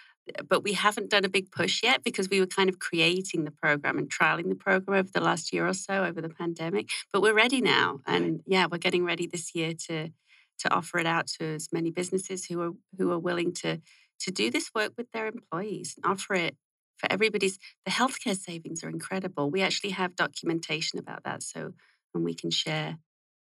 but 0.48 0.62
we 0.62 0.72
haven't 0.72 1.10
done 1.10 1.24
a 1.24 1.28
big 1.28 1.50
push 1.50 1.82
yet 1.82 2.02
because 2.02 2.28
we 2.28 2.40
were 2.40 2.46
kind 2.46 2.68
of 2.68 2.78
creating 2.78 3.44
the 3.44 3.50
program 3.50 3.98
and 3.98 4.10
trialing 4.10 4.48
the 4.48 4.54
program 4.54 4.98
over 4.98 5.10
the 5.12 5.20
last 5.20 5.52
year 5.52 5.66
or 5.66 5.74
so 5.74 6.04
over 6.04 6.20
the 6.20 6.28
pandemic. 6.28 6.88
But 7.12 7.22
we're 7.22 7.34
ready 7.34 7.60
now, 7.60 8.00
and 8.06 8.40
yeah, 8.46 8.66
we're 8.70 8.78
getting 8.78 9.04
ready 9.04 9.26
this 9.26 9.54
year 9.54 9.74
to 9.88 10.10
to 10.58 10.72
offer 10.72 10.98
it 10.98 11.06
out 11.06 11.26
to 11.26 11.44
as 11.54 11.68
many 11.72 11.90
businesses 11.90 12.46
who 12.46 12.60
are 12.60 12.72
who 12.96 13.10
are 13.12 13.18
willing 13.18 13.52
to 13.52 13.80
to 14.20 14.30
do 14.30 14.50
this 14.50 14.70
work 14.74 14.92
with 14.96 15.10
their 15.12 15.26
employees 15.26 15.94
and 15.96 16.10
offer 16.10 16.34
it 16.34 16.56
for 16.96 17.10
everybody's. 17.10 17.58
The 17.84 17.92
healthcare 17.92 18.36
savings 18.36 18.82
are 18.82 18.88
incredible. 18.88 19.50
We 19.50 19.62
actually 19.62 19.90
have 19.90 20.16
documentation 20.16 20.98
about 20.98 21.24
that, 21.24 21.42
so 21.42 21.72
and 22.14 22.24
we 22.24 22.34
can 22.34 22.50
share 22.50 22.98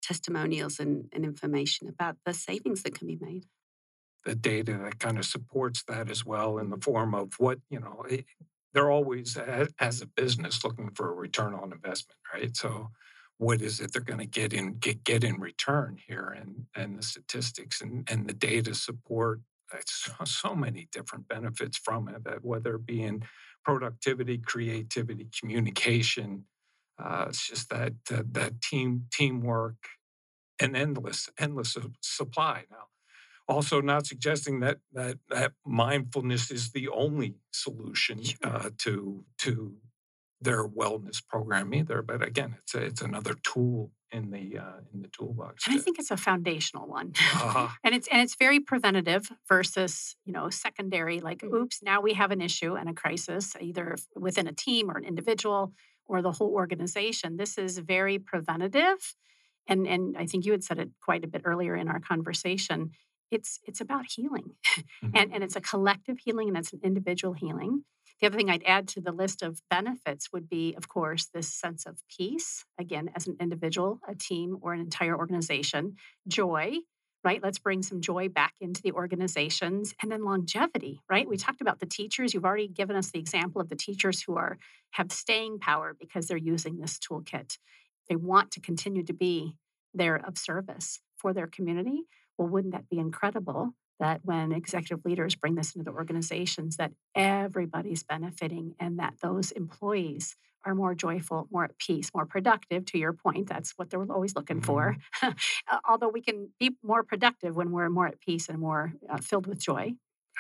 testimonials 0.03 0.81
and, 0.81 1.09
and 1.13 1.25
information 1.25 1.89
about 1.89 2.17
the 2.25 2.35
savings 2.35 2.83
that 2.83 2.95
can 2.95 3.07
be 3.07 3.19
made 3.21 3.47
the 4.25 4.35
data 4.35 4.79
that 4.79 4.99
kind 4.99 5.19
of 5.19 5.25
supports 5.25 5.83
that 5.89 6.11
as 6.11 6.25
well 6.25 6.59
in 6.59 6.71
the 6.71 6.79
form 6.79 7.15
of 7.15 7.35
what 7.39 7.59
you 7.71 7.81
know 7.81 8.05
it, 8.09 8.25
they're 8.75 8.91
always 8.91 9.37
as 9.37 10.01
a 10.01 10.07
business 10.07 10.65
looking 10.65 10.91
for 10.95 11.11
a 11.11 11.15
return 11.15 11.55
on 11.55 11.73
investment 11.73 12.19
right? 12.33 12.57
So 12.57 12.91
what 13.39 13.61
is 13.61 13.81
it 13.81 13.93
they're 13.93 14.03
going 14.03 14.21
to 14.21 14.27
get 14.27 14.53
in 14.53 14.79
get, 14.79 15.05
get 15.05 15.25
in 15.25 15.41
return 15.41 15.99
here 16.07 16.37
and 16.39 16.67
and 16.75 16.99
the 16.99 17.03
statistics 17.03 17.81
and 17.81 18.09
and 18.11 18.27
the 18.27 18.35
data 18.35 18.75
support 18.75 19.41
so, 19.87 20.13
so 20.25 20.55
many 20.55 20.89
different 20.93 21.29
benefits 21.29 21.79
from 21.79 22.09
it 22.09 22.25
that 22.25 22.45
whether 22.45 22.77
it 22.77 22.87
be 22.87 23.03
in 23.03 23.25
productivity 23.65 24.39
creativity 24.39 25.29
communication 25.39 26.45
uh, 27.03 27.27
it's 27.29 27.49
just 27.49 27.71
that 27.71 27.95
uh, 28.13 28.23
that 28.31 28.61
team 28.61 29.07
teamwork 29.13 29.77
and 30.61 30.77
endless 30.77 31.29
endless 31.39 31.77
supply. 32.01 32.65
Now 32.71 32.85
also 33.49 33.81
not 33.81 34.07
suggesting 34.07 34.61
that 34.61 34.79
that 34.93 35.19
that 35.29 35.53
mindfulness 35.67 36.51
is 36.51 36.71
the 36.73 36.89
only 36.89 37.35
solution 37.53 38.23
Sure. 38.23 38.37
uh, 38.45 38.71
to 38.79 39.25
to 39.39 39.77
their 40.41 40.67
wellness 40.67 41.23
program 41.27 41.73
either. 41.73 42.03
But 42.03 42.23
again, 42.27 42.57
it's 42.63 42.75
a, 42.75 42.83
it's 42.85 43.01
another 43.03 43.35
tool 43.45 43.93
in 44.11 44.31
the 44.31 44.59
uh, 44.59 44.81
in 44.93 45.03
the 45.03 45.09
toolbox. 45.09 45.67
And 45.67 45.77
I 45.77 45.79
think 45.81 45.99
it's 45.99 46.11
a 46.11 46.17
foundational 46.17 46.87
one. 46.89 47.13
Uh-huh. 47.17 47.69
and 47.85 47.95
it's 47.95 48.09
and 48.09 48.21
it's 48.21 48.35
very 48.37 48.61
preventative 48.61 49.31
versus, 49.49 50.17
you 50.25 50.33
know, 50.33 50.51
secondary 50.51 51.21
like 51.21 51.39
Mm. 51.43 51.55
oops, 51.55 51.83
now 51.83 52.01
we 52.01 52.15
have 52.15 52.31
an 52.33 52.41
issue 52.41 52.75
and 52.75 52.89
a 52.89 52.93
crisis 52.95 53.55
either 53.61 53.97
within 54.17 54.47
a 54.49 54.53
team 54.53 54.91
or 54.91 54.97
an 54.99 55.05
individual 55.05 55.73
or 56.07 56.23
the 56.23 56.33
whole 56.33 56.53
organization. 56.53 57.37
This 57.37 57.57
is 57.57 57.79
very 57.79 58.19
preventative. 58.19 59.15
And 59.69 59.87
and 59.87 60.17
I 60.19 60.27
think 60.27 60.45
you 60.45 60.53
had 60.53 60.65
said 60.65 60.79
it 60.81 60.91
quite 61.05 61.23
a 61.25 61.29
bit 61.29 61.43
earlier 61.45 61.77
in 61.77 61.89
our 61.89 62.01
conversation. 62.01 62.91
It's 63.33 63.59
it's 63.67 63.81
about 63.81 64.07
healing. 64.15 64.53
Mm-hmm. 65.05 65.17
and, 65.17 65.35
and 65.35 65.45
it's 65.45 65.57
a 65.57 65.61
collective 65.61 66.19
healing 66.21 66.47
and 66.47 66.57
it's 66.57 66.73
an 66.73 66.79
individual 66.85 67.35
healing. 67.35 67.83
The 68.21 68.29
other 68.29 68.37
thing 68.37 68.51
I'd 68.51 68.63
add 68.65 68.87
to 68.89 69.01
the 69.01 69.11
list 69.11 69.43
of 69.43 69.61
benefits 69.69 70.33
would 70.33 70.49
be, 70.49 70.75
of 70.77 70.89
course, 70.89 71.27
this 71.27 71.53
sense 71.53 71.87
of 71.87 72.05
peace, 72.17 72.65
again, 72.79 73.11
as 73.17 73.27
an 73.27 73.37
individual, 73.41 73.99
a 74.07 74.15
team, 74.15 74.59
or 74.61 74.73
an 74.73 74.81
entire 74.81 75.19
organization, 75.19 75.97
joy, 76.29 76.77
right? 77.25 77.43
Let's 77.43 77.59
bring 77.59 77.83
some 77.83 78.01
joy 78.01 78.29
back 78.29 78.55
into 78.61 78.81
the 78.81 78.93
organizations, 78.93 79.93
and 80.01 80.11
then 80.13 80.25
longevity, 80.25 81.01
right? 81.11 81.29
We 81.29 81.37
talked 81.37 81.61
about 81.61 81.81
the 81.81 81.87
teachers. 81.87 82.33
You've 82.33 82.45
already 82.45 82.69
given 82.69 82.95
us 82.95 83.11
the 83.11 83.19
example 83.19 83.61
of 83.61 83.69
the 83.69 83.77
teachers 83.77 84.23
who 84.23 84.37
are 84.37 84.57
have 84.93 85.11
staying 85.11 85.59
power 85.59 85.97
because 85.99 86.27
they're 86.27 86.37
using 86.37 86.79
this 86.79 86.99
toolkit. 86.99 87.59
They 88.09 88.17
want 88.17 88.53
to 88.53 88.61
continue 88.61 89.03
to 89.05 89.13
be 89.13 89.57
there 89.95 90.17
of 90.17 90.39
service 90.39 91.01
for 91.17 91.33
their 91.33 91.47
community. 91.47 92.03
Well, 92.39 92.49
wouldn't 92.49 92.73
that 92.73 92.89
be 92.89 92.99
incredible 92.99 93.75
that 94.01 94.21
when 94.25 94.53
executive 94.53 95.05
leaders 95.05 95.37
bring 95.37 95.55
this 95.55 95.75
into 95.75 95.85
the 95.85 95.97
organizations 95.97 96.77
that 96.77 96.93
everybody's 97.15 98.03
benefiting 98.03 98.75
and 98.81 98.99
that 98.99 99.15
those 99.23 99.53
employees 99.53 100.37
are 100.65 100.75
more 100.75 100.95
joyful 100.95 101.49
more 101.51 101.65
at 101.65 101.77
peace 101.79 102.11
more 102.15 102.27
productive 102.27 102.85
to 102.85 102.97
your 102.97 103.13
point 103.13 103.49
that's 103.49 103.73
what 103.77 103.91
they're 103.91 104.05
always 104.11 104.37
looking 104.37 104.61
for 104.61 104.97
Uh, 105.23 105.79
although 105.89 106.09
we 106.09 106.21
can 106.21 106.49
be 106.59 106.73
more 106.83 107.03
productive 107.03 107.57
when 107.57 107.71
we're 107.71 107.89
more 107.89 108.07
at 108.09 108.21
peace 108.21 108.49
and 108.49 108.59
more 108.59 108.93
uh, 109.09 109.19
filled 109.19 109.47
with 109.47 109.59
joy 109.59 109.93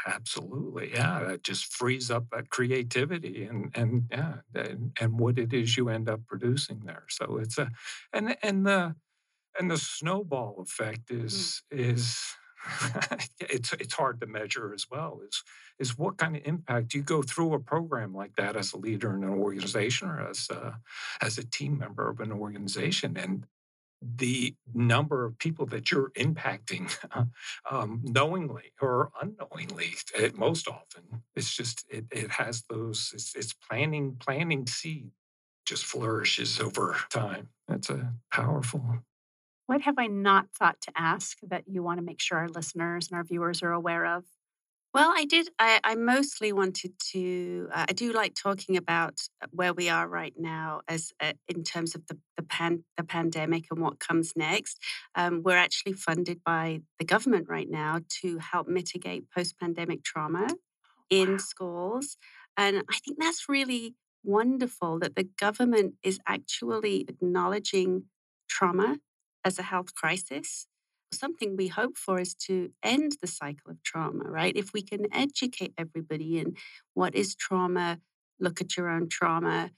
Absolutely, 0.06 0.90
yeah. 0.92 1.22
That 1.22 1.42
just 1.42 1.72
frees 1.72 2.10
up 2.10 2.24
that 2.32 2.50
creativity 2.50 3.44
and 3.44 3.70
and 3.74 4.04
yeah, 4.10 4.36
and, 4.54 4.92
and 5.00 5.18
what 5.18 5.38
it 5.38 5.52
is 5.52 5.76
you 5.76 5.90
end 5.90 6.08
up 6.08 6.20
producing 6.26 6.80
there. 6.84 7.04
So 7.08 7.36
it's 7.36 7.58
a 7.58 7.70
and 8.12 8.36
and 8.42 8.66
the 8.66 8.96
and 9.58 9.70
the 9.70 9.78
snowball 9.78 10.60
effect 10.60 11.10
is 11.10 11.62
is 11.70 12.18
it's 13.40 13.72
it's 13.72 13.94
hard 13.94 14.20
to 14.20 14.26
measure 14.26 14.72
as 14.72 14.86
well. 14.90 15.20
Is 15.26 15.42
is 15.78 15.98
what 15.98 16.18
kind 16.18 16.36
of 16.36 16.42
impact 16.44 16.88
do 16.88 16.98
you 16.98 17.04
go 17.04 17.22
through 17.22 17.54
a 17.54 17.60
program 17.60 18.14
like 18.14 18.36
that 18.36 18.56
as 18.56 18.72
a 18.72 18.78
leader 18.78 19.14
in 19.14 19.24
an 19.24 19.30
organization 19.30 20.08
or 20.08 20.28
as 20.28 20.48
a, 20.50 20.78
as 21.20 21.38
a 21.38 21.46
team 21.46 21.78
member 21.78 22.08
of 22.08 22.20
an 22.20 22.30
organization 22.30 23.16
and 23.16 23.46
the 24.00 24.54
number 24.74 25.24
of 25.24 25.38
people 25.38 25.64
that 25.66 25.90
you're 25.90 26.10
impacting 26.10 26.92
um, 27.70 28.00
knowingly 28.02 28.72
or 28.80 29.10
unknowingly 29.20 29.94
eh, 30.16 30.30
most 30.34 30.66
often 30.66 31.22
it's 31.36 31.54
just 31.54 31.84
it, 31.88 32.04
it 32.10 32.30
has 32.30 32.64
those 32.68 33.12
it's, 33.14 33.34
it's 33.36 33.52
planting 33.52 34.16
planting 34.18 34.66
seed 34.66 35.10
just 35.64 35.84
flourishes 35.84 36.58
over 36.58 36.96
time 37.10 37.48
that's 37.68 37.90
a 37.90 38.12
powerful 38.32 38.98
what 39.72 39.82
have 39.82 39.98
i 39.98 40.06
not 40.06 40.50
thought 40.58 40.80
to 40.82 40.92
ask 40.96 41.38
that 41.42 41.64
you 41.66 41.82
want 41.82 41.98
to 41.98 42.04
make 42.04 42.20
sure 42.20 42.38
our 42.38 42.48
listeners 42.48 43.08
and 43.08 43.16
our 43.16 43.24
viewers 43.24 43.62
are 43.62 43.72
aware 43.72 44.04
of 44.06 44.24
Well, 44.94 45.10
I 45.16 45.24
did. 45.24 45.48
I, 45.58 45.80
I 45.84 45.94
mostly 45.94 46.52
wanted 46.52 46.92
to. 47.12 47.68
Uh, 47.72 47.86
I 47.88 47.92
do 47.94 48.12
like 48.12 48.34
talking 48.34 48.76
about 48.76 49.22
uh, 49.42 49.46
where 49.50 49.72
we 49.72 49.88
are 49.88 50.06
right 50.06 50.34
now, 50.36 50.82
as 50.86 51.12
uh, 51.18 51.32
in 51.48 51.64
terms 51.64 51.94
of 51.94 52.06
the 52.08 52.18
the 52.36 52.42
pan 52.42 52.84
the 52.98 53.04
pandemic 53.04 53.64
and 53.70 53.80
what 53.80 53.98
comes 54.00 54.34
next. 54.36 54.78
Um, 55.14 55.42
we're 55.44 55.56
actually 55.56 55.94
funded 55.94 56.44
by 56.44 56.82
the 56.98 57.06
government 57.06 57.46
right 57.48 57.70
now 57.70 58.00
to 58.20 58.38
help 58.38 58.68
mitigate 58.68 59.30
post 59.34 59.58
pandemic 59.58 60.04
trauma 60.04 60.48
in 61.10 61.28
Wow. 61.28 61.38
schools, 61.38 62.18
and 62.56 62.84
I 62.90 62.98
think 63.04 63.18
that's 63.18 63.48
really 63.48 63.94
wonderful 64.24 64.98
that 65.00 65.16
the 65.16 65.24
government 65.24 65.94
is 66.02 66.20
actually 66.26 67.06
acknowledging 67.08 68.04
trauma 68.48 68.98
as 69.44 69.58
a 69.58 69.62
health 69.62 69.94
crisis 69.94 70.66
something 71.14 71.56
we 71.56 71.68
hope 71.68 71.96
for 71.96 72.18
is 72.20 72.34
to 72.34 72.70
end 72.82 73.16
the 73.20 73.26
cycle 73.26 73.70
of 73.70 73.82
trauma, 73.82 74.24
right? 74.24 74.56
If 74.56 74.72
we 74.72 74.82
can 74.82 75.06
educate 75.12 75.72
everybody 75.78 76.38
in 76.38 76.54
what 76.94 77.14
is 77.14 77.34
trauma, 77.34 77.98
look 78.40 78.60
at 78.60 78.76
your 78.76 78.88
own 78.88 79.08
trauma, 79.08 79.70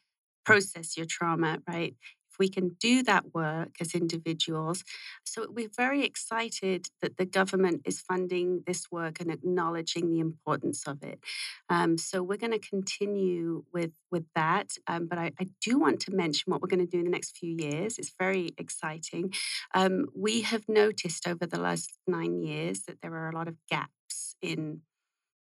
process 0.45 0.97
your 0.97 1.07
trauma, 1.07 1.59
right? 1.69 1.95
We 2.39 2.49
can 2.49 2.77
do 2.81 3.03
that 3.05 3.35
work 3.35 3.71
as 3.81 3.95
individuals. 3.95 4.85
So 5.25 5.47
we're 5.49 5.71
very 5.75 6.05
excited 6.05 6.89
that 7.03 7.17
the 7.17 7.25
government 7.25 7.83
is 7.85 8.01
funding 8.01 8.63
this 8.67 8.91
work 8.91 9.21
and 9.21 9.31
acknowledging 9.31 10.13
the 10.13 10.21
importance 10.21 10.87
of 10.87 11.03
it. 11.03 11.21
Um, 11.69 11.99
so 11.99 12.23
we're 12.23 12.39
going 12.39 12.59
to 12.59 12.59
continue 12.59 13.65
with, 13.73 13.93
with 14.11 14.25
that. 14.35 14.73
Um, 14.87 15.07
but 15.07 15.19
I, 15.19 15.33
I 15.41 15.47
do 15.61 15.79
want 15.79 16.01
to 16.01 16.15
mention 16.15 16.51
what 16.51 16.61
we're 16.61 16.69
going 16.69 16.87
to 16.87 16.87
do 16.87 16.99
in 16.99 17.05
the 17.05 17.11
next 17.11 17.37
few 17.37 17.57
years. 17.59 17.99
It's 17.99 18.13
very 18.19 18.51
exciting. 18.59 19.33
Um, 19.75 20.07
we 20.15 20.43
have 20.43 20.69
noticed 20.69 21.27
over 21.27 21.47
the 21.47 21.61
last 21.61 21.99
nine 22.07 22.43
years 22.43 22.83
that 22.83 23.01
there 23.03 23.15
are 23.15 23.29
a 23.29 23.35
lot 23.35 23.49
of 23.49 23.57
gaps 23.69 24.37
in 24.41 24.81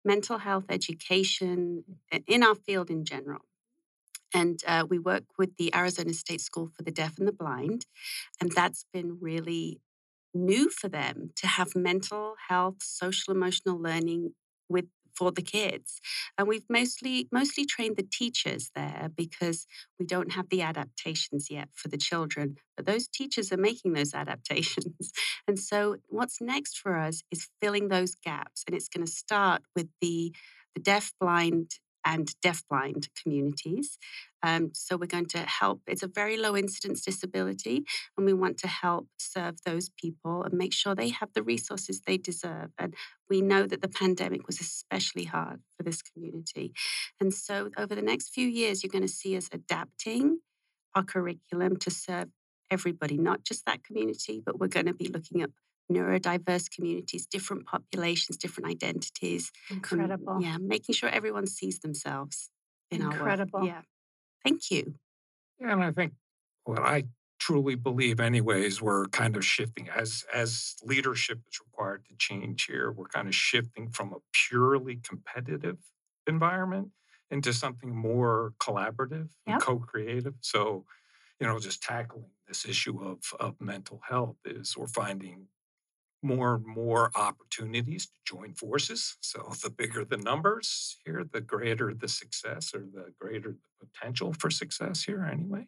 mental 0.05 0.39
health 0.39 0.65
education 0.69 1.85
in 2.27 2.43
our 2.43 2.55
field 2.55 2.91
in 2.91 3.05
general. 3.05 3.41
And 4.35 4.61
uh, 4.67 4.85
we 4.89 4.99
work 4.99 5.25
with 5.39 5.57
the 5.57 5.75
Arizona 5.75 6.13
State 6.13 6.41
School 6.41 6.71
for 6.77 6.83
the 6.83 6.91
Deaf 6.91 7.19
and 7.19 7.27
the 7.27 7.33
Blind. 7.33 7.87
And 8.41 8.53
that's 8.53 8.85
been 8.93 9.19
really 9.21 9.81
new 10.33 10.69
for 10.71 10.89
them 10.89 11.31
to 11.37 11.47
have 11.47 11.75
mental 11.75 12.35
health, 12.49 12.83
social 12.83 13.35
emotional 13.35 13.81
learning 13.81 14.35
with 14.69 14.87
for 15.17 15.33
the 15.33 15.43
kids. 15.43 16.01
And 16.39 16.49
we've 16.49 16.69
mostly 16.69 17.29
mostly 17.31 17.67
trained 17.67 17.97
the 17.97 18.07
teachers 18.11 18.71
there 18.75 19.11
because 19.15 19.67
we 19.99 20.07
don't 20.07 20.33
have 20.33 20.49
the 20.49 20.63
adaptations 20.63 21.49
yet 21.51 21.69
for 21.75 21.89
the 21.89 21.99
children. 21.99 22.57
But 22.77 22.87
those 22.87 23.09
teachers 23.09 23.53
are 23.53 23.59
making 23.59 23.93
those 23.93 24.15
adaptations. 24.23 25.13
And 25.47 25.59
so 25.59 25.97
what's 26.09 26.41
next 26.41 26.79
for 26.79 26.97
us 26.97 27.23
is 27.31 27.49
filling 27.61 27.89
those 27.89 28.15
gaps. 28.15 28.65
And 28.67 28.75
it's 28.75 28.89
going 28.89 29.05
to 29.05 29.13
start 29.13 29.63
with 29.77 29.89
the 30.01 30.33
the 30.75 30.81
deaf 30.81 31.13
blind 31.21 31.73
and 32.05 32.33
deafblind 32.45 33.09
communities. 33.21 33.99
Um, 34.43 34.71
so 34.73 34.97
we're 34.97 35.07
going 35.07 35.27
to 35.27 35.39
help. 35.39 35.83
It's 35.87 36.03
a 36.03 36.09
very 36.09 36.37
low 36.37 36.57
incidence 36.57 37.05
disability, 37.05 37.85
and 38.17 38.27
we 38.27 38.33
want 38.33 38.59
to 38.59 38.69
help 38.69 39.09
serve 39.19 39.57
those 39.65 39.91
people 39.91 40.43
and 40.43 40.55
make 40.55 40.73
sure 40.73 40.95
they 40.95 41.11
have 41.11 41.33
the 41.35 41.43
resources 41.43 42.01
they 42.01 42.17
deserve. 42.17 42.71
And 42.79 42.95
we 43.29 43.43
know 43.43 43.67
that 43.67 43.83
the 43.83 43.89
pandemic 43.89 44.47
was 44.47 44.61
especially 44.61 45.25
hard 45.25 45.61
for 45.77 45.83
this 45.83 46.03
community. 46.03 46.73
And 47.21 47.35
so 47.35 47.71
over 47.77 47.95
the 47.95 48.03
next 48.03 48.31
few 48.31 48.49
years, 48.49 48.83
you're 48.83 48.91
going 48.91 49.03
to 49.03 49.09
see 49.09 49.37
us 49.37 49.49
adapting 49.53 50.41
our 50.95 51.05
curriculum 51.05 51.77
to 51.77 51.91
serve 51.91 52.29
everybody, 52.71 53.19
not 53.19 53.45
just 53.45 53.67
that 53.67 53.85
community, 53.85 54.41
but 54.45 54.59
we're 54.59 54.69
going 54.69 54.87
to 54.87 54.95
be 54.95 55.09
looking 55.09 55.43
at 55.43 55.51
neurodiverse 55.91 56.71
communities, 56.71 57.27
different 57.27 57.67
populations, 57.67 58.37
different 58.37 58.71
identities. 58.71 59.51
and, 59.69 59.79
Incredible. 59.79 60.41
yeah, 60.41 60.57
making 60.59 60.95
sure 60.95 61.09
everyone 61.09 61.47
sees 61.47 61.81
themselves 61.81 62.51
in 62.91 63.03
our 63.03 63.13
Incredible. 63.13 63.61
work. 63.61 63.69
Yeah. 63.69 63.83
Thank 64.45 64.71
you. 64.71 64.95
Yeah, 65.61 65.73
and 65.73 65.85
I 65.85 65.93
think 65.93 66.15
what 66.65 66.79
I 66.81 67.05
truly 67.39 67.75
believe, 67.75 68.21
anyways, 68.21 68.81
we're 68.83 69.07
kind 69.09 69.37
of 69.37 69.45
shifting 69.45 69.89
as 69.91 70.25
as 70.33 70.77
leadership 70.85 71.41
is 71.51 71.59
required 71.61 72.05
to 72.07 72.15
change 72.17 72.65
here. 72.67 72.91
We're 72.93 73.07
kind 73.09 73.29
of 73.29 73.35
shifting 73.35 73.91
from 73.91 74.13
a 74.13 74.19
purely 74.33 74.97
competitive 74.97 75.79
environment 76.27 76.89
into 77.31 77.53
something 77.53 77.95
more 77.95 78.55
collaborative 78.59 79.31
Yep. 79.47 79.55
and 79.55 79.63
co-creative. 79.63 80.35
So, 80.41 80.85
you 81.39 81.47
know, 81.47 81.59
just 81.59 81.83
tackling 81.83 82.31
this 82.49 82.65
issue 82.67 83.03
of 83.03 83.19
of 83.39 83.61
mental 83.61 84.01
health 84.09 84.37
is 84.45 84.77
we're 84.77 84.87
finding 84.87 85.49
more 86.23 86.57
and 86.57 86.67
more 86.67 87.11
opportunities 87.15 88.07
to 88.07 88.13
join 88.25 88.55
forces. 88.55 89.17
So 89.21 89.53
the 89.63 89.71
bigger 89.71 90.05
the 90.05 90.19
numbers 90.19 90.99
here, 91.05 91.25
the 91.31 91.41
greater 91.41 91.95
the 91.95 92.09
success 92.09 92.75
or 92.75 92.81
the 92.93 93.13
greater 93.19 93.57
the 93.81 93.87
potential 93.87 94.35
for 94.39 94.51
success 94.51 95.03
here 95.03 95.25
anyway. 95.25 95.67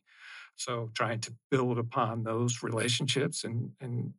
So 0.57 0.91
trying 0.95 1.21
to 1.21 1.35
build 1.51 1.79
upon 1.79 2.25
those 2.25 2.63
relationships 2.63 3.45
and 3.45 3.71
and 3.81 4.13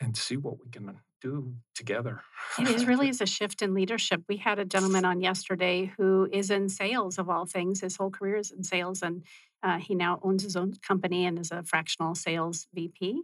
and 0.00 0.16
see 0.16 0.36
what 0.36 0.60
we 0.60 0.68
can 0.70 0.98
do 1.20 1.54
together. 1.74 2.20
It 2.58 2.68
is 2.68 2.86
really 2.90 3.08
is 3.08 3.20
a 3.20 3.26
shift 3.26 3.62
in 3.62 3.74
leadership. 3.74 4.22
We 4.28 4.36
had 4.36 4.58
a 4.58 4.64
gentleman 4.64 5.04
on 5.04 5.20
yesterday 5.20 5.92
who 5.96 6.28
is 6.32 6.50
in 6.50 6.68
sales 6.68 7.18
of 7.18 7.28
all 7.28 7.46
things. 7.46 7.80
His 7.80 7.96
whole 7.96 8.10
career 8.10 8.36
is 8.36 8.50
in 8.50 8.62
sales, 8.62 9.02
and 9.02 9.24
uh, 9.62 9.78
he 9.78 9.94
now 9.94 10.20
owns 10.22 10.42
his 10.42 10.56
own 10.56 10.74
company 10.86 11.26
and 11.26 11.38
is 11.38 11.50
a 11.50 11.62
fractional 11.62 12.14
sales 12.14 12.66
VP. 12.74 13.22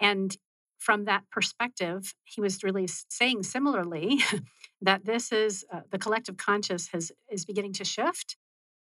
And 0.00 0.36
from 0.82 1.04
that 1.04 1.22
perspective, 1.30 2.14
he 2.24 2.40
was 2.40 2.64
really 2.64 2.88
saying 2.88 3.44
similarly 3.44 4.20
that 4.82 5.04
this 5.04 5.30
is 5.30 5.64
uh, 5.72 5.80
the 5.90 5.98
collective 5.98 6.36
conscious 6.36 6.88
has 6.88 7.12
is 7.30 7.44
beginning 7.44 7.72
to 7.74 7.84
shift 7.84 8.36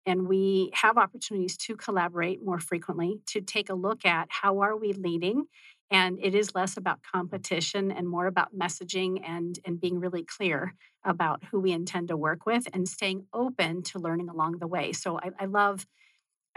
and 0.06 0.28
we 0.28 0.70
have 0.74 0.98
opportunities 0.98 1.58
to 1.58 1.76
collaborate 1.76 2.44
more 2.44 2.60
frequently 2.60 3.22
to 3.26 3.42
take 3.42 3.70
a 3.70 3.74
look 3.74 4.06
at 4.06 4.28
how 4.30 4.60
are 4.60 4.78
we 4.78 4.94
leading 4.94 5.46
and 5.90 6.20
it 6.22 6.36
is 6.36 6.54
less 6.54 6.78
about 6.78 7.00
competition 7.02 7.92
and 7.92 8.10
more 8.10 8.28
about 8.28 8.54
messaging 8.54 9.22
and 9.26 9.60
and 9.66 9.80
being 9.80 10.00
really 10.00 10.24
clear 10.24 10.74
about 11.06 11.44
who 11.50 11.60
we 11.60 11.72
intend 11.72 12.10
to 12.10 12.18
work 12.18 12.46
with 12.46 12.68
and 12.74 12.88
staying 12.88 13.26
open 13.34 13.82
to 13.84 14.00
learning 14.00 14.28
along 14.28 14.58
the 14.60 14.68
way. 14.68 14.92
So 14.92 15.18
i, 15.20 15.30
I 15.40 15.46
love 15.46 15.88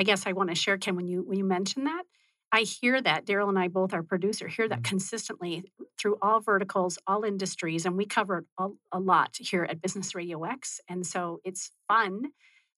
i 0.00 0.02
guess 0.02 0.26
i 0.26 0.32
want 0.32 0.50
to 0.50 0.56
share 0.56 0.78
ken 0.78 0.96
when 0.96 1.06
you 1.06 1.22
when 1.22 1.38
you 1.38 1.44
mention 1.44 1.84
that 1.84 2.04
i 2.52 2.60
hear 2.60 3.00
that 3.00 3.26
daryl 3.26 3.48
and 3.48 3.58
i 3.58 3.68
both 3.68 3.92
are 3.92 4.02
producer 4.02 4.48
hear 4.48 4.68
that 4.68 4.76
mm-hmm. 4.76 4.90
consistently 4.90 5.64
through 5.98 6.16
all 6.22 6.40
verticals 6.40 6.98
all 7.06 7.24
industries 7.24 7.86
and 7.86 7.96
we 7.96 8.04
cover 8.04 8.44
a, 8.58 8.68
a 8.92 9.00
lot 9.00 9.36
here 9.38 9.64
at 9.64 9.82
business 9.82 10.14
radio 10.14 10.44
x 10.44 10.80
and 10.88 11.06
so 11.06 11.40
it's 11.44 11.70
fun 11.86 12.30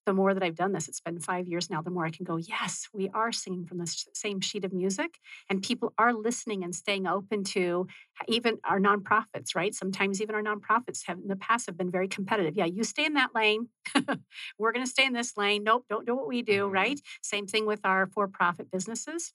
the 0.06 0.14
more 0.14 0.34
that 0.34 0.42
I've 0.42 0.56
done 0.56 0.72
this, 0.72 0.88
it's 0.88 1.00
been 1.00 1.20
five 1.20 1.46
years 1.46 1.70
now, 1.70 1.82
the 1.82 1.90
more 1.90 2.04
I 2.04 2.10
can 2.10 2.24
go, 2.24 2.36
yes, 2.36 2.88
we 2.92 3.10
are 3.10 3.32
singing 3.32 3.66
from 3.66 3.78
the 3.78 3.86
same 4.12 4.40
sheet 4.40 4.64
of 4.64 4.72
music. 4.72 5.18
And 5.48 5.62
people 5.62 5.92
are 5.98 6.12
listening 6.12 6.64
and 6.64 6.74
staying 6.74 7.06
open 7.06 7.44
to 7.44 7.86
even 8.26 8.58
our 8.64 8.80
nonprofits, 8.80 9.54
right? 9.54 9.74
Sometimes 9.74 10.20
even 10.20 10.34
our 10.34 10.42
nonprofits 10.42 11.06
have 11.06 11.18
in 11.18 11.28
the 11.28 11.36
past 11.36 11.66
have 11.66 11.76
been 11.76 11.90
very 11.90 12.08
competitive. 12.08 12.56
Yeah, 12.56 12.64
you 12.64 12.82
stay 12.82 13.04
in 13.04 13.14
that 13.14 13.34
lane. 13.34 13.68
We're 14.58 14.72
going 14.72 14.84
to 14.84 14.90
stay 14.90 15.04
in 15.04 15.12
this 15.12 15.36
lane. 15.36 15.64
Nope, 15.64 15.84
don't 15.88 16.06
do 16.06 16.16
what 16.16 16.28
we 16.28 16.42
do, 16.42 16.64
mm-hmm. 16.64 16.74
right? 16.74 17.00
Same 17.22 17.46
thing 17.46 17.66
with 17.66 17.80
our 17.84 18.06
for 18.06 18.26
profit 18.26 18.70
businesses, 18.70 19.32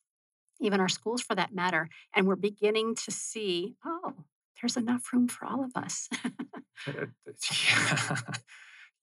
even 0.60 0.80
our 0.80 0.90
schools 0.90 1.22
for 1.22 1.36
that 1.36 1.54
matter. 1.54 1.90
And 2.14 2.28
we're 2.28 2.36
beginning 2.36 2.96
to 2.96 3.12
see, 3.12 3.76
oh, 3.86 4.14
there's 4.62 4.78
enough 4.78 5.12
room 5.12 5.28
for 5.28 5.46
all 5.46 5.64
of 5.64 5.72
us. 5.76 6.10
yeah. 6.88 8.18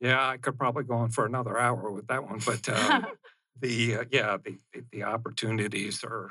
Yeah, 0.03 0.29
I 0.29 0.37
could 0.37 0.59
probably 0.59 0.83
go 0.83 0.97
on 0.97 1.11
for 1.11 1.25
another 1.27 1.57
hour 1.57 1.93
with 1.93 2.09
that 2.09 2.29
one, 2.29 2.41
but 2.45 2.69
um, 2.69 3.07
the 3.61 3.99
uh, 3.99 4.05
yeah, 4.11 4.37
the 4.43 4.59
the 4.91 5.05
opportunities 5.05 6.03
are 6.03 6.31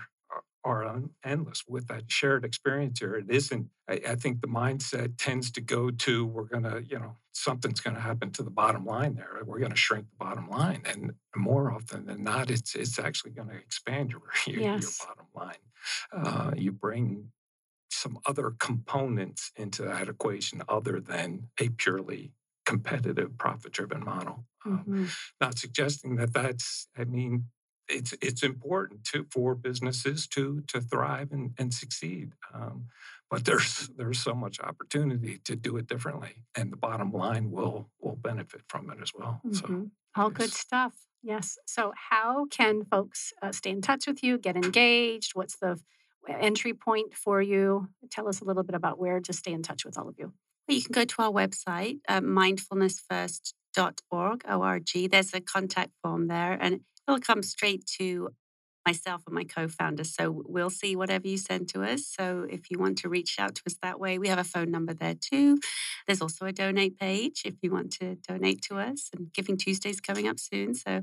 are 0.63 1.01
endless 1.23 1.63
with 1.67 1.87
that 1.87 2.11
shared 2.11 2.45
experience 2.45 2.99
here. 2.99 3.15
It 3.15 3.29
isn't. 3.29 3.67
I, 3.89 4.01
I 4.09 4.15
think 4.15 4.41
the 4.41 4.47
mindset 4.47 5.13
tends 5.17 5.51
to 5.51 5.61
go 5.61 5.89
to 5.89 6.25
we're 6.25 6.43
gonna, 6.43 6.81
you 6.87 6.99
know, 6.99 7.17
something's 7.33 7.79
gonna 7.79 7.99
happen 7.99 8.31
to 8.31 8.43
the 8.43 8.51
bottom 8.51 8.85
line 8.85 9.15
there. 9.15 9.39
We're 9.43 9.59
gonna 9.59 9.75
shrink 9.75 10.05
the 10.09 10.23
bottom 10.23 10.49
line, 10.49 10.83
and 10.85 11.13
more 11.35 11.71
often 11.71 12.05
than 12.05 12.23
not, 12.23 12.51
it's 12.51 12.75
it's 12.75 12.99
actually 12.99 13.31
gonna 13.31 13.55
expand 13.55 14.11
your 14.11 14.21
your, 14.47 14.61
yes. 14.61 14.99
your 14.99 15.07
bottom 15.07 15.27
line. 15.35 15.55
Uh, 16.13 16.51
you 16.55 16.71
bring 16.71 17.31
some 17.89 18.19
other 18.25 18.53
components 18.59 19.51
into 19.55 19.83
that 19.83 20.07
equation 20.07 20.61
other 20.69 20.99
than 20.99 21.47
a 21.59 21.69
purely 21.69 22.31
competitive 22.65 23.37
profit 23.37 23.71
driven 23.71 24.03
model. 24.03 24.45
Um, 24.65 24.79
mm-hmm. 24.79 25.05
not 25.39 25.57
suggesting 25.57 26.15
that 26.17 26.33
that's, 26.33 26.87
I 26.97 27.03
mean, 27.03 27.45
it's 27.91 28.13
it's 28.21 28.43
important 28.43 29.03
to 29.05 29.25
for 29.31 29.55
businesses 29.55 30.27
to 30.27 30.61
to 30.67 30.81
thrive 30.81 31.31
and, 31.31 31.53
and 31.57 31.73
succeed. 31.73 32.33
Um, 32.53 32.87
but 33.29 33.45
there's 33.45 33.89
there's 33.97 34.19
so 34.19 34.33
much 34.33 34.59
opportunity 34.59 35.39
to 35.45 35.55
do 35.55 35.77
it 35.77 35.87
differently, 35.87 36.35
and 36.55 36.71
the 36.71 36.77
bottom 36.77 37.11
line 37.11 37.51
will 37.51 37.89
will 37.99 38.15
benefit 38.15 38.61
from 38.67 38.89
it 38.89 38.97
as 39.01 39.11
well. 39.13 39.41
Mm-hmm. 39.45 39.53
So 39.53 39.89
all 40.15 40.29
yes. 40.29 40.37
good 40.37 40.51
stuff. 40.51 40.93
Yes. 41.23 41.57
So 41.65 41.93
how 41.95 42.45
can 42.49 42.83
folks 42.83 43.31
uh, 43.41 43.51
stay 43.51 43.69
in 43.69 43.81
touch 43.81 44.07
with 44.07 44.23
you, 44.23 44.39
get 44.39 44.55
engaged? 44.55 45.31
What's 45.35 45.57
the 45.57 45.79
entry 46.27 46.73
point 46.73 47.15
for 47.15 47.41
you? 47.41 47.89
Tell 48.09 48.27
us 48.27 48.41
a 48.41 48.45
little 48.45 48.63
bit 48.63 48.75
about 48.75 48.99
where 48.99 49.19
to 49.19 49.33
stay 49.33 49.51
in 49.51 49.61
touch 49.61 49.85
with 49.85 49.97
all 49.97 50.09
of 50.09 50.15
you 50.17 50.33
you 50.71 50.81
can 50.81 50.93
go 50.93 51.05
to 51.05 51.21
our 51.21 51.31
website, 51.31 51.99
uh, 52.07 52.21
mindfulnessfirst.org, 52.21 54.41
O-R-G. 54.47 55.07
There's 55.07 55.33
a 55.33 55.41
contact 55.41 55.91
form 56.01 56.27
there, 56.27 56.53
and 56.53 56.79
it'll 57.07 57.19
come 57.19 57.43
straight 57.43 57.85
to 57.99 58.29
myself 58.85 59.21
and 59.27 59.35
my 59.35 59.43
co-founder. 59.43 60.03
So 60.03 60.43
we'll 60.45 60.69
see 60.69 60.95
whatever 60.95 61.27
you 61.27 61.37
send 61.37 61.69
to 61.69 61.83
us. 61.83 62.07
So 62.07 62.47
if 62.49 62.71
you 62.71 62.79
want 62.79 62.97
to 62.99 63.09
reach 63.09 63.39
out 63.39 63.55
to 63.55 63.61
us 63.67 63.75
that 63.81 63.99
way, 63.99 64.17
we 64.17 64.27
have 64.27 64.39
a 64.39 64.43
phone 64.43 64.71
number 64.71 64.93
there 64.93 65.15
too. 65.15 65.59
There's 66.07 66.21
also 66.21 66.45
a 66.45 66.51
donate 66.51 66.97
page 66.97 67.43
if 67.45 67.55
you 67.61 67.71
want 67.71 67.91
to 67.93 68.15
donate 68.15 68.61
to 68.63 68.79
us. 68.79 69.09
And 69.15 69.31
Giving 69.33 69.57
Tuesday's 69.57 70.01
coming 70.01 70.27
up 70.27 70.39
soon. 70.39 70.73
So 70.73 71.01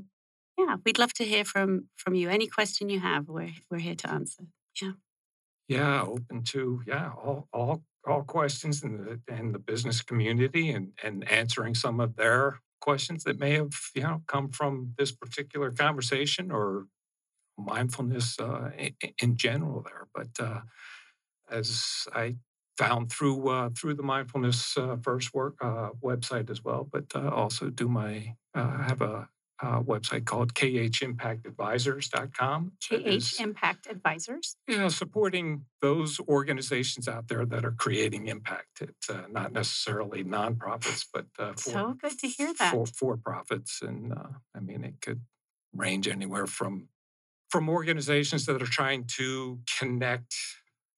yeah, 0.57 0.75
we'd 0.85 0.99
love 0.99 1.13
to 1.13 1.23
hear 1.25 1.45
from 1.45 1.87
from 1.95 2.15
you. 2.15 2.29
Any 2.29 2.47
question 2.47 2.89
you 2.89 2.99
have, 2.99 3.29
we're 3.29 3.53
we're 3.71 3.79
here 3.79 3.95
to 3.95 4.11
answer. 4.11 4.43
Yeah. 4.81 4.91
Yeah, 5.69 6.01
open 6.01 6.43
to 6.45 6.81
yeah 6.85 7.11
all 7.11 7.47
all 7.53 7.83
all 8.05 8.23
questions 8.23 8.83
in 8.83 8.97
the 8.97 9.33
in 9.33 9.53
the 9.53 9.59
business 9.59 10.01
community 10.01 10.71
and 10.71 10.91
and 11.03 11.29
answering 11.31 11.75
some 11.75 12.01
of 12.01 12.15
their 12.17 12.59
questions 12.79 13.23
that 13.23 13.39
may 13.39 13.51
have 13.51 13.73
you 13.95 14.03
know 14.03 14.21
come 14.27 14.49
from 14.49 14.93
this 14.97 15.11
particular 15.11 15.71
conversation 15.71 16.51
or 16.51 16.85
mindfulness 17.57 18.39
uh, 18.39 18.71
in, 19.21 19.35
general 19.35 19.81
there. 19.81 20.07
But 20.13 20.29
uh, 20.39 20.61
as 21.51 22.07
I 22.13 22.35
found 22.77 23.11
through 23.11 23.49
uh, 23.49 23.69
through 23.77 23.95
the 23.95 24.03
mindfulness 24.03 24.77
uh, 24.77 24.95
first 25.01 25.33
work 25.33 25.55
uh, 25.61 25.89
website 26.01 26.49
as 26.49 26.63
well, 26.63 26.87
but 26.91 27.05
uh, 27.13 27.29
also 27.29 27.69
do 27.69 27.87
my 27.87 28.35
have 28.55 29.01
a 29.01 29.27
uh, 29.61 29.81
website 29.81 30.25
called 30.25 30.53
khimpactadvisors.com. 30.53 32.71
KH 32.81 33.41
Impact 33.41 33.87
Advisors? 33.89 34.55
Yeah, 34.67 34.87
supporting 34.87 35.65
those 35.81 36.19
organizations 36.27 37.07
out 37.07 37.27
there 37.27 37.45
that 37.45 37.65
are 37.65 37.71
creating 37.71 38.27
impact. 38.27 38.81
It's 38.81 39.09
uh, 39.09 39.23
not 39.29 39.53
necessarily 39.53 40.23
nonprofits, 40.23 41.05
but 41.13 41.25
uh, 41.37 41.53
for, 41.53 41.71
so 41.71 41.95
good 42.01 42.17
to 42.19 42.27
hear 42.27 42.53
that. 42.59 42.71
For, 42.71 42.85
for 42.85 43.17
profits. 43.17 43.81
And 43.81 44.13
uh, 44.13 44.29
I 44.55 44.59
mean, 44.59 44.83
it 44.83 45.01
could 45.01 45.21
range 45.73 46.07
anywhere 46.07 46.47
from 46.47 46.87
from 47.49 47.67
organizations 47.67 48.45
that 48.45 48.61
are 48.61 48.67
trying 48.67 49.05
to 49.05 49.59
connect 49.79 50.35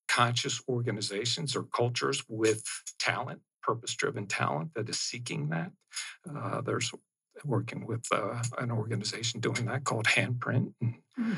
conscious 0.09 0.61
organizations 0.67 1.55
or 1.55 1.63
cultures 1.63 2.25
with 2.27 2.61
talent 2.99 3.39
purpose 3.63 3.95
driven 3.95 4.27
talent 4.27 4.73
that 4.75 4.89
is 4.89 4.99
seeking 4.99 5.47
that. 5.49 5.71
Uh, 6.29 6.61
there's 6.61 6.91
working 7.45 7.85
with 7.85 8.05
uh, 8.11 8.41
an 8.57 8.71
organization 8.71 9.39
doing 9.39 9.65
that 9.65 9.83
called 9.83 10.05
Handprint. 10.05 10.73
And 10.81 10.95
mm. 11.19 11.35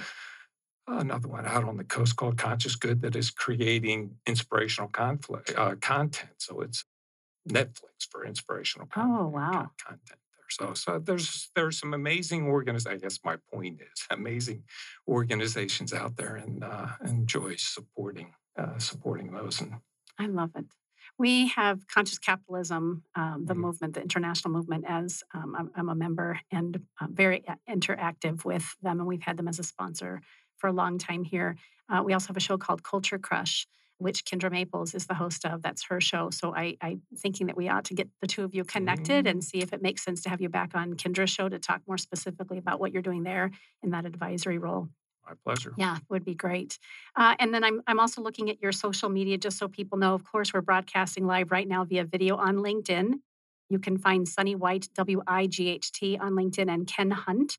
Another 0.86 1.30
one 1.30 1.46
out 1.46 1.64
on 1.64 1.78
the 1.78 1.86
coast 1.86 2.18
called 2.18 2.38
Conscious 2.38 2.76
Good 2.76 3.02
that 3.04 3.16
is 3.16 3.32
creating 3.32 4.18
inspirational 4.28 4.90
conflict, 4.90 5.54
uh, 5.58 5.76
content. 5.76 6.34
So 6.40 6.60
it's 6.60 6.84
Netflix 7.48 8.08
for 8.10 8.26
inspirational 8.26 8.88
content, 8.88 9.18
oh, 9.22 9.28
wow. 9.28 9.72
content 9.82 10.02
there. 10.10 10.18
So, 10.50 10.74
so 10.74 11.00
there's 11.00 11.50
there's 11.56 11.80
some 11.80 11.94
amazing 11.94 12.48
organizations. 12.48 13.02
I 13.02 13.02
guess 13.02 13.20
my 13.24 13.38
point 13.54 13.80
is 13.82 14.06
amazing 14.10 14.64
organizations 15.08 15.94
out 15.94 16.18
there, 16.18 16.36
and 16.36 16.66
uh, 16.66 16.88
enjoy 17.06 17.56
supporting 17.56 18.34
uh, 18.58 18.78
supporting 18.78 19.32
those. 19.32 19.62
And 19.62 19.76
I 20.20 20.28
love 20.28 20.52
it. 20.56 20.66
We 21.18 21.48
have 21.50 21.88
Conscious 21.88 22.18
Capitalism, 22.18 23.04
um, 23.16 23.46
the 23.46 23.54
mm-hmm. 23.54 23.62
movement, 23.62 23.94
the 23.94 24.02
international 24.02 24.54
movement, 24.54 24.86
as 24.88 25.24
um, 25.34 25.56
I'm, 25.58 25.72
I'm, 25.76 25.90
a 25.90 25.96
member 25.96 26.40
and 26.52 26.82
uh, 27.00 27.08
very 27.10 27.44
interactive 27.70 28.44
with 28.44 28.76
them, 28.82 29.00
and 29.00 29.08
we've 29.08 29.22
had 29.22 29.38
them 29.38 29.48
as 29.48 29.60
a 29.60 29.64
sponsor 29.64 30.22
for 30.58 30.68
a 30.68 30.74
long 30.74 30.98
time 30.98 31.24
here. 31.24 31.56
Uh, 31.90 32.02
we 32.04 32.14
also 32.14 32.28
have 32.28 32.38
a 32.38 32.42
show 32.42 32.58
called 32.58 32.84
Culture 32.84 33.20
Crush, 33.20 33.68
which 33.98 34.26
Kendra 34.26 34.52
Maples 34.52 34.96
is 34.96 35.06
the 35.06 35.14
host 35.14 35.46
of. 35.46 35.62
That's 35.62 35.84
her 35.86 36.02
show. 36.02 36.30
So 36.30 36.56
I, 36.56 36.78
am 36.82 37.02
thinking 37.18 37.48
that 37.48 37.58
we 37.58 37.70
ought 37.70 37.86
to 37.86 37.94
get 37.94 38.10
the 38.20 38.28
two 38.28 38.44
of 38.44 38.56
you 38.56 38.64
connected 38.64 39.26
mm. 39.26 39.30
and 39.30 39.44
see 39.44 39.60
if 39.60 39.72
it 39.72 39.82
makes 39.82 40.04
sense 40.04 40.22
to 40.24 40.30
have 40.30 40.42
you 40.42 40.50
back 40.50 40.72
on 40.74 40.96
Kendra's 40.96 41.30
show 41.30 41.48
to 41.48 41.60
talk 41.60 41.82
more 41.88 41.98
specifically 41.98 42.58
about 42.58 42.80
what 42.80 42.92
you're 42.92 43.02
doing 43.02 43.24
there 43.24 43.52
in 43.84 43.92
that 43.92 44.06
advisory 44.06 44.58
role. 44.58 44.90
My 45.26 45.34
pleasure. 45.44 45.74
Yeah, 45.78 45.98
would 46.10 46.26
be 46.26 46.36
great. 46.36 46.78
Uh, 47.16 47.36
and 47.40 47.54
then 47.54 47.64
I'm 47.64 47.82
I'm 47.88 48.00
also 48.00 48.22
looking 48.22 48.50
at 48.50 48.62
your 48.62 48.72
social 48.72 49.10
media 49.10 49.38
just 49.38 49.58
so 49.58 49.68
people 49.68 49.98
know. 49.98 50.14
Of 50.14 50.24
course, 50.24 50.54
we're 50.54 50.62
broadcasting 50.62 51.26
live 51.26 51.52
right 51.52 51.68
now 51.68 51.86
via 51.86 52.04
video 52.04 52.36
on 52.36 52.58
LinkedIn. 52.58 53.14
You 53.70 53.80
can 53.80 53.98
find 53.98 54.28
Sunny 54.28 54.56
Wight, 54.56 54.90
W 54.96 55.22
I 55.26 55.48
G 55.48 55.70
H 55.70 55.92
T 55.92 56.18
on 56.18 56.34
LinkedIn 56.34 56.72
and 56.72 56.86
Ken 56.86 57.12
Hunt. 57.12 57.58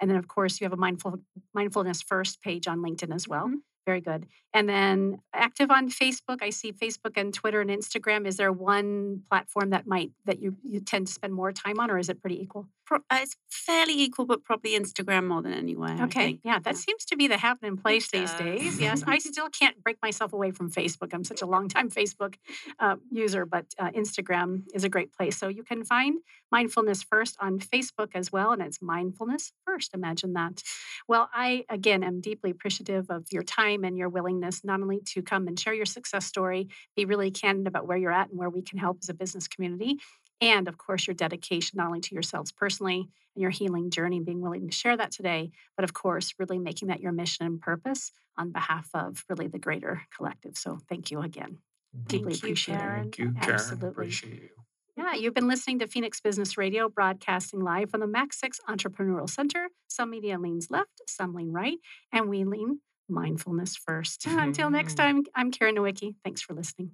And 0.00 0.10
then 0.10 0.18
of 0.18 0.26
course 0.26 0.60
you 0.60 0.64
have 0.64 0.72
a 0.72 0.76
mindful 0.76 1.18
mindfulness 1.54 2.02
first 2.02 2.42
page 2.42 2.66
on 2.66 2.78
LinkedIn 2.78 3.14
as 3.14 3.28
well. 3.28 3.46
Mm-hmm. 3.46 3.56
Very 3.84 4.00
good. 4.00 4.26
And 4.54 4.68
then 4.68 5.18
active 5.34 5.72
on 5.72 5.90
Facebook. 5.90 6.38
I 6.40 6.50
see 6.50 6.72
Facebook 6.72 7.16
and 7.16 7.34
Twitter 7.34 7.60
and 7.60 7.68
Instagram. 7.68 8.28
Is 8.28 8.36
there 8.36 8.52
one 8.52 9.22
platform 9.28 9.70
that 9.70 9.88
might 9.88 10.12
that 10.24 10.40
you, 10.40 10.56
you 10.62 10.78
tend 10.78 11.08
to 11.08 11.12
spend 11.12 11.34
more 11.34 11.50
time 11.50 11.80
on, 11.80 11.90
or 11.90 11.98
is 11.98 12.08
it 12.08 12.20
pretty 12.20 12.40
equal? 12.40 12.68
Pro- 12.84 12.98
uh, 13.10 13.18
it's 13.22 13.36
fairly 13.50 13.94
equal, 13.94 14.24
but 14.24 14.44
probably 14.44 14.78
Instagram 14.78 15.26
more 15.26 15.42
than 15.42 15.52
anywhere. 15.52 15.96
Okay, 16.02 16.38
yeah, 16.44 16.58
that 16.60 16.76
seems 16.76 17.04
to 17.06 17.16
be 17.16 17.28
the 17.28 17.36
happening 17.36 17.76
place 17.76 18.10
these 18.10 18.32
days. 18.34 18.80
Yes, 18.80 19.02
I 19.06 19.18
still 19.30 19.48
can't 19.48 19.82
break 19.82 19.96
myself 20.02 20.32
away 20.32 20.50
from 20.50 20.70
Facebook. 20.70 21.12
I'm 21.12 21.24
such 21.24 21.42
a 21.42 21.46
long-time 21.46 21.90
Facebook 21.90 22.34
uh, 22.78 22.96
user, 23.10 23.46
but 23.46 23.66
uh, 23.78 23.90
Instagram 23.90 24.62
is 24.74 24.84
a 24.84 24.88
great 24.88 25.12
place. 25.12 25.36
So 25.36 25.48
you 25.48 25.62
can 25.62 25.84
find 25.84 26.18
Mindfulness 26.50 27.02
First 27.02 27.36
on 27.40 27.58
Facebook 27.58 28.10
as 28.14 28.32
well, 28.32 28.52
and 28.52 28.62
it's 28.62 28.80
Mindfulness 28.82 29.52
First. 29.64 29.94
Imagine 29.94 30.32
that. 30.34 30.62
Well, 31.08 31.28
I 31.32 31.64
again 31.68 32.02
am 32.02 32.20
deeply 32.20 32.50
appreciative 32.50 33.06
of 33.10 33.26
your 33.30 33.42
time 33.42 33.84
and 33.84 33.96
your 33.96 34.08
willingness 34.08 34.64
not 34.64 34.80
only 34.80 35.00
to 35.06 35.22
come 35.22 35.48
and 35.48 35.58
share 35.58 35.74
your 35.74 35.86
success 35.86 36.26
story, 36.26 36.68
be 36.96 37.04
really 37.04 37.30
candid 37.30 37.66
about 37.66 37.86
where 37.86 37.96
you're 37.96 38.12
at 38.12 38.30
and 38.30 38.38
where 38.38 38.50
we 38.50 38.62
can 38.62 38.78
help 38.78 38.98
as 39.02 39.08
a 39.08 39.14
business 39.14 39.48
community. 39.48 39.98
And 40.42 40.66
of 40.66 40.76
course, 40.76 41.06
your 41.06 41.14
dedication 41.14 41.76
not 41.76 41.86
only 41.86 42.00
to 42.00 42.14
yourselves 42.14 42.50
personally 42.50 43.08
and 43.34 43.42
your 43.42 43.50
healing 43.50 43.90
journey, 43.90 44.20
being 44.20 44.40
willing 44.40 44.68
to 44.68 44.74
share 44.74 44.96
that 44.96 45.12
today, 45.12 45.52
but 45.76 45.84
of 45.84 45.94
course, 45.94 46.34
really 46.38 46.58
making 46.58 46.88
that 46.88 47.00
your 47.00 47.12
mission 47.12 47.46
and 47.46 47.60
purpose 47.60 48.10
on 48.36 48.50
behalf 48.50 48.90
of 48.92 49.24
really 49.28 49.46
the 49.46 49.58
greater 49.58 50.02
collective. 50.14 50.58
So 50.58 50.78
thank 50.88 51.10
you 51.10 51.20
again. 51.20 51.58
Deeply 52.06 52.32
Thank 52.32 52.42
you, 52.42 52.48
appreciate 52.48 52.74
it. 52.74 52.78
Karen. 52.78 53.02
Thank 53.02 53.18
you, 53.18 53.32
Karen. 53.40 53.54
Absolutely. 53.54 53.88
Appreciate 53.88 54.42
you. 54.42 54.48
Yeah, 54.96 55.14
you've 55.14 55.34
been 55.34 55.48
listening 55.48 55.78
to 55.78 55.86
Phoenix 55.86 56.20
Business 56.20 56.58
Radio, 56.58 56.88
broadcasting 56.88 57.60
live 57.60 57.90
from 57.90 58.00
the 58.00 58.06
MAC6 58.06 58.56
Entrepreneurial 58.68 59.28
Center. 59.28 59.68
Some 59.88 60.10
media 60.10 60.38
leans 60.38 60.70
left, 60.70 61.02
some 61.08 61.34
lean 61.34 61.52
right, 61.52 61.78
and 62.12 62.28
we 62.28 62.44
lean 62.44 62.80
mindfulness 63.08 63.76
first. 63.76 64.26
Until 64.26 64.70
next 64.70 64.94
time, 64.96 65.22
I'm 65.34 65.50
Karen 65.50 65.76
Nowicki. 65.76 66.16
Thanks 66.24 66.42
for 66.42 66.54
listening. 66.54 66.92